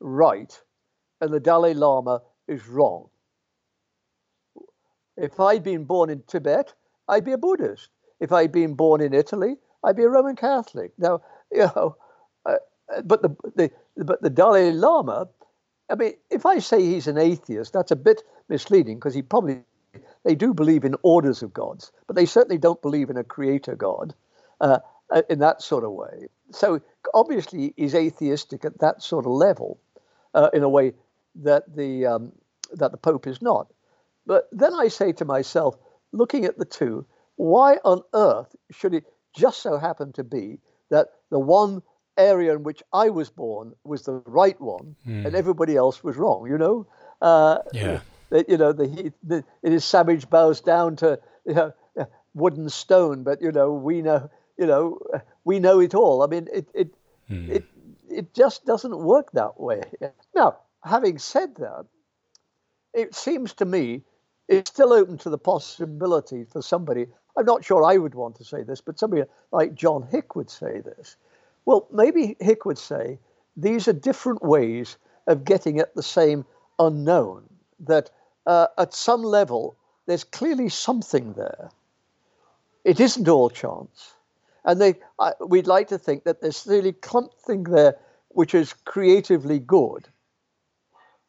right 0.00 0.60
and 1.20 1.32
the 1.32 1.40
Dalai 1.40 1.74
Lama 1.74 2.22
is 2.48 2.66
wrong? 2.68 3.09
If 5.20 5.38
I'd 5.38 5.62
been 5.62 5.84
born 5.84 6.08
in 6.10 6.22
Tibet, 6.26 6.72
I'd 7.08 7.24
be 7.24 7.32
a 7.32 7.38
Buddhist. 7.38 7.90
If 8.20 8.32
I'd 8.32 8.52
been 8.52 8.74
born 8.74 9.00
in 9.00 9.12
Italy, 9.12 9.56
I'd 9.84 9.96
be 9.96 10.04
a 10.04 10.08
Roman 10.08 10.36
Catholic. 10.36 10.92
Now, 10.98 11.20
you 11.52 11.70
know, 11.76 11.96
uh, 12.46 12.56
but 13.04 13.22
the, 13.22 13.36
the 13.54 13.70
but 14.04 14.22
the 14.22 14.30
Dalai 14.30 14.70
Lama, 14.72 15.28
I 15.90 15.94
mean, 15.94 16.14
if 16.30 16.46
I 16.46 16.58
say 16.58 16.80
he's 16.82 17.06
an 17.06 17.18
atheist, 17.18 17.72
that's 17.72 17.90
a 17.90 17.96
bit 17.96 18.22
misleading 18.48 18.96
because 18.96 19.14
he 19.14 19.22
probably 19.22 19.62
they 20.24 20.34
do 20.34 20.54
believe 20.54 20.84
in 20.84 20.94
orders 21.02 21.42
of 21.42 21.52
gods, 21.52 21.92
but 22.06 22.16
they 22.16 22.26
certainly 22.26 22.58
don't 22.58 22.80
believe 22.80 23.10
in 23.10 23.16
a 23.16 23.24
creator 23.24 23.74
god 23.74 24.14
uh, 24.60 24.78
uh 25.10 25.22
in 25.28 25.40
that 25.40 25.62
sort 25.62 25.84
of 25.84 25.92
way. 25.92 26.28
So 26.52 26.80
obviously, 27.12 27.74
he's 27.76 27.94
atheistic 27.94 28.64
at 28.64 28.78
that 28.78 29.02
sort 29.02 29.26
of 29.26 29.32
level, 29.32 29.78
uh, 30.34 30.50
in 30.54 30.62
a 30.62 30.68
way 30.68 30.94
that 31.36 31.74
the 31.74 32.06
um, 32.06 32.32
that 32.72 32.92
the 32.92 32.98
Pope 32.98 33.26
is 33.26 33.42
not. 33.42 33.66
But 34.30 34.48
then 34.52 34.72
I 34.74 34.86
say 34.86 35.10
to 35.14 35.24
myself, 35.24 35.76
looking 36.12 36.44
at 36.44 36.56
the 36.56 36.64
two, 36.64 37.04
why 37.34 37.78
on 37.84 38.02
earth 38.14 38.54
should 38.70 38.94
it 38.94 39.04
just 39.36 39.60
so 39.60 39.76
happen 39.76 40.12
to 40.12 40.22
be 40.22 40.60
that 40.88 41.08
the 41.30 41.40
one 41.40 41.82
area 42.16 42.54
in 42.54 42.62
which 42.62 42.80
I 42.92 43.10
was 43.10 43.28
born 43.28 43.74
was 43.82 44.02
the 44.02 44.22
right 44.26 44.60
one 44.60 44.94
mm. 45.04 45.26
and 45.26 45.34
everybody 45.34 45.74
else 45.74 46.04
was 46.04 46.16
wrong, 46.16 46.46
you 46.48 46.58
know? 46.58 46.86
Uh, 47.20 47.58
yeah. 47.72 48.02
You 48.30 48.56
know, 48.56 48.72
the, 48.72 49.12
the, 49.24 49.42
it 49.64 49.72
is 49.72 49.84
savage 49.84 50.30
bows 50.30 50.60
down 50.60 50.94
to 51.02 51.18
you 51.44 51.54
know, 51.54 51.72
wooden 52.32 52.68
stone, 52.70 53.24
but, 53.24 53.42
you 53.42 53.50
know, 53.50 53.72
we 53.72 54.00
know, 54.00 54.30
you 54.56 54.66
know, 54.66 55.00
we 55.42 55.58
know 55.58 55.80
it 55.80 55.92
all. 55.92 56.22
I 56.22 56.28
mean, 56.28 56.46
it, 56.52 56.68
it, 56.72 56.94
mm. 57.28 57.48
it, 57.48 57.64
it 58.08 58.32
just 58.32 58.64
doesn't 58.64 58.96
work 58.96 59.32
that 59.32 59.58
way. 59.58 59.82
Now, 60.36 60.58
having 60.84 61.18
said 61.18 61.56
that, 61.56 61.86
it 62.94 63.16
seems 63.16 63.54
to 63.54 63.64
me 63.64 64.04
it's 64.50 64.68
still 64.68 64.92
open 64.92 65.16
to 65.18 65.30
the 65.30 65.38
possibility 65.38 66.44
for 66.44 66.60
somebody. 66.60 67.06
I'm 67.36 67.46
not 67.46 67.64
sure 67.64 67.84
I 67.84 67.96
would 67.96 68.16
want 68.16 68.34
to 68.36 68.44
say 68.44 68.64
this, 68.64 68.80
but 68.80 68.98
somebody 68.98 69.22
like 69.52 69.74
John 69.74 70.02
Hick 70.10 70.34
would 70.34 70.50
say 70.50 70.80
this. 70.80 71.16
Well, 71.64 71.86
maybe 71.92 72.36
Hick 72.40 72.64
would 72.64 72.76
say 72.78 73.20
these 73.56 73.86
are 73.86 73.92
different 73.92 74.42
ways 74.42 74.98
of 75.28 75.44
getting 75.44 75.78
at 75.78 75.94
the 75.94 76.02
same 76.02 76.44
unknown. 76.80 77.44
That 77.78 78.10
uh, 78.46 78.66
at 78.76 78.92
some 78.92 79.22
level, 79.22 79.76
there's 80.06 80.24
clearly 80.24 80.68
something 80.68 81.34
there. 81.34 81.70
It 82.84 82.98
isn't 82.98 83.28
all 83.28 83.50
chance. 83.50 84.14
And 84.64 84.80
they, 84.80 84.94
uh, 85.20 85.32
we'd 85.46 85.68
like 85.68 85.88
to 85.88 85.98
think 85.98 86.24
that 86.24 86.40
there's 86.40 86.66
really 86.66 86.94
something 87.04 87.62
there 87.64 87.96
which 88.28 88.54
is 88.54 88.72
creatively 88.84 89.60
good. 89.60 90.08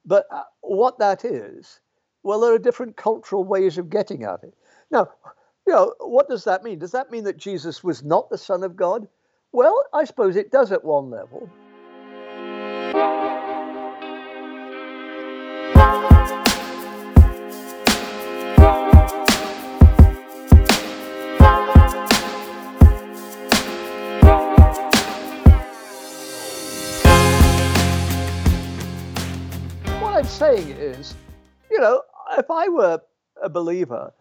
But 0.06 0.26
uh, 0.32 0.44
what 0.62 0.98
that 0.98 1.24
is, 1.24 1.80
well, 2.24 2.40
there 2.40 2.54
are 2.54 2.60
different 2.60 2.98
cultural 2.98 3.44
ways 3.44 3.78
of 3.78 3.90
getting 3.90 4.24
at 4.24 4.44
it. 4.44 4.54
Now, 4.92 5.10
you 5.66 5.74
know, 5.74 5.94
what 6.00 6.28
does 6.28 6.44
that 6.46 6.64
mean? 6.64 6.80
Does 6.80 6.92
that 6.92 7.12
mean 7.12 7.24
that 7.26 7.38
Jesus 7.38 7.84
was 7.84 8.04
not 8.04 8.30
the 8.30 8.38
Son 8.38 8.64
of 8.64 8.76
God? 8.76 9.08
Well, 9.52 9.84
I 9.94 10.06
suppose 10.06 10.36
it 10.36 10.52
does 10.52 10.72
at 10.72 10.84
one 10.84 11.10
level. 11.10 11.50
saying 30.42 30.70
is, 30.70 31.14
you 31.70 31.80
know, 31.80 32.02
if 32.38 32.50
I 32.50 32.68
were 32.70 33.02
a 33.42 33.50
believer, 33.50 34.14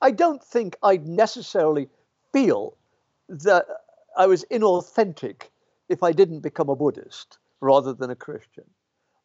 I 0.00 0.10
don't 0.10 0.42
think 0.42 0.76
I'd 0.82 1.06
necessarily 1.06 1.88
feel 2.32 2.76
that 3.28 3.66
I 4.16 4.26
was 4.26 4.44
inauthentic 4.50 5.50
if 5.88 6.02
I 6.02 6.12
didn't 6.12 6.40
become 6.40 6.68
a 6.68 6.76
Buddhist 6.76 7.38
rather 7.60 7.92
than 7.92 8.10
a 8.10 8.16
Christian. 8.16 8.64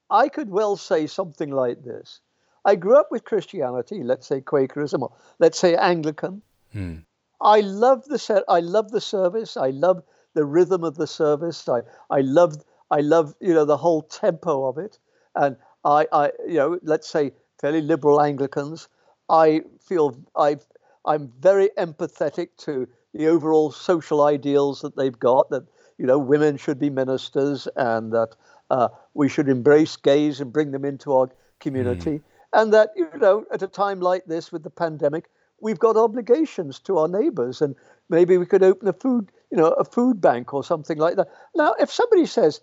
I 0.10 0.30
could 0.30 0.50
well 0.50 0.78
say 0.78 1.08
something 1.08 1.52
like 1.52 1.84
this. 1.84 2.22
I 2.66 2.76
grew 2.76 2.98
up 2.98 3.12
with 3.12 3.26
Christianity, 3.26 4.04
let's 4.04 4.28
say 4.28 4.42
Quakerism, 4.42 5.04
or 5.04 5.12
let's 5.40 5.60
say 5.60 5.76
Anglican. 5.76 6.42
Hmm. 6.72 6.98
I 7.42 7.60
love 7.60 8.06
the 8.06 8.44
I 8.48 8.62
love 8.62 8.92
the 8.92 9.02
service. 9.02 9.58
I 9.58 9.72
love 9.72 10.04
the 10.34 10.46
rhythm 10.46 10.84
of 10.84 10.96
the 10.96 11.08
service. 11.08 11.68
I 11.68 11.82
I 12.10 12.22
love 12.22 12.64
I 12.90 13.02
love 13.02 13.36
you 13.42 13.54
know 13.54 13.66
the 13.66 13.78
whole 13.78 14.04
tempo 14.04 14.66
of 14.68 14.78
it, 14.78 14.98
and 15.36 15.58
I, 15.84 16.08
I, 16.12 16.32
you 16.48 16.56
know, 16.56 16.80
let's 16.82 17.10
say 17.10 17.34
fairly 17.64 17.82
liberal 17.82 18.22
Anglicans, 18.22 18.90
I 19.30 19.62
feel 19.80 20.18
I, 20.36 20.58
I'm 21.06 21.32
very 21.40 21.70
empathetic 21.78 22.50
to 22.66 22.90
the 23.14 23.28
overall 23.28 23.72
social 23.72 24.22
ideals 24.22 24.82
that 24.82 24.98
they've 24.98 25.18
got. 25.18 25.50
That 25.50 25.64
you 25.98 26.06
know, 26.06 26.18
women 26.18 26.58
should 26.58 26.78
be 26.78 26.90
ministers, 26.90 27.70
and 27.78 28.12
that 28.12 28.36
uh, 28.70 28.90
we 29.14 29.30
should 29.30 29.48
embrace 29.48 29.96
gays 29.96 30.42
and 30.42 30.52
bring 30.52 30.72
them 30.72 30.84
into 30.84 31.14
our 31.14 31.30
community, 31.62 32.18
mm. 32.20 32.24
and 32.52 32.74
that 32.74 32.90
you 32.98 33.08
know, 33.16 33.46
at 33.54 33.64
a 33.64 33.68
time 33.68 34.02
like 34.02 34.26
this 34.26 34.52
with 34.52 34.64
the 34.64 34.70
pandemic, 34.70 35.30
we've 35.62 35.80
got 35.80 35.96
obligations 35.96 36.80
to 36.80 36.98
our 36.98 37.08
neighbours, 37.08 37.62
and 37.62 37.76
maybe 38.10 38.38
we 38.38 38.46
could 38.46 38.62
open 38.62 38.90
a 38.90 38.94
food, 38.94 39.32
you 39.52 39.58
know, 39.58 39.68
a 39.68 39.86
food 39.86 40.20
bank 40.20 40.54
or 40.54 40.66
something 40.66 40.98
like 40.98 41.16
that. 41.16 41.30
Now, 41.56 41.76
if 41.80 41.90
somebody 41.90 42.26
says 42.26 42.60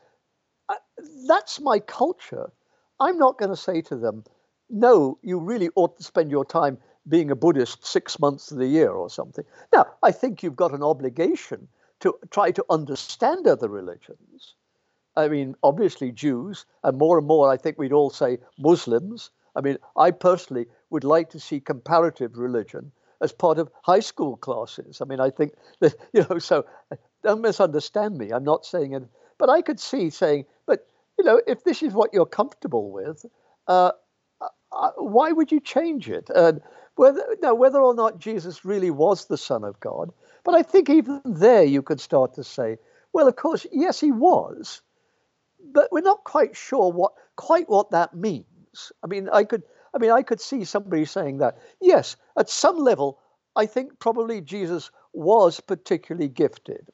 uh, 0.68 0.74
that's 1.26 1.59
my 1.59 1.78
culture, 1.78 2.53
I'm 3.01 3.16
not 3.16 3.38
going 3.38 3.51
to 3.51 3.57
say 3.57 3.80
to 3.80 3.96
them, 3.96 4.24
no, 4.71 5.18
you 5.23 5.39
really 5.39 5.71
ought 5.75 5.97
to 5.99 6.05
spend 6.05 6.31
your 6.31 6.45
time 6.45 6.79
being 7.09 7.31
a 7.31 7.37
Buddhist 7.37 7.85
six 7.87 8.18
months 8.18 8.51
of 8.51 8.59
the 8.59 8.66
year 8.66 8.91
or 8.91 9.11
something. 9.11 9.45
Now, 9.73 9.87
I 10.03 10.12
think 10.12 10.43
you've 10.43 10.57
got 10.57 10.73
an 10.73 10.83
obligation 10.83 11.68
to 12.01 12.16
try 12.31 12.51
to 12.53 12.64
understand 12.71 13.47
other 13.47 13.68
religions. 13.68 14.55
I 15.16 15.29
mean, 15.29 15.55
obviously, 15.62 16.12
Jews, 16.12 16.66
and 16.85 16.99
more 16.99 17.18
and 17.18 17.27
more, 17.27 17.51
I 17.51 17.57
think 17.57 17.79
we'd 17.79 17.93
all 17.93 18.11
say 18.11 18.39
Muslims. 18.59 19.31
I 19.57 19.61
mean, 19.61 19.79
I 19.97 20.11
personally 20.12 20.66
would 20.91 21.05
like 21.05 21.31
to 21.31 21.41
see 21.41 21.61
comparative 21.61 22.39
religion 22.39 22.93
as 23.21 23.33
part 23.33 23.59
of 23.59 23.71
high 23.83 24.01
school 24.01 24.37
classes. 24.37 25.01
I 25.01 25.05
mean, 25.05 25.21
I 25.21 25.31
think 25.31 25.55
that, 25.81 25.95
you 26.12 26.25
know, 26.29 26.39
so 26.39 26.64
don't 27.23 27.43
misunderstand 27.43 28.16
me. 28.16 28.31
I'm 28.31 28.45
not 28.45 28.64
saying 28.64 28.93
it, 28.95 29.03
but 29.39 29.51
I 29.51 29.62
could 29.62 29.81
see 29.81 30.11
saying, 30.11 30.47
but 30.66 30.87
you 31.18 31.25
know, 31.25 31.41
if 31.47 31.64
this 31.64 31.83
is 31.83 31.93
what 31.93 32.14
you're 32.14 32.25
comfortable 32.27 32.91
with, 32.91 33.27
uh, 33.66 33.93
Uh, 34.73 34.91
why 34.97 35.33
would 35.33 35.51
you 35.51 35.61
change 35.61 36.09
it? 36.09 36.31
And 36.35 36.61
whether 36.97 37.25
now 37.43 37.55
whether 37.55 37.81
or 37.81 37.95
not 37.95 38.18
Jesus 38.18 38.64
really 38.64 38.91
was 38.91 39.27
the 39.27 39.39
Son 39.39 39.64
of 39.64 39.81
God, 39.81 40.12
but 40.45 40.55
I 40.55 40.62
think 40.62 40.91
even 40.91 41.21
there 41.25 41.64
you 41.64 41.83
could 41.83 42.01
start 42.01 42.35
to 42.35 42.45
say, 42.45 42.79
well, 43.12 43.29
of 43.29 43.37
course, 43.37 43.66
yes, 43.73 43.99
he 43.99 44.12
was, 44.12 44.83
but 45.73 45.91
we're 45.91 46.01
not 46.01 46.25
quite 46.25 46.57
sure 46.57 46.93
what 46.93 47.12
quite 47.37 47.68
what 47.68 47.91
that 47.91 48.14
means. 48.14 48.93
I 49.03 49.07
mean, 49.07 49.29
I 49.29 49.45
could, 49.45 49.62
I 49.95 49.99
mean, 49.99 50.11
I 50.11 50.23
could 50.23 50.41
see 50.41 50.64
somebody 50.64 51.05
saying 51.05 51.39
that. 51.39 51.59
Yes, 51.81 52.16
at 52.39 52.49
some 52.49 52.79
level, 52.79 53.18
I 53.57 53.66
think 53.66 53.99
probably 53.99 54.41
Jesus 54.41 54.91
was 55.12 55.59
particularly 55.61 56.29
gifted. 56.29 56.89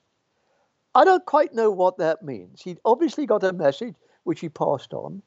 I 0.94 1.04
don't 1.04 1.26
quite 1.26 1.52
know 1.52 1.70
what 1.70 1.98
that 1.98 2.22
means. 2.22 2.62
He 2.62 2.78
obviously 2.84 3.26
got 3.26 3.44
a 3.44 3.52
message 3.52 3.94
which 4.24 4.40
he 4.40 4.48
passed 4.48 4.94
on, 4.94 5.22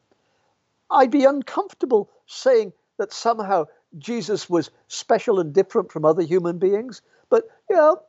I'd 0.91 1.11
be 1.11 1.25
uncomfortable 1.25 2.09
saying 2.27 2.73
that 2.97 3.13
somehow 3.13 3.65
Jesus 3.97 4.49
was 4.49 4.71
special 4.87 5.39
and 5.39 5.53
different 5.53 5.91
from 5.91 6.05
other 6.05 6.21
human 6.21 6.59
beings. 6.59 7.01
But 7.29 7.45
you 7.69 7.75
know, 7.75 8.01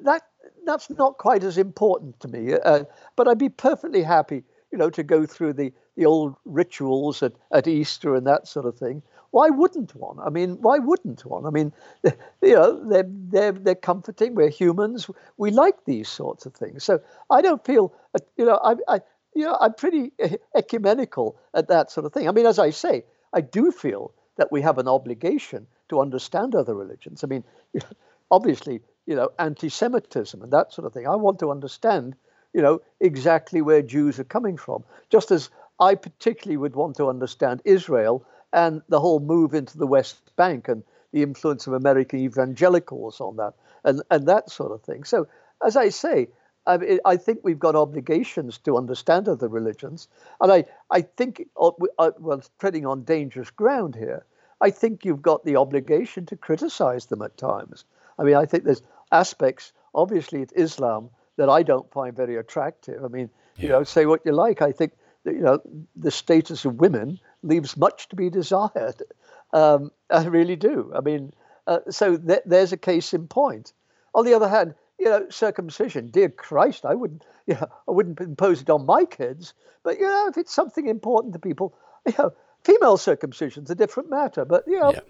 that 0.00 0.22
that's 0.66 0.90
not 0.90 1.18
quite 1.18 1.44
as 1.44 1.58
important 1.58 2.20
to 2.20 2.28
me. 2.28 2.54
Uh, 2.54 2.84
but 3.16 3.28
I'd 3.28 3.38
be 3.38 3.48
perfectly 3.48 4.02
happy, 4.02 4.44
you 4.72 4.78
know, 4.78 4.90
to 4.90 5.02
go 5.02 5.26
through 5.26 5.54
the 5.54 5.72
the 5.96 6.06
old 6.06 6.34
rituals 6.44 7.22
at, 7.22 7.32
at 7.52 7.68
Easter 7.68 8.14
and 8.16 8.26
that 8.26 8.48
sort 8.48 8.66
of 8.66 8.76
thing. 8.76 9.02
Why 9.30 9.48
wouldn't 9.48 9.94
one? 9.94 10.18
I 10.24 10.30
mean, 10.30 10.58
why 10.60 10.78
wouldn't 10.78 11.24
one? 11.24 11.46
I 11.46 11.50
mean, 11.50 11.72
you 12.04 12.54
know, 12.54 12.88
they're 12.88 13.08
they're 13.08 13.52
they're 13.52 13.74
comforting. 13.74 14.34
We're 14.34 14.48
humans. 14.48 15.08
We 15.36 15.50
like 15.50 15.84
these 15.84 16.08
sorts 16.08 16.46
of 16.46 16.54
things. 16.54 16.84
So 16.84 17.00
I 17.30 17.42
don't 17.42 17.64
feel, 17.64 17.92
uh, 18.14 18.20
you 18.36 18.44
know, 18.44 18.60
I, 18.62 18.74
I 18.88 19.00
you 19.34 19.44
know, 19.44 19.56
I'm 19.60 19.74
pretty 19.74 20.12
ecumenical 20.54 21.36
at 21.52 21.68
that 21.68 21.90
sort 21.90 22.06
of 22.06 22.12
thing. 22.12 22.28
I 22.28 22.32
mean, 22.32 22.46
as 22.46 22.58
I 22.58 22.70
say, 22.70 23.04
I 23.32 23.40
do 23.40 23.72
feel 23.72 24.12
that 24.36 24.50
we 24.50 24.62
have 24.62 24.78
an 24.78 24.88
obligation 24.88 25.66
to 25.88 26.00
understand 26.00 26.54
other 26.54 26.74
religions. 26.74 27.22
I 27.22 27.26
mean, 27.26 27.44
obviously, 28.30 28.80
you 29.06 29.14
know, 29.14 29.30
anti-Semitism 29.38 30.42
and 30.42 30.52
that 30.52 30.72
sort 30.72 30.86
of 30.86 30.92
thing. 30.92 31.06
I 31.06 31.16
want 31.16 31.38
to 31.40 31.50
understand, 31.50 32.16
you 32.52 32.62
know, 32.62 32.80
exactly 33.00 33.60
where 33.60 33.82
Jews 33.82 34.18
are 34.18 34.24
coming 34.24 34.56
from. 34.56 34.84
Just 35.10 35.30
as 35.30 35.50
I 35.78 35.94
particularly 35.94 36.56
would 36.56 36.76
want 36.76 36.96
to 36.96 37.08
understand 37.08 37.60
Israel 37.64 38.24
and 38.52 38.82
the 38.88 39.00
whole 39.00 39.20
move 39.20 39.54
into 39.54 39.76
the 39.76 39.86
West 39.86 40.34
Bank 40.36 40.68
and 40.68 40.82
the 41.12 41.22
influence 41.22 41.66
of 41.66 41.72
American 41.74 42.20
evangelicals 42.20 43.20
on 43.20 43.36
that 43.36 43.54
and, 43.84 44.02
and 44.10 44.26
that 44.26 44.50
sort 44.50 44.72
of 44.72 44.82
thing. 44.82 45.04
So, 45.04 45.26
as 45.64 45.76
I 45.76 45.88
say, 45.90 46.28
I, 46.66 46.76
mean, 46.78 47.00
I 47.04 47.16
think 47.16 47.40
we've 47.42 47.58
got 47.58 47.76
obligations 47.76 48.58
to 48.58 48.76
understand 48.76 49.28
other 49.28 49.48
religions. 49.48 50.08
And 50.40 50.50
I, 50.50 50.64
I 50.90 51.02
think, 51.02 51.46
uh, 51.60 51.70
uh, 51.98 52.12
well, 52.18 52.42
treading 52.58 52.86
on 52.86 53.04
dangerous 53.04 53.50
ground 53.50 53.94
here, 53.94 54.24
I 54.60 54.70
think 54.70 55.04
you've 55.04 55.22
got 55.22 55.44
the 55.44 55.56
obligation 55.56 56.26
to 56.26 56.36
criticize 56.36 57.06
them 57.06 57.22
at 57.22 57.36
times. 57.36 57.84
I 58.18 58.22
mean, 58.22 58.36
I 58.36 58.46
think 58.46 58.64
there's 58.64 58.82
aspects, 59.12 59.72
obviously, 59.94 60.40
it's 60.40 60.52
Islam 60.54 61.10
that 61.36 61.48
I 61.48 61.62
don't 61.62 61.90
find 61.92 62.16
very 62.16 62.36
attractive. 62.36 63.04
I 63.04 63.08
mean, 63.08 63.28
yeah. 63.56 63.62
you 63.62 63.68
know, 63.70 63.84
say 63.84 64.06
what 64.06 64.20
you 64.24 64.32
like. 64.32 64.62
I 64.62 64.72
think, 64.72 64.92
that, 65.24 65.34
you 65.34 65.40
know, 65.40 65.60
the 65.96 66.10
status 66.10 66.64
of 66.64 66.76
women 66.76 67.18
leaves 67.42 67.76
much 67.76 68.08
to 68.08 68.16
be 68.16 68.30
desired. 68.30 69.02
Um, 69.52 69.92
I 70.10 70.24
really 70.24 70.56
do. 70.56 70.90
I 70.96 71.00
mean, 71.00 71.32
uh, 71.68 71.78
so 71.88 72.16
th- 72.16 72.42
there's 72.44 72.72
a 72.72 72.76
case 72.76 73.14
in 73.14 73.28
point. 73.28 73.72
On 74.12 74.24
the 74.24 74.34
other 74.34 74.48
hand, 74.48 74.74
you 74.98 75.06
know, 75.06 75.26
circumcision. 75.30 76.08
Dear 76.08 76.28
Christ, 76.28 76.84
I 76.84 76.94
wouldn't, 76.94 77.24
you 77.46 77.54
know, 77.54 77.68
I 77.88 77.90
wouldn't 77.90 78.20
impose 78.20 78.62
it 78.62 78.70
on 78.70 78.86
my 78.86 79.04
kids. 79.04 79.54
But 79.82 79.98
you 79.98 80.06
know, 80.06 80.28
if 80.28 80.38
it's 80.38 80.54
something 80.54 80.88
important 80.88 81.32
to 81.34 81.38
people, 81.38 81.74
you 82.06 82.14
know, 82.18 82.32
female 82.62 82.96
circumcision's 82.96 83.70
a 83.70 83.74
different 83.74 84.10
matter. 84.10 84.44
But 84.44 84.64
you 84.66 84.78
know, 84.78 84.92
yeah. 84.92 85.00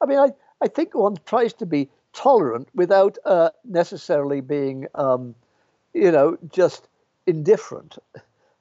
I 0.00 0.06
mean, 0.06 0.18
I, 0.18 0.32
I 0.60 0.68
think 0.68 0.94
one 0.94 1.16
tries 1.24 1.52
to 1.54 1.66
be 1.66 1.88
tolerant 2.12 2.68
without 2.74 3.18
uh, 3.24 3.50
necessarily 3.64 4.40
being, 4.40 4.86
um, 4.94 5.34
you 5.92 6.10
know, 6.10 6.38
just 6.50 6.88
indifferent. 7.26 7.98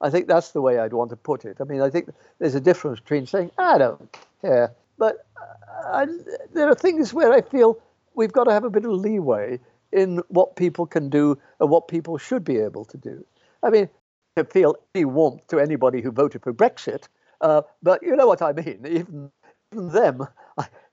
I 0.01 0.09
think 0.09 0.27
that's 0.27 0.51
the 0.51 0.61
way 0.61 0.79
I'd 0.79 0.93
want 0.93 1.11
to 1.11 1.15
put 1.15 1.45
it. 1.45 1.57
I 1.61 1.63
mean, 1.63 1.81
I 1.81 1.89
think 1.89 2.09
there's 2.39 2.55
a 2.55 2.59
difference 2.59 2.99
between 2.99 3.25
saying 3.25 3.51
I 3.57 3.77
don't 3.77 4.17
care, 4.41 4.73
but 4.97 5.25
uh, 5.37 5.89
I, 5.91 6.07
there 6.53 6.67
are 6.67 6.75
things 6.75 7.13
where 7.13 7.31
I 7.31 7.41
feel 7.41 7.79
we've 8.15 8.31
got 8.31 8.45
to 8.45 8.51
have 8.51 8.63
a 8.63 8.69
bit 8.69 8.85
of 8.85 8.91
leeway 8.91 9.59
in 9.93 10.21
what 10.27 10.55
people 10.55 10.85
can 10.85 11.09
do 11.09 11.37
and 11.59 11.69
what 11.69 11.87
people 11.87 12.17
should 12.17 12.43
be 12.43 12.57
able 12.57 12.85
to 12.85 12.97
do. 12.97 13.25
I 13.61 13.69
mean, 13.69 13.89
I 14.35 14.43
feel 14.43 14.75
any 14.95 15.05
warmth 15.05 15.47
to 15.47 15.59
anybody 15.59 16.01
who 16.01 16.11
voted 16.11 16.43
for 16.43 16.53
Brexit, 16.53 17.07
uh, 17.41 17.61
but 17.81 18.01
you 18.01 18.15
know 18.15 18.27
what 18.27 18.41
I 18.41 18.51
mean. 18.53 18.81
Even, 18.85 19.31
even 19.71 19.89
them, 19.89 20.27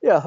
yeah, 0.01 0.25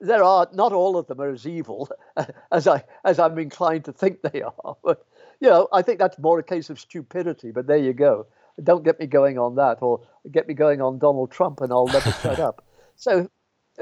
there 0.00 0.22
are 0.22 0.48
not 0.52 0.72
all 0.72 0.96
of 0.96 1.06
them 1.06 1.20
are 1.20 1.30
as 1.30 1.46
evil 1.46 1.88
as 2.52 2.66
I 2.66 2.84
as 3.04 3.18
I'm 3.18 3.38
inclined 3.38 3.84
to 3.86 3.92
think 3.92 4.22
they 4.22 4.42
are. 4.42 4.76
But 4.84 5.04
you 5.40 5.48
know, 5.48 5.68
I 5.72 5.82
think 5.82 5.98
that's 5.98 6.18
more 6.18 6.38
a 6.38 6.42
case 6.42 6.70
of 6.70 6.78
stupidity. 6.78 7.50
But 7.50 7.66
there 7.66 7.76
you 7.76 7.92
go. 7.92 8.26
Don't 8.62 8.84
get 8.84 9.00
me 9.00 9.06
going 9.06 9.38
on 9.38 9.56
that, 9.56 9.78
or 9.80 10.00
get 10.30 10.46
me 10.46 10.54
going 10.54 10.80
on 10.80 10.98
Donald 10.98 11.30
Trump, 11.30 11.60
and 11.60 11.72
I'll 11.72 11.86
never 11.86 12.12
shut 12.12 12.38
up. 12.38 12.64
So, 12.96 13.28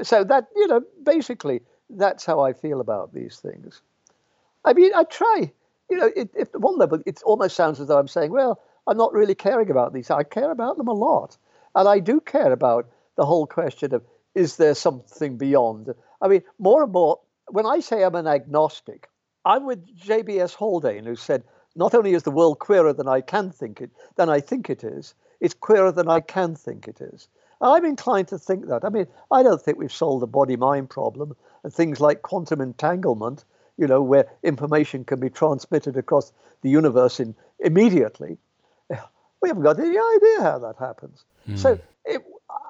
so 0.01 0.23
that 0.23 0.47
you 0.55 0.67
know, 0.67 0.81
basically, 1.03 1.61
that's 1.89 2.25
how 2.25 2.39
I 2.39 2.53
feel 2.53 2.81
about 2.81 3.13
these 3.13 3.39
things. 3.39 3.81
I 4.65 4.73
mean, 4.73 4.91
I 4.95 5.03
try. 5.03 5.51
You 5.89 5.97
know, 5.97 6.11
it, 6.15 6.35
at 6.35 6.59
one 6.59 6.77
level, 6.77 6.99
it 7.05 7.21
almost 7.23 7.55
sounds 7.55 7.79
as 7.79 7.87
though 7.87 7.99
I'm 7.99 8.07
saying, 8.07 8.31
well, 8.31 8.61
I'm 8.87 8.97
not 8.97 9.13
really 9.13 9.35
caring 9.35 9.69
about 9.69 9.93
these. 9.93 10.09
I 10.09 10.23
care 10.23 10.51
about 10.51 10.77
them 10.77 10.87
a 10.87 10.93
lot, 10.93 11.37
and 11.75 11.87
I 11.87 11.99
do 11.99 12.19
care 12.19 12.51
about 12.51 12.87
the 13.17 13.25
whole 13.25 13.45
question 13.45 13.93
of 13.93 14.03
is 14.33 14.55
there 14.55 14.75
something 14.75 15.37
beyond? 15.37 15.93
I 16.21 16.27
mean, 16.27 16.43
more 16.57 16.83
and 16.83 16.91
more, 16.91 17.19
when 17.47 17.65
I 17.65 17.81
say 17.81 18.03
I'm 18.03 18.15
an 18.15 18.27
agnostic, 18.27 19.09
I'm 19.43 19.65
with 19.65 19.95
J.B.S. 19.95 20.53
Haldane, 20.53 21.05
who 21.05 21.15
said, 21.15 21.43
not 21.75 21.93
only 21.93 22.13
is 22.13 22.23
the 22.23 22.31
world 22.31 22.59
queerer 22.59 22.93
than 22.93 23.07
I 23.07 23.21
can 23.21 23.51
think 23.51 23.81
it, 23.81 23.91
than 24.15 24.29
I 24.29 24.39
think 24.39 24.69
it 24.69 24.83
is, 24.83 25.13
it's 25.39 25.53
queerer 25.53 25.91
than 25.91 26.07
I 26.07 26.19
can 26.19 26.55
think 26.55 26.87
it 26.87 27.01
is. 27.01 27.27
I'm 27.59 27.85
inclined 27.85 28.27
to 28.29 28.39
think 28.39 28.67
that. 28.67 28.83
I 28.83 28.89
mean, 28.89 29.07
I 29.31 29.43
don't 29.43 29.61
think 29.61 29.77
we've 29.77 29.91
solved 29.91 30.21
the 30.21 30.27
body-mind 30.27 30.89
problem 30.89 31.35
and 31.63 31.73
things 31.73 31.99
like 31.99 32.21
quantum 32.21 32.61
entanglement, 32.61 33.45
you 33.77 33.87
know, 33.87 34.01
where 34.01 34.27
information 34.43 35.03
can 35.03 35.19
be 35.19 35.29
transmitted 35.29 35.97
across 35.97 36.33
the 36.61 36.69
universe 36.69 37.19
in, 37.19 37.35
immediately. 37.59 38.37
We 39.41 39.49
haven't 39.49 39.63
got 39.63 39.79
any 39.79 39.97
idea 39.97 40.41
how 40.43 40.59
that 40.59 40.75
happens. 40.77 41.25
Mm. 41.49 41.57
So 41.57 41.79
it, 42.05 42.21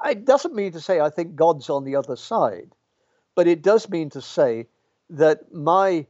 it 0.06 0.24
doesn't 0.24 0.56
mean 0.56 0.72
to 0.72 0.80
say 0.80 1.02
I 1.02 1.10
think 1.10 1.36
God's 1.36 1.70
on 1.70 1.84
the 1.84 1.98
other 1.98 2.16
side, 2.16 2.72
but 3.36 3.46
it 3.46 3.62
does 3.62 3.90
mean 3.90 4.10
to 4.12 4.22
say 4.22 4.68
that 5.10 5.54
my 5.54 6.06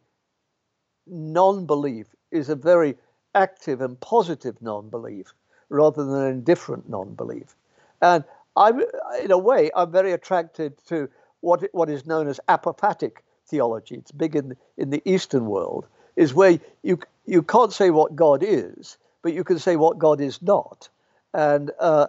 non 1.07 1.65
belief 1.65 2.15
is 2.29 2.49
a 2.49 2.55
very 2.55 2.95
active 3.33 3.81
and 3.81 3.99
positive 3.99 4.61
non 4.61 4.89
belief 4.89 5.33
rather 5.69 6.03
than 6.03 6.21
an 6.21 6.31
indifferent 6.31 6.87
non 6.89 7.15
belief. 7.15 7.55
And 8.01 8.23
I'm, 8.55 8.81
in 9.21 9.31
a 9.31 9.37
way, 9.37 9.71
I'm 9.75 9.91
very 9.91 10.11
attracted 10.11 10.77
to 10.87 11.09
what, 11.39 11.63
what 11.71 11.89
is 11.89 12.05
known 12.05 12.27
as 12.27 12.39
apophatic 12.47 13.17
theology. 13.51 13.95
It's 13.95 14.11
big 14.11 14.35
in, 14.35 14.55
in 14.77 14.89
the 14.89 15.01
Eastern 15.05 15.45
world, 15.45 15.85
is 16.15 16.33
where 16.33 16.59
you, 16.81 16.99
you 17.25 17.43
can't 17.43 17.71
say 17.71 17.91
what 17.91 18.15
God 18.15 18.41
is, 18.41 18.97
but 19.21 19.33
you 19.33 19.43
can 19.43 19.59
say 19.59 19.75
what 19.75 19.99
God 19.99 20.19
is 20.19 20.41
not. 20.41 20.89
And 21.33 21.71
uh, 21.79 22.07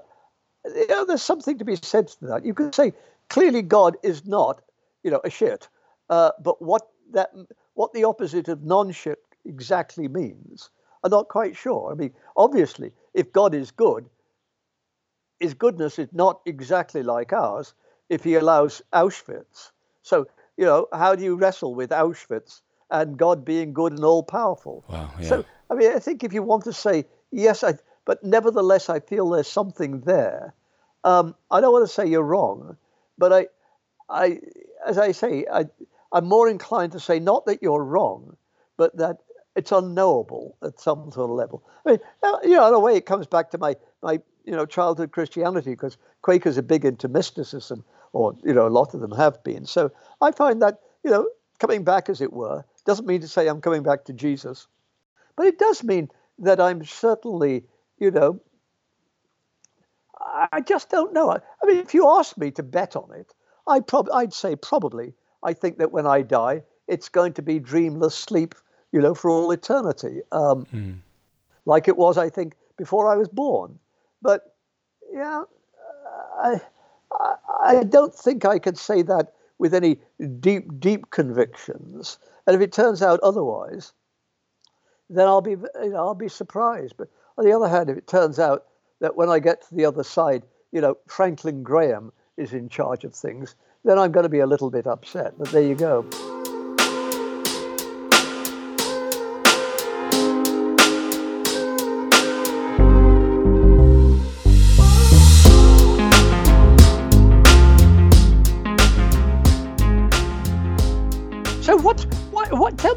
you 0.64 0.86
know, 0.88 1.04
there's 1.04 1.22
something 1.22 1.58
to 1.58 1.64
be 1.64 1.76
said 1.76 2.08
to 2.08 2.26
that. 2.26 2.46
You 2.46 2.54
can 2.54 2.72
say 2.72 2.94
clearly 3.28 3.62
God 3.62 3.96
is 4.02 4.24
not, 4.26 4.62
you 5.02 5.10
know, 5.10 5.20
a 5.24 5.30
shit, 5.30 5.68
uh, 6.08 6.30
but 6.42 6.62
what 6.62 6.88
that 7.12 7.30
what 7.74 7.92
the 7.92 8.04
opposite 8.04 8.48
of 8.48 8.62
non-shit 8.62 9.18
exactly 9.44 10.08
means, 10.08 10.70
I'm 11.02 11.10
not 11.10 11.28
quite 11.28 11.56
sure. 11.56 11.90
I 11.92 11.94
mean, 11.94 12.12
obviously, 12.36 12.92
if 13.14 13.32
God 13.32 13.54
is 13.54 13.70
good, 13.70 14.08
his 15.40 15.54
goodness 15.54 15.98
is 15.98 16.08
not 16.12 16.40
exactly 16.46 17.02
like 17.02 17.32
ours. 17.32 17.74
If 18.08 18.24
he 18.24 18.34
allows 18.34 18.82
Auschwitz, 18.92 19.70
so 20.02 20.26
you 20.56 20.64
know, 20.64 20.86
how 20.92 21.14
do 21.14 21.24
you 21.24 21.36
wrestle 21.36 21.74
with 21.74 21.90
Auschwitz 21.90 22.60
and 22.90 23.16
God 23.16 23.44
being 23.44 23.72
good 23.72 23.92
and 23.92 24.04
all 24.04 24.22
powerful? 24.22 24.84
Wow, 24.88 25.10
yeah. 25.20 25.28
So, 25.28 25.44
I 25.70 25.74
mean, 25.74 25.92
I 25.92 25.98
think 25.98 26.24
if 26.24 26.32
you 26.32 26.42
want 26.42 26.64
to 26.64 26.72
say 26.72 27.06
yes, 27.30 27.64
I 27.64 27.74
but 28.04 28.22
nevertheless, 28.24 28.88
I 28.88 29.00
feel 29.00 29.30
there's 29.30 29.48
something 29.48 30.00
there. 30.00 30.54
Um, 31.04 31.34
I 31.50 31.60
don't 31.60 31.72
want 31.72 31.86
to 31.86 31.92
say 31.92 32.06
you're 32.06 32.22
wrong, 32.22 32.76
but 33.18 33.32
I, 33.32 33.46
I, 34.08 34.40
as 34.86 34.98
I 34.98 35.12
say, 35.12 35.46
I, 35.52 35.66
I'm 36.12 36.26
more 36.26 36.48
inclined 36.48 36.92
to 36.92 37.00
say 37.00 37.18
not 37.18 37.46
that 37.46 37.62
you're 37.62 37.82
wrong, 37.82 38.36
but 38.76 38.96
that 38.96 39.18
it's 39.54 39.72
unknowable 39.72 40.56
at 40.62 40.80
some 40.80 41.10
sort 41.12 41.30
of 41.30 41.36
level. 41.36 41.62
I 41.86 41.92
mean, 41.92 42.00
you 42.44 42.56
know, 42.56 42.68
in 42.68 42.74
a 42.74 42.80
way, 42.80 42.96
it 42.96 43.06
comes 43.06 43.26
back 43.26 43.50
to 43.50 43.58
my 43.58 43.76
my 44.02 44.20
you 44.44 44.52
know 44.52 44.66
childhood 44.66 45.12
Christianity 45.12 45.70
because 45.70 45.96
Quakers 46.22 46.58
are 46.58 46.62
big 46.62 46.84
into 46.84 47.08
mysticism, 47.08 47.84
or 48.12 48.36
you 48.44 48.52
know, 48.52 48.66
a 48.66 48.68
lot 48.68 48.94
of 48.94 49.00
them 49.00 49.12
have 49.12 49.42
been. 49.44 49.66
So 49.66 49.90
I 50.20 50.32
find 50.32 50.62
that 50.62 50.80
you 51.04 51.10
know, 51.10 51.28
coming 51.58 51.84
back, 51.84 52.08
as 52.08 52.20
it 52.20 52.32
were, 52.32 52.64
doesn't 52.84 53.06
mean 53.06 53.20
to 53.20 53.28
say 53.28 53.48
I'm 53.48 53.60
coming 53.60 53.82
back 53.82 54.04
to 54.04 54.12
Jesus, 54.12 54.66
but 55.36 55.46
it 55.46 55.58
does 55.58 55.82
mean 55.82 56.10
that 56.38 56.60
I'm 56.60 56.84
certainly 56.84 57.64
you 57.98 58.10
know, 58.10 58.40
I 60.52 60.60
just 60.60 60.90
don't 60.90 61.12
know. 61.12 61.30
I 61.30 61.66
mean, 61.66 61.78
if 61.78 61.94
you 61.94 62.08
asked 62.08 62.38
me 62.38 62.50
to 62.52 62.62
bet 62.62 62.96
on 62.96 63.12
it, 63.14 63.32
I 63.66 63.80
prob- 63.80 64.10
I'd 64.12 64.32
say 64.32 64.56
probably. 64.56 65.14
I 65.42 65.52
think 65.52 65.78
that 65.78 65.92
when 65.92 66.06
I 66.06 66.22
die, 66.22 66.62
it's 66.88 67.08
going 67.08 67.32
to 67.34 67.42
be 67.42 67.58
dreamless 67.58 68.14
sleep, 68.14 68.54
you 68.92 69.00
know, 69.00 69.14
for 69.14 69.30
all 69.30 69.50
eternity, 69.50 70.20
um, 70.32 70.64
hmm. 70.66 70.92
like 71.64 71.88
it 71.88 71.96
was, 71.96 72.18
I 72.18 72.28
think, 72.28 72.54
before 72.76 73.08
I 73.08 73.16
was 73.16 73.28
born. 73.28 73.78
But 74.20 74.54
yeah, 75.12 75.42
I, 76.42 76.60
I, 77.62 77.84
don't 77.84 78.14
think 78.14 78.44
I 78.44 78.58
could 78.58 78.78
say 78.78 79.02
that 79.02 79.32
with 79.58 79.74
any 79.74 79.98
deep, 80.40 80.80
deep 80.80 81.10
convictions. 81.10 82.18
And 82.46 82.56
if 82.56 82.62
it 82.62 82.72
turns 82.72 83.02
out 83.02 83.20
otherwise, 83.20 83.92
then 85.08 85.26
I'll 85.26 85.40
be, 85.40 85.52
you 85.52 85.90
know, 85.90 85.96
I'll 85.96 86.14
be 86.14 86.28
surprised. 86.28 86.94
But 86.96 87.08
on 87.38 87.44
the 87.44 87.52
other 87.52 87.68
hand, 87.68 87.90
if 87.90 87.96
it 87.96 88.06
turns 88.06 88.38
out 88.38 88.66
that 89.00 89.16
when 89.16 89.28
I 89.28 89.38
get 89.38 89.62
to 89.68 89.74
the 89.74 89.84
other 89.84 90.02
side, 90.02 90.42
you 90.72 90.80
know, 90.80 90.96
Franklin 91.06 91.62
Graham 91.62 92.12
is 92.36 92.52
in 92.52 92.68
charge 92.68 93.04
of 93.04 93.14
things, 93.14 93.54
then 93.84 93.98
I'm 93.98 94.12
going 94.12 94.24
to 94.24 94.30
be 94.30 94.40
a 94.40 94.46
little 94.46 94.70
bit 94.70 94.86
upset. 94.86 95.34
But 95.38 95.48
there 95.50 95.62
you 95.62 95.74
go. 95.74 96.41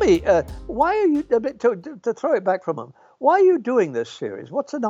Me, 0.06 0.24
uh, 0.26 0.44
why 0.68 0.96
are 0.96 1.08
you 1.08 1.24
to, 1.24 2.00
to, 2.04 2.14
throw 2.14 2.34
it 2.36 2.44
back 2.44 2.64
from 2.64 2.80
him? 2.80 2.94
Why 3.20 3.34
are 3.34 3.44
you 3.44 3.60
doing 3.60 3.94
this 3.94 4.10
series? 4.10 4.52
What's 4.52 4.74
an 4.74 4.84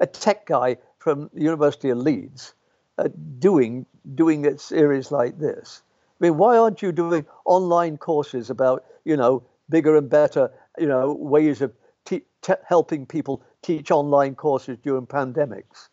a 0.00 0.06
tech 0.06 0.46
guy 0.46 0.76
from 0.98 1.30
the 1.34 1.42
University 1.42 1.90
of 1.90 1.98
Leeds 1.98 2.54
uh, 2.98 3.08
doing 3.38 3.86
doing 4.14 4.46
a 4.46 4.58
series 4.58 5.10
like 5.10 5.38
this? 5.38 5.82
I 6.20 6.24
mean, 6.24 6.36
why 6.36 6.56
aren't 6.56 6.82
you 6.82 6.92
doing 6.92 7.26
online 7.44 7.96
courses 7.98 8.50
about 8.50 8.84
you 9.04 9.16
know 9.16 9.42
bigger 9.68 9.96
and 9.96 10.08
better 10.08 10.50
you 10.78 10.86
know 10.86 11.12
ways 11.12 11.60
of 11.60 11.72
te- 12.04 12.26
te- 12.42 12.64
helping 12.66 13.06
people 13.06 13.42
teach 13.62 13.90
online 13.90 14.34
courses 14.34 14.78
during 14.82 15.06
pandemics? 15.06 15.88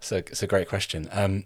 So 0.00 0.16
it's 0.18 0.42
a 0.42 0.46
great 0.46 0.68
question. 0.68 1.08
Um, 1.10 1.44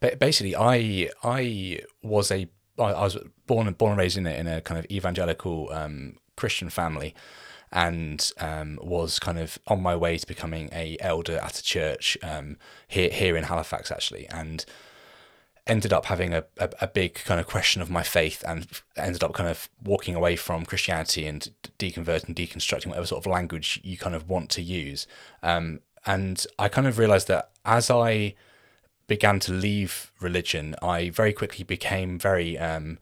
basically, 0.00 0.56
I 0.56 1.10
I 1.22 1.80
was 2.02 2.30
a 2.30 2.48
I 2.78 3.02
was 3.02 3.18
born 3.46 3.66
and 3.66 3.76
born 3.76 3.92
and 3.92 3.98
raised 3.98 4.16
in 4.16 4.26
a, 4.26 4.30
in 4.30 4.46
a 4.46 4.60
kind 4.60 4.78
of 4.78 4.86
evangelical 4.90 5.70
um, 5.72 6.16
Christian 6.36 6.70
family, 6.70 7.14
and 7.70 8.30
um, 8.38 8.78
was 8.82 9.18
kind 9.18 9.38
of 9.38 9.58
on 9.66 9.82
my 9.82 9.96
way 9.96 10.18
to 10.18 10.26
becoming 10.26 10.68
a 10.72 10.96
elder 11.00 11.38
at 11.38 11.58
a 11.58 11.62
church 11.62 12.16
um, 12.22 12.56
here 12.88 13.10
here 13.10 13.36
in 13.36 13.44
Halifax 13.44 13.90
actually, 13.90 14.28
and 14.28 14.64
ended 15.66 15.92
up 15.92 16.06
having 16.06 16.34
a, 16.34 16.44
a, 16.58 16.70
a, 16.80 16.86
big 16.88 17.14
kind 17.14 17.38
of 17.38 17.46
question 17.46 17.80
of 17.80 17.88
my 17.88 18.02
faith 18.02 18.42
and 18.46 18.82
ended 18.96 19.22
up 19.22 19.32
kind 19.32 19.48
of 19.48 19.68
walking 19.82 20.16
away 20.16 20.34
from 20.34 20.64
Christianity 20.64 21.24
and 21.24 21.52
deconverting, 21.78 22.34
deconstructing 22.34 22.88
whatever 22.88 23.06
sort 23.06 23.24
of 23.24 23.30
language 23.30 23.80
you 23.84 23.96
kind 23.96 24.14
of 24.14 24.28
want 24.28 24.50
to 24.50 24.62
use. 24.62 25.06
Um, 25.42 25.80
and 26.04 26.44
I 26.58 26.68
kind 26.68 26.88
of 26.88 26.98
realized 26.98 27.28
that 27.28 27.50
as 27.64 27.90
I 27.90 28.34
began 29.06 29.40
to 29.40 29.52
leave 29.52 30.12
religion, 30.20 30.74
I 30.82 31.10
very 31.10 31.32
quickly 31.32 31.64
became 31.64 32.18
very 32.18 32.58
um, 32.58 32.98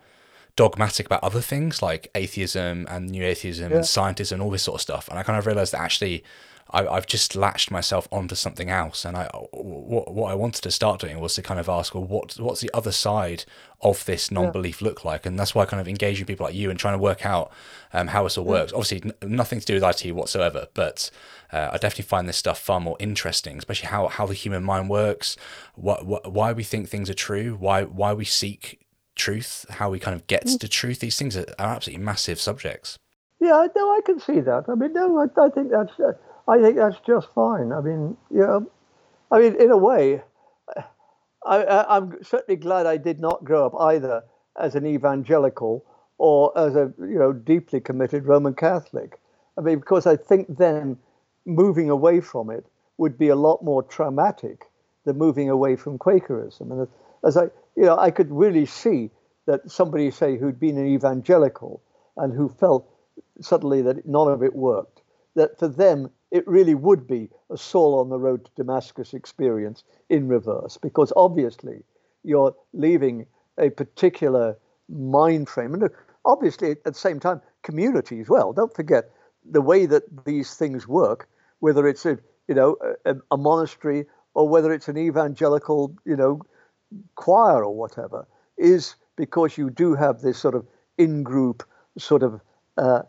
dogmatic 0.57 1.07
about 1.07 1.23
other 1.23 1.41
things 1.41 1.83
like 1.83 2.11
atheism 2.15 2.87
and 2.91 3.11
new 3.11 3.25
atheism 3.25 3.71
yeah. 3.71 3.79
and 3.79 3.85
scientism 3.85 4.33
and 4.33 4.43
all 4.43 4.51
this 4.51 4.63
sort 4.63 4.77
of 4.77 4.83
stuff. 4.83 5.09
And 5.09 5.19
I 5.19 5.23
kind 5.23 5.39
of 5.39 5.47
realized 5.47 5.73
that 5.73 5.81
actually 5.81 6.25
I, 6.73 6.95
have 6.95 7.07
just 7.07 7.35
latched 7.35 7.71
myself 7.71 8.07
onto 8.13 8.35
something 8.35 8.71
else. 8.71 9.05
And 9.05 9.17
I, 9.17 9.25
what, 9.53 10.13
what 10.13 10.31
I 10.31 10.35
wanted 10.35 10.63
to 10.63 10.71
start 10.71 11.01
doing 11.01 11.19
was 11.19 11.35
to 11.35 11.43
kind 11.43 11.59
of 11.59 11.69
ask, 11.69 11.95
well, 11.95 12.05
what, 12.05 12.39
what's 12.39 12.61
the 12.61 12.71
other 12.73 12.93
side 12.93 13.45
of 13.81 14.05
this 14.05 14.31
non-belief 14.31 14.81
yeah. 14.81 14.89
look 14.89 15.05
like? 15.05 15.27
And 15.27 15.39
that's 15.39 15.55
why 15.55 15.63
I 15.63 15.67
kind 15.67 15.81
of 15.81 15.89
engaging 15.89 16.27
people 16.27 16.47
like 16.47 16.55
you 16.55 16.71
and 16.71 16.79
trying 16.79 16.95
to 16.95 17.03
work 17.03 17.27
out 17.27 17.51
um, 17.93 18.09
how 18.09 18.23
this 18.23 18.39
all 18.39 18.45
yeah. 18.45 18.51
works. 18.51 18.73
Obviously, 18.73 19.03
n- 19.05 19.37
nothing 19.37 19.59
to 19.59 19.67
do 19.67 19.75
with 19.75 19.83
IT 19.83 20.13
whatsoever, 20.13 20.69
but 20.75 21.11
uh, 21.53 21.71
I 21.73 21.79
definitely 21.79 22.05
find 22.05 22.29
this 22.29 22.37
stuff 22.37 22.59
far 22.59 22.81
more 22.81 22.97
interesting, 23.01 23.59
especially 23.59 23.89
how, 23.89 24.09
how 24.09 24.27
the 24.27 24.35
human 24.35 24.63
mind 24.65 24.89
works, 24.89 25.37
what, 25.75 26.07
what, 26.07 26.33
why 26.33 26.53
we 26.53 26.63
think 26.63 26.89
things 26.89 27.11
are 27.11 27.15
true, 27.15 27.57
why, 27.59 27.85
why 27.85 28.13
we 28.13 28.25
seek 28.25 28.81
truth, 29.17 29.67
how 29.71 29.91
we 29.91 29.99
kind 29.99 30.15
of 30.15 30.27
get 30.27 30.47
mm. 30.47 30.59
to 30.59 30.69
truth. 30.69 31.01
These 31.01 31.19
things 31.19 31.37
are, 31.37 31.47
are 31.59 31.75
absolutely 31.75 32.05
massive 32.05 32.41
subjects. 32.41 32.99
Yeah, 33.41 33.67
no, 33.75 33.91
I 33.91 34.01
can 34.05 34.21
see 34.21 34.41
that. 34.41 34.65
I 34.69 34.75
mean, 34.75 34.93
no, 34.93 35.19
I, 35.19 35.41
I 35.41 35.49
think 35.51 35.71
that's, 35.71 35.99
uh, 35.99 36.13
I 36.47 36.61
think 36.61 36.77
that's 36.77 36.99
just 37.07 37.29
fine. 37.35 37.73
I 37.73 37.81
mean, 37.81 38.17
you 38.31 38.41
know, 38.41 38.71
I 39.31 39.39
mean, 39.39 39.55
in 39.61 39.71
a 39.71 39.77
way, 39.77 40.23
I, 41.47 41.97
am 41.97 42.19
certainly 42.23 42.61
glad 42.61 42.87
I 42.87 42.97
did 42.97 43.21
not 43.21 43.45
grow 43.45 43.67
up 43.67 43.75
either 43.79 44.25
as 44.59 44.75
an 44.75 44.87
evangelical 44.87 45.85
or 46.19 46.57
as 46.59 46.77
a 46.77 46.93
you 46.99 47.19
know 47.19 47.33
deeply 47.33 47.81
committed 47.81 48.27
Roman 48.27 48.55
Catholic. 48.55 49.19
I 49.57 49.63
mean, 49.63 49.79
because 49.79 50.07
I 50.07 50.17
think 50.17 50.59
then 50.59 50.99
moving 51.47 51.91
away 51.91 52.21
from 52.21 52.51
it 52.51 52.67
would 52.99 53.17
be 53.19 53.29
a 53.29 53.37
lot 53.37 53.65
more 53.65 53.83
traumatic 53.83 54.67
than 55.05 55.17
moving 55.17 55.49
away 55.49 55.77
from 55.77 55.99
Quakerism. 55.99 56.71
And 56.71 56.89
as 57.25 57.37
I, 57.37 57.45
you 57.77 57.85
know, 57.85 57.97
I 57.97 58.11
could 58.11 58.31
really 58.31 58.67
see 58.67 59.11
that 59.47 59.71
somebody 59.71 60.11
say 60.11 60.37
who'd 60.37 60.61
been 60.61 60.79
an 60.79 60.87
evangelical 60.87 61.83
and 62.17 62.33
who 62.33 62.49
felt 62.49 62.89
suddenly 63.41 63.83
that 63.83 64.07
none 64.07 64.29
of 64.29 64.43
it 64.43 64.55
worked, 64.55 65.03
that 65.35 65.59
for 65.59 65.69
them 65.69 66.11
it 66.31 66.47
really 66.47 66.75
would 66.75 67.07
be 67.07 67.29
a 67.51 67.57
Saul 67.57 67.99
on 67.99 68.09
the 68.09 68.19
road 68.19 68.45
to 68.45 68.51
Damascus 68.57 69.15
experience 69.15 69.83
in 70.09 70.29
reverse, 70.29 70.77
because 70.77 71.13
obviously 71.17 71.83
you're 72.23 72.55
leaving 72.73 73.27
a 73.59 73.71
particular 73.71 74.57
mind 74.89 75.49
frame. 75.49 75.75
And 75.75 75.91
obviously, 76.25 76.73
at 76.73 76.85
the 76.85 76.95
same 76.95 77.19
time, 77.19 77.41
community 77.63 78.21
as 78.21 78.29
well. 78.29 78.53
Don't 78.53 78.75
forget 78.75 79.11
the 79.49 79.61
way 79.61 79.87
that 79.87 80.25
these 80.25 80.55
things 80.55 80.87
work, 80.87 81.29
whether 81.61 81.87
it's 81.87 82.07
a 82.07 82.19
you 82.49 82.55
know 82.55 82.77
a, 83.05 83.17
a 83.31 83.37
monastery 83.37 84.07
or 84.35 84.49
whether 84.49 84.73
it's 84.73 84.89
an 84.89 84.97
evangelical 84.97 85.95
you 86.05 86.17
know 86.17 86.41
choir 87.15 87.65
or 87.65 87.75
whatever, 87.75 88.27
is 88.57 88.97
because 89.17 89.57
you 89.59 89.71
do 89.71 89.95
have 89.95 90.21
this 90.21 90.39
sort 90.39 90.55
of 90.55 90.67
in-group 90.99 91.63
sort 91.99 92.23
of 92.23 92.41
uh, 92.77 93.03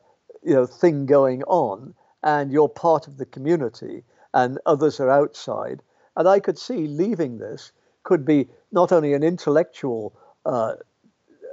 you 0.43 0.53
know 0.53 0.65
thing 0.65 1.05
going 1.05 1.43
on, 1.43 1.93
and 2.23 2.51
you're 2.51 2.69
part 2.69 3.07
of 3.07 3.17
the 3.17 3.25
community, 3.25 4.03
and 4.33 4.59
others 4.65 4.99
are 4.99 5.09
outside. 5.09 5.81
And 6.15 6.27
I 6.27 6.39
could 6.39 6.57
see 6.57 6.87
leaving 6.87 7.37
this 7.37 7.71
could 8.03 8.25
be 8.25 8.49
not 8.71 8.91
only 8.91 9.13
an 9.13 9.23
intellectual 9.23 10.13
uh, 10.45 10.73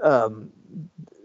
um, 0.03 0.51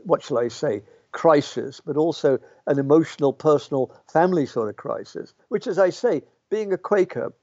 what 0.03 0.23
shall 0.23 0.37
I 0.37 0.47
say, 0.49 0.83
crisis, 1.13 1.79
but 1.79 1.95
also 1.95 2.37
an 2.67 2.77
emotional, 2.77 3.31
personal, 3.31 3.95
family 4.11 4.45
sort 4.45 4.67
of 4.69 4.75
crisis, 4.75 5.33
which, 5.47 5.67
as 5.67 5.79
I 5.79 5.89
say, 5.89 6.21
being 6.49 6.73
a 6.73 6.77
Quaker, 6.77 7.33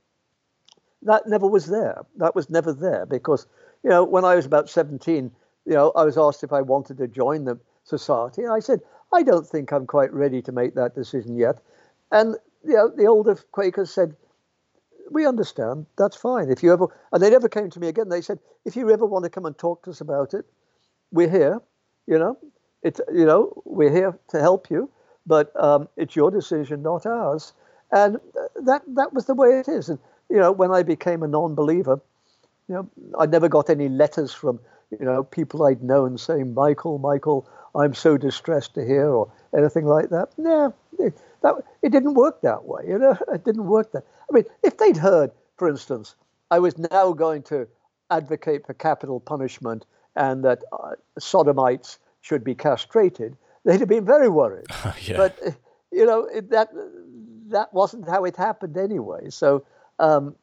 that 1.03 1.27
never 1.27 1.47
was 1.47 1.66
there. 1.66 2.03
That 2.16 2.35
was 2.35 2.51
never 2.51 2.73
there 2.73 3.07
because, 3.07 3.47
you 3.83 3.91
know, 3.91 4.05
when 4.05 4.25
I 4.25 4.35
was 4.35 4.45
about 4.45 4.68
17, 4.68 5.31
you 5.64 5.73
know, 5.73 5.93
I 5.97 6.05
was 6.05 6.18
asked 6.18 6.45
if 6.45 6.53
I 6.53 6.61
wanted 6.61 6.99
to 6.99 7.09
join 7.09 7.45
the 7.45 7.59
society. 7.85 8.43
And 8.43 8.53
I 8.53 8.61
said, 8.61 8.81
I 9.12 9.23
don't 9.23 9.47
think 9.47 9.73
I'm 9.73 9.87
quite 9.87 10.12
ready 10.12 10.43
to 10.43 10.53
make 10.53 10.75
that 10.75 10.95
decision 10.95 11.37
yet. 11.37 11.59
And, 12.12 12.37
you 12.64 12.75
know, 12.75 12.91
the 12.95 13.07
older 13.07 13.35
Quakers 13.53 13.91
said, 13.91 14.14
we 15.11 15.27
understand. 15.27 15.87
That's 15.99 16.16
fine. 16.16 16.51
If 16.51 16.62
you 16.62 16.73
ever, 16.73 16.87
and 17.12 17.23
they 17.23 17.31
never 17.31 17.49
came 17.49 17.71
to 17.71 17.81
me 17.81 17.89
again. 17.89 18.09
They 18.09 18.21
said, 18.21 18.39
if 18.64 18.77
you 18.77 18.91
ever 18.91 19.07
want 19.07 19.25
to 19.25 19.31
come 19.31 19.47
and 19.47 19.57
talk 19.57 19.83
to 19.85 19.91
us 19.91 20.01
about 20.01 20.35
it, 20.35 20.45
we're 21.11 21.31
here. 21.31 21.61
You 22.07 22.18
know, 22.18 22.39
it's 22.83 23.01
you 23.12 23.24
know 23.24 23.62
we're 23.64 23.93
here 23.93 24.18
to 24.28 24.41
help 24.41 24.70
you, 24.70 24.91
but 25.26 25.53
um, 25.62 25.89
it's 25.97 26.16
your 26.16 26.31
decision, 26.31 26.83
not 26.83 27.07
ours. 27.07 27.53
And 27.93 28.20
that 28.62 28.83
that 28.95 29.12
was 29.12 29.26
the 29.26 29.35
way 29.35 29.59
it 29.59 29.68
is. 29.68 29.89
And 29.89 29.99
you 30.28 30.37
know, 30.37 30.53
when 30.53 30.70
I 30.70 30.83
became 30.83 31.22
a 31.22 31.28
non-believer, 31.28 32.01
you 32.68 32.74
know, 32.74 32.89
I 33.18 33.26
never 33.26 33.49
got 33.49 33.68
any 33.70 33.89
letters 33.89 34.33
from 34.33 34.61
you 34.91 35.05
know 35.05 35.24
people 35.24 35.64
I'd 35.64 35.83
known 35.83 36.18
saying, 36.18 36.55
"Michael, 36.55 36.99
Michael, 36.99 37.49
I'm 37.74 37.95
so 37.95 38.16
distressed 38.16 38.74
to 38.74 38.85
hear," 38.85 39.09
or 39.09 39.31
anything 39.57 39.87
like 39.87 40.11
that. 40.11 40.31
No, 40.39 40.74
it, 40.99 41.14
that 41.43 41.57
it 41.83 41.91
didn't 41.91 42.14
work 42.14 42.41
that 42.43 42.64
way. 42.64 42.85
You 42.87 42.99
know, 42.99 43.16
it 43.33 43.45
didn't 43.45 43.66
work 43.66 43.93
that. 43.93 44.05
I 44.31 44.35
mean, 44.35 44.45
if 44.62 44.78
they'd 44.78 44.97
heard, 44.97 45.33
for 45.57 45.68
instance, 45.68 46.14
I 46.51 46.59
was 46.61 46.78
now 46.78 47.12
going 47.12 47.43
to 47.45 47.66
advocate 48.11 48.66
for 48.66 48.74
capital 48.74 49.20
punishment 49.20 49.87
and 50.16 50.45
that 50.45 50.62
uh, 50.72 50.93
sodomites 51.18 51.99
should 52.21 52.45
be 52.45 52.55
castrated, 52.55 53.37
they'd 53.64 53.81
have 53.81 53.89
been 53.89 54.05
very 54.05 54.29
worried. 54.29 54.66
yeah. 55.03 55.16
But 55.16 55.39
uh, 55.47 55.51
you 55.91 56.07
know 56.07 56.25
it, 56.25 56.51
that 56.51 56.71
that 57.49 57.73
wasn't 57.75 58.09
how 58.09 58.25
it 58.25 58.37
happened 58.37 58.77
anyway. 58.77 59.31
So 59.31 59.64
um, 59.99 60.35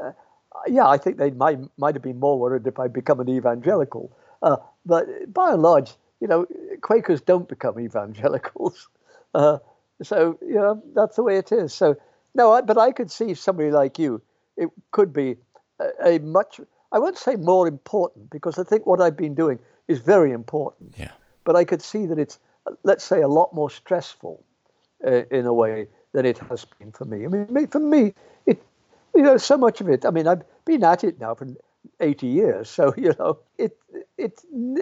uh, 0.00 0.12
yeah, 0.66 0.86
I 0.86 0.98
think 0.98 1.16
they 1.16 1.30
might 1.30 1.58
might 1.78 1.94
have 1.94 2.02
been 2.02 2.20
more 2.20 2.38
worried 2.38 2.66
if 2.66 2.78
I 2.78 2.88
become 2.88 3.20
an 3.20 3.28
evangelical. 3.28 4.16
Uh, 4.42 4.56
but 4.84 5.32
by 5.32 5.52
and 5.52 5.62
large, 5.62 5.92
you 6.20 6.26
know, 6.26 6.46
Quakers 6.80 7.20
don't 7.20 7.48
become 7.48 7.78
evangelicals. 7.78 8.88
Uh, 9.34 9.56
so 10.02 10.38
you 10.42 10.56
know 10.56 10.82
that's 10.94 11.16
the 11.16 11.22
way 11.22 11.38
it 11.38 11.52
is. 11.52 11.72
So 11.72 11.96
no, 12.34 12.52
I, 12.52 12.60
but 12.60 12.76
I 12.76 12.92
could 12.92 13.10
see 13.10 13.32
somebody 13.32 13.70
like 13.70 13.98
you. 13.98 14.20
It 14.58 14.68
could 14.90 15.10
be 15.10 15.36
a, 15.80 16.16
a 16.16 16.18
much 16.18 16.60
I 16.92 16.98
won't 16.98 17.16
say 17.16 17.36
more 17.36 17.66
important 17.66 18.28
because 18.28 18.58
I 18.58 18.64
think 18.64 18.86
what 18.86 19.00
I've 19.00 19.16
been 19.16 19.34
doing 19.34 19.58
is 19.92 20.00
very 20.00 20.32
important. 20.32 20.94
Yeah. 20.98 21.12
But 21.44 21.56
I 21.56 21.64
could 21.64 21.82
see 21.82 22.06
that 22.06 22.18
it's, 22.18 22.38
let's 22.82 23.04
say, 23.04 23.22
a 23.22 23.28
lot 23.28 23.54
more 23.54 23.70
stressful 23.70 24.44
uh, 25.06 25.22
in 25.30 25.46
a 25.46 25.52
way 25.52 25.88
than 26.12 26.26
it 26.26 26.38
has 26.38 26.64
been 26.78 26.92
for 26.92 27.04
me. 27.04 27.24
I 27.24 27.28
mean, 27.28 27.66
for 27.68 27.80
me, 27.80 28.14
it, 28.46 28.62
you 29.14 29.22
know, 29.22 29.36
so 29.36 29.56
much 29.56 29.80
of 29.80 29.88
it. 29.88 30.04
I 30.04 30.10
mean, 30.10 30.26
I've 30.26 30.42
been 30.64 30.84
at 30.84 31.04
it 31.04 31.20
now 31.20 31.34
for 31.34 31.48
80 32.00 32.26
years, 32.26 32.70
so 32.70 32.94
you 32.96 33.14
know, 33.18 33.38
it, 33.58 33.76
it, 34.18 34.40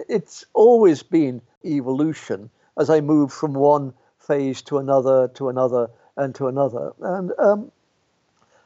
it's 0.09 0.45
always 0.53 1.03
been 1.03 1.41
evolution 1.65 2.49
as 2.79 2.89
I 2.89 3.01
move 3.01 3.31
from 3.33 3.53
one 3.53 3.93
phase 4.19 4.61
to 4.63 4.77
another, 4.77 5.27
to 5.35 5.49
another, 5.49 5.89
and 6.17 6.33
to 6.35 6.47
another. 6.47 6.93
And 7.01 7.31
um, 7.39 7.71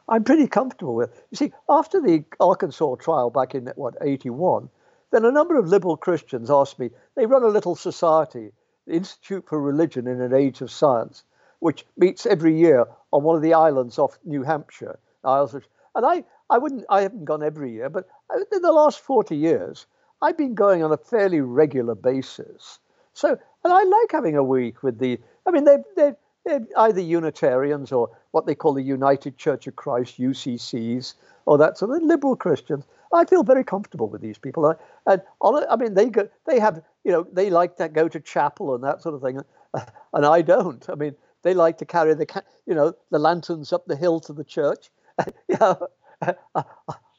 I'm 0.08 0.24
pretty 0.24 0.46
comfortable 0.46 0.94
with. 0.94 1.10
You 1.30 1.36
see, 1.36 1.52
after 1.68 2.00
the 2.00 2.24
Arkansas 2.38 2.96
trial 2.96 3.30
back 3.30 3.54
in 3.54 3.72
what 3.76 3.96
81, 4.00 4.68
then 5.10 5.24
a 5.24 5.30
number 5.30 5.58
of 5.58 5.68
liberal 5.68 5.96
Christians 5.96 6.50
asked 6.50 6.78
me. 6.78 6.90
They 7.14 7.26
run 7.26 7.42
a 7.42 7.48
little 7.48 7.76
society, 7.76 8.52
the 8.86 8.94
Institute 8.94 9.44
for 9.48 9.60
Religion 9.60 10.06
in 10.06 10.20
an 10.20 10.34
Age 10.34 10.60
of 10.60 10.70
Science, 10.70 11.24
which 11.60 11.86
meets 11.96 12.26
every 12.26 12.56
year 12.58 12.86
on 13.12 13.22
one 13.22 13.36
of 13.36 13.42
the 13.42 13.54
islands 13.54 13.98
off 13.98 14.18
New 14.24 14.42
Hampshire. 14.42 14.98
And 15.24 16.06
I, 16.06 16.24
I 16.50 16.58
wouldn't, 16.58 16.84
I 16.90 17.02
haven't 17.02 17.24
gone 17.24 17.42
every 17.42 17.72
year, 17.72 17.88
but 17.88 18.08
in 18.52 18.62
the 18.62 18.72
last 18.72 19.00
40 19.00 19.36
years, 19.36 19.86
I've 20.22 20.36
been 20.36 20.54
going 20.54 20.82
on 20.82 20.92
a 20.92 20.96
fairly 20.96 21.40
regular 21.40 21.94
basis. 21.94 22.78
So, 23.12 23.30
and 23.30 23.72
I 23.72 23.82
like 23.82 24.12
having 24.12 24.36
a 24.36 24.44
week 24.44 24.82
with 24.82 24.98
the. 24.98 25.18
I 25.46 25.50
mean, 25.50 25.64
they 25.64 25.78
they 25.96 26.12
they're 26.46 26.64
either 26.76 27.00
Unitarians 27.00 27.92
or 27.92 28.10
what 28.30 28.46
they 28.46 28.54
call 28.54 28.72
the 28.72 28.82
United 28.82 29.36
Church 29.36 29.66
of 29.66 29.76
Christ, 29.76 30.18
UCCs, 30.18 31.14
or 31.44 31.58
that 31.58 31.76
sort 31.76 31.90
of 31.90 32.02
liberal 32.02 32.36
Christians. 32.36 32.84
I 33.12 33.24
feel 33.24 33.42
very 33.42 33.64
comfortable 33.64 34.08
with 34.08 34.20
these 34.20 34.38
people. 34.38 34.66
I, 34.66 34.74
and 35.12 35.22
I 35.70 35.76
mean, 35.76 35.94
they 35.94 36.06
go, 36.06 36.28
they 36.46 36.58
have, 36.58 36.82
you 37.04 37.12
know, 37.12 37.26
they 37.32 37.50
like 37.50 37.76
to 37.76 37.88
go 37.88 38.08
to 38.08 38.20
chapel 38.20 38.74
and 38.74 38.84
that 38.84 39.02
sort 39.02 39.14
of 39.14 39.22
thing, 39.22 39.40
and 40.12 40.26
I 40.26 40.42
don't. 40.42 40.84
I 40.88 40.94
mean, 40.94 41.14
they 41.42 41.54
like 41.54 41.78
to 41.78 41.84
carry 41.84 42.14
the, 42.14 42.42
you 42.66 42.74
know, 42.74 42.94
the 43.10 43.18
lanterns 43.18 43.72
up 43.72 43.86
the 43.86 43.96
hill 43.96 44.20
to 44.20 44.32
the 44.32 44.44
church. 44.44 44.90
know, 45.60 45.88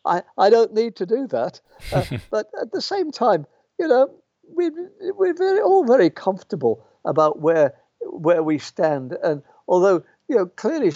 I, 0.05 0.23
I 0.37 0.49
don't 0.49 0.73
need 0.73 0.95
to 0.97 1.05
do 1.05 1.27
that. 1.27 1.61
Uh, 1.91 2.05
but 2.31 2.47
at 2.61 2.71
the 2.71 2.81
same 2.81 3.11
time, 3.11 3.45
you 3.79 3.87
know, 3.87 4.09
we, 4.55 4.71
we're 5.15 5.33
very, 5.33 5.61
all 5.61 5.85
very 5.85 6.09
comfortable 6.09 6.85
about 7.05 7.39
where 7.39 7.73
where 8.01 8.43
we 8.43 8.57
stand. 8.57 9.17
And 9.23 9.41
although, 9.67 10.03
you 10.27 10.35
know, 10.35 10.45
clearly, 10.45 10.91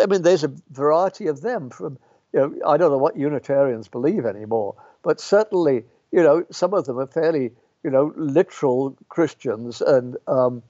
I 0.00 0.06
mean, 0.06 0.22
there's 0.22 0.44
a 0.44 0.52
variety 0.70 1.26
of 1.26 1.40
them 1.40 1.70
from, 1.70 1.98
you 2.32 2.40
know, 2.40 2.54
I 2.66 2.76
don't 2.76 2.90
know 2.90 2.98
what 2.98 3.16
Unitarians 3.16 3.88
believe 3.88 4.24
anymore, 4.24 4.76
but 5.02 5.20
certainly, 5.20 5.84
you 6.12 6.22
know, 6.22 6.44
some 6.50 6.74
of 6.74 6.84
them 6.84 6.98
are 6.98 7.06
fairly, 7.06 7.52
you 7.82 7.90
know, 7.90 8.12
literal 8.16 8.96
Christians 9.08 9.80
and, 9.80 10.16
um, 10.26 10.62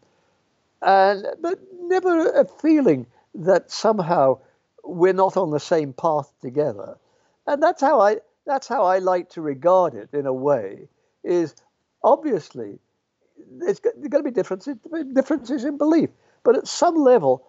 and, 0.83 1.27
but 1.41 1.59
never 1.83 2.31
a 2.31 2.45
feeling 2.45 3.07
that 3.35 3.71
somehow 3.71 4.39
we're 4.85 5.13
not 5.13 5.37
on 5.37 5.51
the 5.51 5.61
same 5.61 5.93
path 5.93 6.33
together. 6.41 6.97
And 7.47 7.63
that's 7.63 7.81
how 7.81 8.01
I, 8.01 8.19
that's 8.47 8.67
how 8.67 8.85
I 8.85 8.99
like 8.99 9.31
to 9.31 9.43
regard 9.43 9.95
it 9.95 10.11
in 10.13 10.27
a 10.27 10.33
way 10.33 10.89
is 11.23 11.55
obviously 12.03 12.79
there's 13.53 13.81
going 13.81 14.11
to 14.11 14.23
be 14.23 14.31
differences, 14.31 14.77
differences 15.13 15.65
in 15.65 15.77
belief. 15.77 16.11
But 16.43 16.57
at 16.57 16.67
some 16.67 16.97
level, 16.97 17.47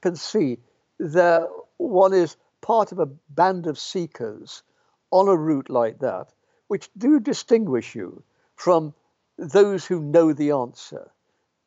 can 0.00 0.16
see 0.16 0.58
that 0.98 1.48
one 1.76 2.14
is 2.14 2.36
part 2.60 2.92
of 2.92 2.98
a 2.98 3.06
band 3.30 3.66
of 3.66 3.78
seekers 3.78 4.62
on 5.10 5.28
a 5.28 5.36
route 5.36 5.70
like 5.70 5.98
that, 6.00 6.28
which 6.68 6.90
do 6.96 7.20
distinguish 7.20 7.94
you 7.94 8.22
from 8.56 8.94
those 9.38 9.86
who 9.86 10.00
know 10.00 10.32
the 10.32 10.50
answer, 10.50 11.10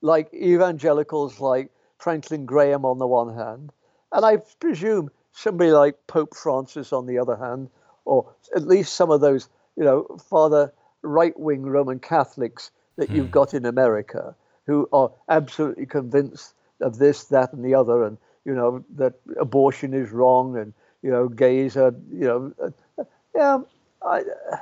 like 0.01 0.33
evangelicals 0.33 1.39
like 1.39 1.71
Franklin 1.97 2.45
Graham 2.45 2.85
on 2.85 2.97
the 2.97 3.07
one 3.07 3.35
hand, 3.35 3.71
and 4.11 4.25
I 4.25 4.37
presume 4.59 5.09
somebody 5.31 5.71
like 5.71 6.07
Pope 6.07 6.35
Francis 6.35 6.91
on 6.91 7.05
the 7.05 7.19
other 7.19 7.35
hand, 7.35 7.69
or 8.05 8.33
at 8.55 8.67
least 8.67 8.95
some 8.95 9.09
of 9.11 9.21
those, 9.21 9.47
you 9.77 9.83
know, 9.83 10.03
father 10.29 10.73
right 11.01 11.37
wing 11.39 11.63
Roman 11.63 11.99
Catholics 11.99 12.71
that 12.97 13.09
hmm. 13.09 13.15
you've 13.15 13.31
got 13.31 13.53
in 13.53 13.65
America 13.65 14.35
who 14.65 14.87
are 14.93 15.11
absolutely 15.29 15.85
convinced 15.85 16.53
of 16.81 16.97
this, 16.97 17.25
that, 17.25 17.53
and 17.53 17.63
the 17.63 17.75
other, 17.75 18.03
and 18.03 18.17
you 18.45 18.53
know 18.53 18.83
that 18.95 19.13
abortion 19.39 19.93
is 19.93 20.11
wrong, 20.11 20.57
and 20.57 20.73
you 21.01 21.11
know 21.11 21.27
gays 21.27 21.77
are, 21.77 21.87
uh, 21.87 21.91
you 22.11 22.27
know, 22.27 22.53
uh, 22.63 23.03
yeah. 23.35 23.59
I, 24.03 24.21
uh, 24.51 24.57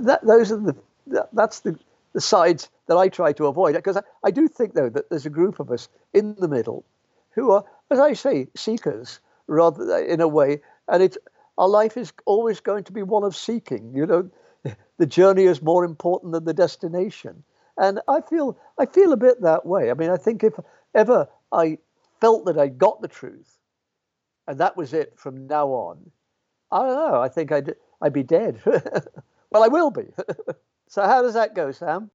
that, 0.00 0.26
those 0.26 0.52
are 0.52 0.56
the 0.56 0.76
that's 1.32 1.60
the, 1.60 1.78
the 2.12 2.20
sides 2.20 2.70
that 2.86 2.96
I 2.96 3.08
try 3.08 3.32
to 3.34 3.46
avoid 3.46 3.74
because 3.74 3.96
I, 3.96 4.02
I 4.24 4.30
do 4.30 4.48
think 4.48 4.74
though 4.74 4.88
that 4.90 5.10
there's 5.10 5.26
a 5.26 5.30
group 5.30 5.60
of 5.60 5.70
us 5.70 5.88
in 6.12 6.34
the 6.38 6.48
middle 6.48 6.84
who 7.30 7.50
are, 7.52 7.64
as 7.90 7.98
I 7.98 8.14
say, 8.14 8.48
seekers 8.56 9.20
rather 9.46 9.92
uh, 9.92 10.02
in 10.02 10.20
a 10.20 10.28
way, 10.28 10.60
and 10.88 11.02
it's 11.02 11.18
our 11.58 11.68
life 11.68 11.96
is 11.96 12.12
always 12.24 12.60
going 12.60 12.84
to 12.84 12.92
be 12.92 13.02
one 13.02 13.24
of 13.24 13.36
seeking. 13.36 13.92
You 13.94 14.06
know, 14.06 14.30
the 14.98 15.06
journey 15.06 15.44
is 15.44 15.62
more 15.62 15.84
important 15.84 16.32
than 16.32 16.44
the 16.44 16.54
destination, 16.54 17.44
and 17.76 18.00
I 18.08 18.20
feel 18.20 18.56
I 18.78 18.86
feel 18.86 19.12
a 19.12 19.16
bit 19.16 19.42
that 19.42 19.66
way. 19.66 19.90
I 19.90 19.94
mean, 19.94 20.10
I 20.10 20.16
think 20.16 20.42
if 20.44 20.54
ever 20.94 21.28
I 21.52 21.78
felt 22.20 22.46
that 22.46 22.58
I 22.58 22.68
got 22.68 23.00
the 23.00 23.08
truth, 23.08 23.58
and 24.46 24.58
that 24.60 24.76
was 24.76 24.92
it 24.92 25.14
from 25.16 25.46
now 25.46 25.68
on, 25.68 26.10
I 26.70 26.78
don't 26.78 27.12
know. 27.12 27.20
I 27.20 27.28
think 27.28 27.52
I'd 27.52 27.74
I'd 28.00 28.12
be 28.12 28.22
dead. 28.22 28.60
well, 29.50 29.62
I 29.62 29.68
will 29.68 29.90
be. 29.90 30.04
so 30.88 31.02
how 31.02 31.22
does 31.22 31.34
that 31.34 31.54
go, 31.54 31.72
Sam? 31.72 32.10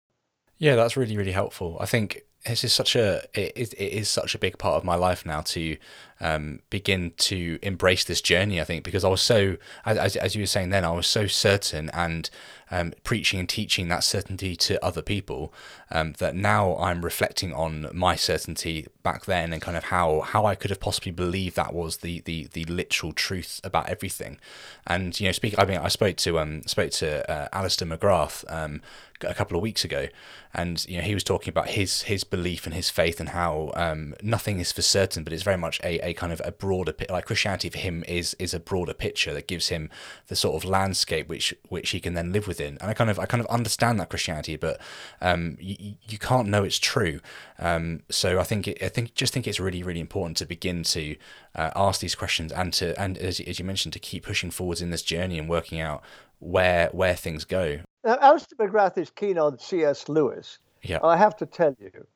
Yeah, 0.57 0.75
that's 0.75 0.97
really 0.97 1.17
really 1.17 1.31
helpful. 1.31 1.77
I 1.79 1.85
think 1.85 2.23
this 2.45 2.63
is 2.63 2.73
such 2.73 2.95
a 2.95 3.21
it 3.33 3.53
is, 3.55 3.73
it 3.73 3.85
is 3.85 4.09
such 4.09 4.33
a 4.33 4.39
big 4.39 4.57
part 4.57 4.75
of 4.75 4.83
my 4.83 4.95
life 4.95 5.25
now 5.25 5.41
to 5.41 5.77
um, 6.19 6.59
begin 6.69 7.13
to 7.17 7.57
embrace 7.61 8.03
this 8.03 8.21
journey. 8.21 8.61
I 8.61 8.63
think 8.63 8.83
because 8.83 9.03
I 9.03 9.09
was 9.09 9.21
so 9.21 9.57
as, 9.85 10.15
as 10.15 10.35
you 10.35 10.43
were 10.43 10.47
saying 10.47 10.69
then 10.69 10.85
I 10.85 10.91
was 10.91 11.07
so 11.07 11.27
certain 11.27 11.89
and 11.93 12.29
um, 12.71 12.93
preaching 13.03 13.39
and 13.39 13.49
teaching 13.49 13.89
that 13.89 14.03
certainty 14.03 14.55
to 14.55 14.83
other 14.83 15.01
people 15.01 15.53
um, 15.91 16.13
that 16.19 16.35
now 16.35 16.77
I'm 16.77 17.03
reflecting 17.03 17.53
on 17.53 17.87
my 17.91 18.15
certainty 18.15 18.87
back 19.03 19.25
then 19.25 19.51
and 19.51 19.61
kind 19.61 19.75
of 19.75 19.85
how 19.85 20.21
how 20.21 20.45
I 20.45 20.55
could 20.55 20.69
have 20.71 20.79
possibly 20.79 21.11
believed 21.11 21.55
that 21.57 21.73
was 21.73 21.97
the 21.97 22.21
the 22.21 22.47
the 22.53 22.65
literal 22.65 23.13
truth 23.13 23.59
about 23.63 23.89
everything. 23.89 24.39
And 24.87 25.19
you 25.19 25.27
know, 25.27 25.31
speak. 25.31 25.55
I 25.59 25.65
mean, 25.65 25.77
I 25.77 25.89
spoke 25.89 26.17
to 26.17 26.39
um 26.39 26.63
spoke 26.63 26.91
to 26.91 27.29
uh, 27.29 27.47
Alister 27.51 27.85
McGrath 27.85 28.45
um 28.51 28.81
a 29.23 29.33
couple 29.33 29.57
of 29.57 29.63
weeks 29.63 29.83
ago, 29.83 30.07
and 30.53 30.83
you 30.87 30.97
know 30.97 31.03
he 31.03 31.13
was 31.13 31.23
talking 31.23 31.49
about 31.49 31.69
his 31.69 32.03
his 32.03 32.23
belief 32.31 32.65
and 32.65 32.73
his 32.73 32.89
faith 32.89 33.19
and 33.19 33.29
how 33.29 33.71
um, 33.75 34.15
nothing 34.23 34.59
is 34.59 34.71
for 34.71 34.81
certain, 34.81 35.23
but 35.23 35.33
it's 35.33 35.43
very 35.43 35.57
much 35.57 35.79
a, 35.83 35.99
a 35.99 36.13
kind 36.15 36.33
of 36.33 36.41
a 36.43 36.51
broader 36.51 36.91
picture. 36.91 37.13
like 37.13 37.25
Christianity 37.25 37.69
for 37.69 37.77
him 37.77 38.03
is 38.07 38.33
is 38.39 38.55
a 38.55 38.59
broader 38.59 38.95
picture 38.95 39.33
that 39.33 39.47
gives 39.47 39.67
him 39.67 39.89
the 40.27 40.35
sort 40.35 40.55
of 40.55 40.67
landscape 40.67 41.27
which 41.27 41.53
which 41.69 41.91
he 41.91 41.99
can 41.99 42.15
then 42.15 42.31
live 42.31 42.47
within. 42.47 42.79
And 42.81 42.89
I 42.89 42.95
kind 42.95 43.11
of 43.11 43.19
I 43.19 43.25
kind 43.27 43.41
of 43.41 43.47
understand 43.47 43.99
that 43.99 44.09
Christianity, 44.09 44.55
but 44.55 44.81
um, 45.21 45.57
you, 45.59 45.95
you 46.07 46.17
can't 46.17 46.47
know 46.47 46.63
it's 46.63 46.79
true. 46.79 47.19
Um, 47.59 48.01
so 48.09 48.39
I 48.39 48.43
think 48.43 48.67
it, 48.67 48.81
I 48.81 48.89
think 48.89 49.13
just 49.13 49.33
think 49.33 49.45
it's 49.45 49.59
really 49.59 49.83
really 49.83 49.99
important 49.99 50.37
to 50.37 50.45
begin 50.47 50.81
to 50.83 51.15
uh, 51.53 51.69
ask 51.75 52.01
these 52.01 52.15
questions 52.15 52.51
and 52.51 52.73
to 52.73 52.99
and 52.99 53.17
as, 53.19 53.39
as 53.41 53.59
you 53.59 53.65
mentioned 53.65 53.93
to 53.93 53.99
keep 53.99 54.25
pushing 54.25 54.49
forwards 54.49 54.81
in 54.81 54.89
this 54.89 55.03
journey 55.03 55.37
and 55.37 55.47
working 55.47 55.79
out 55.79 56.01
where 56.39 56.89
where 56.93 57.15
things 57.15 57.45
go. 57.45 57.81
Now, 58.03 58.17
Alister 58.19 58.55
McGrath 58.55 58.97
is 58.97 59.11
keen 59.11 59.37
on 59.37 59.59
C.S. 59.59 60.09
Lewis. 60.09 60.57
Yeah. 60.81 60.99
I 61.03 61.17
have 61.17 61.35
to 61.37 61.45
tell 61.45 61.75
you, 61.79 62.07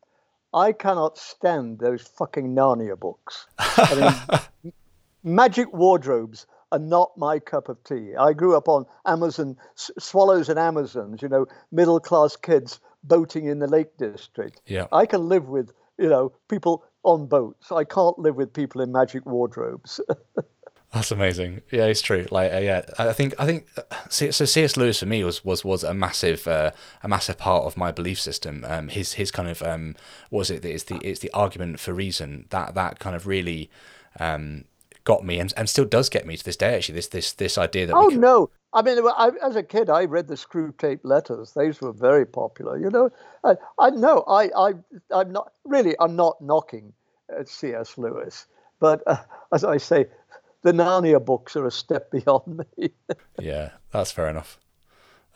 I 0.55 0.71
cannot 0.71 1.17
stand 1.17 1.79
those 1.79 2.01
fucking 2.01 2.55
Narnia 2.55 2.97
books. 2.97 3.45
I 3.59 4.41
mean, 4.63 4.73
magic 5.23 5.71
wardrobes 5.73 6.47
are 6.71 6.79
not 6.79 7.11
my 7.17 7.39
cup 7.39 7.67
of 7.67 7.83
tea. 7.83 8.15
I 8.17 8.31
grew 8.31 8.55
up 8.55 8.69
on 8.69 8.85
Amazon, 9.05 9.57
swallows 9.75 10.47
and 10.47 10.57
Amazons, 10.57 11.21
you 11.21 11.27
know, 11.27 11.45
middle 11.73 11.99
class 11.99 12.37
kids 12.37 12.79
boating 13.03 13.47
in 13.47 13.59
the 13.59 13.67
Lake 13.67 13.97
District. 13.97 14.61
Yeah. 14.65 14.87
I 14.93 15.05
can 15.05 15.27
live 15.27 15.49
with, 15.49 15.73
you 15.97 16.07
know, 16.07 16.31
people 16.47 16.85
on 17.03 17.27
boats. 17.27 17.71
I 17.71 17.83
can't 17.83 18.17
live 18.17 18.35
with 18.35 18.53
people 18.53 18.79
in 18.79 18.93
magic 18.93 19.25
wardrobes. 19.25 19.99
That's 20.95 21.11
amazing. 21.11 21.61
Yeah, 21.71 21.87
it's 21.87 22.01
true. 22.01 22.25
Like, 22.31 22.53
uh, 22.53 22.59
yeah, 22.59 22.83
I 22.97 23.11
think 23.11 23.33
I 23.37 23.45
think 23.45 23.67
uh, 23.77 23.81
so. 24.07 24.31
C.S. 24.31 24.77
Lewis 24.77 24.97
for 25.01 25.05
me 25.05 25.25
was 25.25 25.43
was 25.43 25.65
was 25.65 25.83
a 25.83 25.93
massive 25.93 26.47
uh, 26.47 26.71
a 27.03 27.09
massive 27.09 27.37
part 27.37 27.65
of 27.65 27.75
my 27.75 27.91
belief 27.91 28.17
system. 28.17 28.63
Um, 28.65 28.87
his 28.87 29.11
his 29.13 29.29
kind 29.29 29.49
of 29.49 29.61
um, 29.61 29.97
was 30.31 30.49
it? 30.49 30.63
It's 30.63 30.85
the 30.85 30.95
it's 31.03 31.19
the 31.19 31.29
argument 31.31 31.81
for 31.81 31.93
reason 31.93 32.45
that 32.51 32.75
that 32.75 32.99
kind 32.99 33.13
of 33.13 33.27
really 33.27 33.69
um, 34.21 34.63
got 35.03 35.25
me 35.25 35.37
and, 35.37 35.53
and 35.57 35.67
still 35.67 35.83
does 35.83 36.07
get 36.07 36.25
me 36.25 36.37
to 36.37 36.45
this 36.45 36.55
day. 36.55 36.77
Actually, 36.77 36.95
this 36.95 37.09
this 37.09 37.33
this 37.33 37.57
idea 37.57 37.87
that 37.87 37.93
oh 37.93 38.07
can... 38.07 38.21
no, 38.21 38.49
I 38.71 38.81
mean, 38.81 38.97
I, 39.05 39.31
as 39.43 39.57
a 39.57 39.63
kid, 39.63 39.89
I 39.89 40.05
read 40.05 40.29
the 40.29 40.35
Screwtape 40.35 41.01
Letters. 41.03 41.51
Those 41.51 41.81
were 41.81 41.91
very 41.91 42.25
popular. 42.25 42.77
You 42.77 42.89
know, 42.89 43.09
I, 43.43 43.57
I 43.77 43.89
know 43.89 44.23
I 44.29 44.49
I 44.55 44.73
I'm 45.13 45.33
not 45.33 45.51
really 45.65 45.93
I'm 45.99 46.15
not 46.15 46.39
knocking 46.39 46.93
C.S. 47.43 47.97
Lewis, 47.97 48.45
but 48.79 49.03
uh, 49.07 49.17
as 49.51 49.65
I 49.65 49.75
say, 49.75 50.05
the 50.65 50.71
Narnia 50.71 51.23
books 51.23 51.55
are 51.55 51.67
a 51.67 51.71
step 51.71 52.11
beyond 52.25 52.65
me. 52.77 52.89
yeah, 53.39 53.71
that's 53.91 54.11
fair 54.11 54.27
enough. 54.27 54.59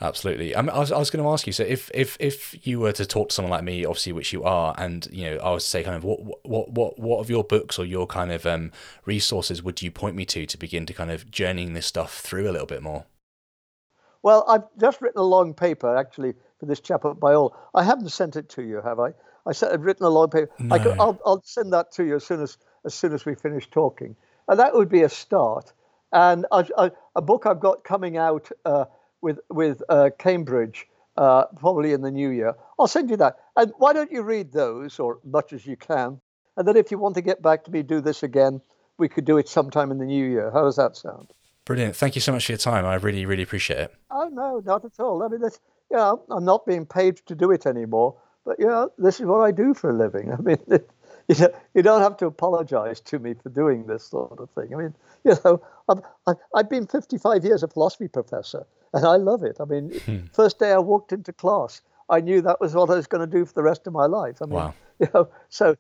Absolutely. 0.02 0.56
I, 0.56 0.62
mean, 0.62 0.70
I 0.70 0.80
was, 0.80 0.94
I 0.94 0.98
was 0.98 1.10
going 1.10 1.24
to 1.24 1.30
ask 1.30 1.46
you. 1.46 1.52
So, 1.54 1.64
if 1.64 1.92
if 1.94 2.18
if 2.20 2.66
you 2.66 2.80
were 2.80 2.94
to 2.94 3.06
talk 3.06 3.30
to 3.30 3.36
someone 3.36 3.52
like 3.52 3.64
me, 3.64 3.86
obviously, 3.86 4.14
which 4.14 4.34
you 4.34 4.44
are, 4.44 4.74
and 4.78 5.08
you 5.12 5.30
know, 5.30 5.38
I 5.38 5.52
would 5.52 5.62
say, 5.62 5.84
kind 5.84 5.98
of, 5.98 6.04
what 6.04 6.20
what 6.48 6.72
what 6.72 6.98
what 6.98 7.20
of 7.20 7.30
your 7.30 7.44
books 7.44 7.78
or 7.78 7.86
your 7.86 8.08
kind 8.08 8.32
of 8.32 8.46
um, 8.46 8.72
resources 9.06 9.62
would 9.62 9.82
you 9.82 9.92
point 9.92 10.16
me 10.16 10.26
to 10.26 10.46
to 10.46 10.58
begin 10.58 10.86
to 10.86 10.94
kind 10.94 11.12
of 11.12 11.30
journeying 11.30 11.74
this 11.74 11.86
stuff 11.86 12.20
through 12.20 12.50
a 12.50 12.54
little 12.54 12.66
bit 12.66 12.82
more? 12.82 13.06
Well, 14.24 14.46
I've 14.48 14.64
just 14.80 15.02
written 15.02 15.20
a 15.20 15.26
long 15.26 15.54
paper 15.54 15.96
actually 15.96 16.34
for 16.60 16.66
this 16.66 16.80
chap 16.80 17.06
at 17.06 17.18
Biola. 17.18 17.52
I 17.76 17.84
haven't 17.84 18.10
sent 18.10 18.36
it 18.36 18.50
to 18.52 18.64
you, 18.64 18.82
have 18.82 19.00
I? 19.00 19.10
I 19.46 19.52
said 19.52 19.74
I've 19.74 19.84
written 19.84 20.06
a 20.06 20.10
long 20.10 20.30
paper. 20.30 20.50
No. 20.60 20.76
I 20.76 20.80
will 20.88 21.20
I'll 21.26 21.44
send 21.44 21.74
that 21.74 21.92
to 21.94 22.06
you 22.06 22.16
as 22.16 22.26
soon 22.26 22.42
as 22.42 22.58
as 22.86 22.94
soon 22.94 23.14
as 23.14 23.26
we 23.26 23.36
finish 23.36 23.70
talking. 23.70 24.16
And 24.50 24.60
that 24.60 24.74
would 24.74 24.90
be 24.90 25.04
a 25.04 25.10
start. 25.10 25.72
And 26.12 26.46
a, 26.52 27.22
book 27.22 27.46
I've 27.46 27.60
got 27.60 27.84
coming 27.84 28.18
out 28.18 28.50
uh, 28.66 28.86
with 29.22 29.40
with 29.50 29.84
uh, 29.88 30.10
Cambridge 30.18 30.88
uh, 31.16 31.46
probably 31.58 31.94
in 31.94 32.02
the 32.02 32.10
new 32.10 32.30
year. 32.30 32.56
I'll 32.80 32.88
send 32.88 33.12
you 33.12 33.18
that. 33.18 33.38
And 33.56 33.72
why 33.78 33.94
don't 33.94 34.12
you 34.12 34.24
read 34.24 34.52
those, 34.52 35.00
or 35.00 35.20
much 35.24 35.54
as 35.54 35.68
you 35.68 35.78
can? 35.78 36.20
And 36.58 36.68
then 36.68 36.78
if 36.78 36.90
you 36.90 36.98
want 36.98 37.14
to 37.16 37.22
get 37.22 37.44
back 37.44 37.64
to 37.66 37.72
me, 37.72 37.84
do 37.84 38.02
this 38.02 38.24
again. 38.24 38.60
We 38.98 39.08
could 39.08 39.24
do 39.24 39.38
it 39.38 39.48
sometime 39.48 39.92
in 39.92 40.00
the 40.00 40.06
new 40.06 40.26
year. 40.26 40.50
How 40.52 40.64
does 40.64 40.78
that 40.78 40.98
sound? 40.98 41.32
Brilliant. 41.66 41.96
Thank 41.96 42.16
you 42.16 42.22
so 42.22 42.32
much 42.32 42.48
for 42.48 42.54
your 42.54 42.58
time. 42.58 42.86
I 42.86 42.96
really, 42.96 43.28
really 43.28 43.44
appreciate 43.44 43.80
it. 43.80 43.96
Oh 44.10 44.30
no, 44.34 44.64
not 44.66 44.84
at 44.84 45.00
all. 45.00 45.22
I 45.22 45.28
mean, 45.28 45.42
this, 45.42 45.60
you 45.92 45.98
know, 45.98 46.24
I'm 46.32 46.44
not 46.44 46.66
being 46.66 46.88
paid 46.88 47.18
to 47.28 47.36
do 47.36 47.52
it 47.52 47.68
anymore. 47.68 48.18
But 48.46 48.60
you 48.60 48.66
know, 48.66 48.92
this 48.98 49.20
is 49.20 49.28
what 49.28 49.42
I 49.42 49.52
do 49.52 49.76
for 49.76 49.92
a 49.92 49.94
living. 49.94 50.34
I 50.38 50.38
mean, 50.38 50.58
you, 51.40 51.40
know, 51.40 51.50
you 51.76 51.82
don't 51.84 52.02
have 52.02 52.18
to 52.18 52.26
apologize 52.26 53.00
to 53.02 53.20
me 53.20 53.36
for 53.36 53.50
doing 53.50 53.86
this 53.86 54.04
sort 54.04 54.40
of 54.40 54.50
thing. 54.52 54.74
I 54.74 54.78
mean, 54.78 54.96
you 55.24 55.36
know, 55.46 55.62
I've, 55.88 56.36
I've 56.56 56.70
been 56.70 56.88
55 56.88 57.46
years 57.46 57.62
a 57.62 57.68
philosophy 57.68 58.08
professor, 58.08 58.66
and 58.94 59.06
I 59.06 59.18
love 59.18 59.44
it. 59.44 59.58
I 59.60 59.66
mean, 59.66 59.92
hmm. 60.00 60.18
first 60.34 60.58
day 60.58 60.72
I 60.72 60.80
walked 60.80 61.12
into 61.12 61.32
class, 61.32 61.82
I 62.10 62.22
knew 62.22 62.42
that 62.42 62.60
was 62.60 62.74
what 62.74 62.90
I 62.90 62.96
was 62.96 63.08
going 63.08 63.30
to 63.30 63.38
do 63.38 63.46
for 63.46 63.54
the 63.54 63.62
rest 63.62 63.86
of 63.86 63.94
my 63.94 64.08
life. 64.08 64.42
I 64.42 64.46
mean, 64.46 64.56
wow. 64.56 64.74
you 65.00 65.08
know, 65.14 65.30
so 65.50 65.78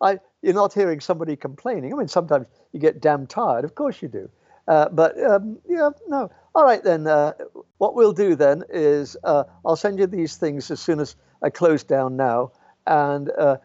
I, 0.00 0.18
you're 0.42 0.54
not 0.54 0.72
hearing 0.72 1.00
somebody 1.00 1.36
complaining. 1.36 1.92
I 1.92 1.96
mean, 1.96 2.08
sometimes 2.08 2.46
you 2.72 2.80
get 2.80 3.00
damn 3.00 3.26
tired. 3.26 3.64
Of 3.64 3.74
course 3.74 4.00
you 4.00 4.08
do. 4.08 4.30
Uh, 4.66 4.88
but 4.88 5.22
um, 5.22 5.58
yeah, 5.68 5.90
no. 6.08 6.30
All 6.54 6.64
right 6.64 6.82
then. 6.82 7.06
Uh, 7.06 7.32
what 7.78 7.94
we'll 7.94 8.12
do 8.12 8.34
then 8.34 8.64
is 8.70 9.16
uh, 9.22 9.44
I'll 9.64 9.76
send 9.76 9.98
you 9.98 10.06
these 10.06 10.36
things 10.36 10.70
as 10.70 10.80
soon 10.80 10.98
as 10.98 11.14
I 11.42 11.50
close 11.50 11.84
down 11.84 12.16
now, 12.16 12.52
and 12.86 13.30
uh, 13.30 13.58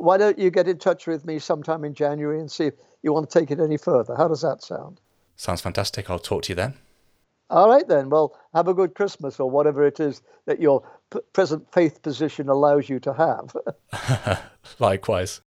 why 0.00 0.16
don't 0.16 0.38
you 0.38 0.50
get 0.50 0.68
in 0.68 0.78
touch 0.78 1.06
with 1.06 1.24
me 1.24 1.38
sometime 1.38 1.84
in 1.84 1.94
January 1.94 2.40
and 2.40 2.50
see 2.50 2.66
if 2.66 2.74
you 3.02 3.12
want 3.12 3.28
to 3.28 3.38
take 3.38 3.50
it 3.50 3.60
any 3.60 3.76
further? 3.76 4.14
How 4.16 4.28
does 4.28 4.42
that 4.42 4.62
sound? 4.62 5.00
Sounds 5.36 5.60
fantastic. 5.60 6.10
I'll 6.10 6.18
talk 6.18 6.44
to 6.44 6.52
you 6.52 6.56
then. 6.56 6.74
All 7.48 7.68
right, 7.68 7.86
then. 7.86 8.10
Well, 8.10 8.36
have 8.54 8.68
a 8.68 8.74
good 8.74 8.94
Christmas 8.94 9.38
or 9.38 9.48
whatever 9.48 9.86
it 9.86 10.00
is 10.00 10.22
that 10.46 10.60
your 10.60 10.82
p- 11.12 11.20
present 11.32 11.72
faith 11.72 12.02
position 12.02 12.48
allows 12.48 12.88
you 12.88 12.98
to 13.00 13.12
have. 13.12 14.42
Likewise. 14.78 15.40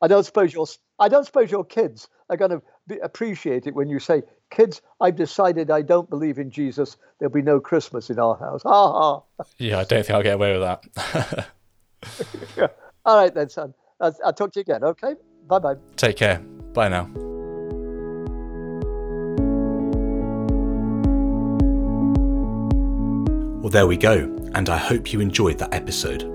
I 0.00 0.08
don't 0.08 0.24
suppose 0.24 0.52
your 0.52 0.66
I 0.98 1.08
don't 1.08 1.24
suppose 1.24 1.50
your 1.50 1.64
kids 1.64 2.08
are 2.30 2.36
going 2.36 2.50
to 2.50 2.62
be, 2.86 2.98
appreciate 2.98 3.66
it 3.66 3.74
when 3.74 3.88
you 3.88 3.98
say, 3.98 4.22
"Kids, 4.50 4.80
I've 5.00 5.16
decided 5.16 5.70
I 5.70 5.82
don't 5.82 6.08
believe 6.08 6.38
in 6.38 6.50
Jesus. 6.50 6.96
There'll 7.18 7.32
be 7.32 7.42
no 7.42 7.60
Christmas 7.60 8.10
in 8.10 8.18
our 8.18 8.36
house." 8.36 8.62
Ha 8.62 8.70
ha. 8.92 9.44
Yeah, 9.58 9.78
I 9.78 9.84
don't 9.84 10.04
think 10.04 10.10
I'll 10.10 10.22
get 10.22 10.34
away 10.34 10.58
with 10.58 10.62
that. 10.62 11.48
All 13.04 13.16
right 13.16 13.34
then, 13.34 13.48
son. 13.48 13.74
I'll, 14.00 14.16
I'll 14.24 14.32
talk 14.32 14.52
to 14.52 14.60
you 14.60 14.62
again. 14.62 14.84
Okay. 14.84 15.14
Bye 15.46 15.58
bye. 15.58 15.74
Take 15.96 16.16
care. 16.16 16.38
Bye 16.72 16.88
now. 16.88 17.10
Well, 23.60 23.70
there 23.70 23.86
we 23.86 23.96
go, 23.96 24.14
and 24.54 24.68
I 24.68 24.76
hope 24.76 25.12
you 25.12 25.20
enjoyed 25.20 25.58
that 25.58 25.72
episode. 25.72 26.30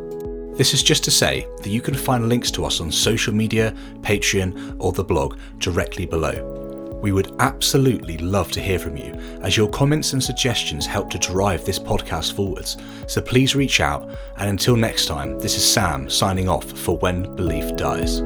This 0.57 0.74
is 0.74 0.82
just 0.82 1.03
to 1.03 1.12
say 1.12 1.47
that 1.62 1.70
you 1.70 1.80
can 1.80 1.93
find 1.93 2.28
links 2.28 2.49
to 2.51 2.66
us 2.66 2.82
on 2.82 2.91
social 2.91 3.34
media, 3.34 3.74
Patreon, 4.01 4.78
or 4.80 4.91
the 4.91 5.03
blog 5.03 5.38
directly 5.60 6.05
below. 6.05 6.68
We 7.01 7.11
would 7.11 7.33
absolutely 7.39 8.17
love 8.17 8.51
to 8.51 8.61
hear 8.61 8.79
from 8.79 8.97
you, 8.97 9.13
as 9.41 9.55
your 9.55 9.69
comments 9.69 10.13
and 10.13 10.23
suggestions 10.23 10.85
help 10.85 11.09
to 11.11 11.17
drive 11.17 11.65
this 11.65 11.79
podcast 11.79 12.33
forwards. 12.33 12.77
So 13.07 13.21
please 13.21 13.55
reach 13.55 13.79
out, 13.79 14.09
and 14.37 14.49
until 14.49 14.75
next 14.75 15.05
time, 15.05 15.39
this 15.39 15.55
is 15.55 15.73
Sam 15.73 16.09
signing 16.09 16.49
off 16.49 16.65
for 16.65 16.97
When 16.97 17.35
Belief 17.35 17.75
Dies. 17.75 18.21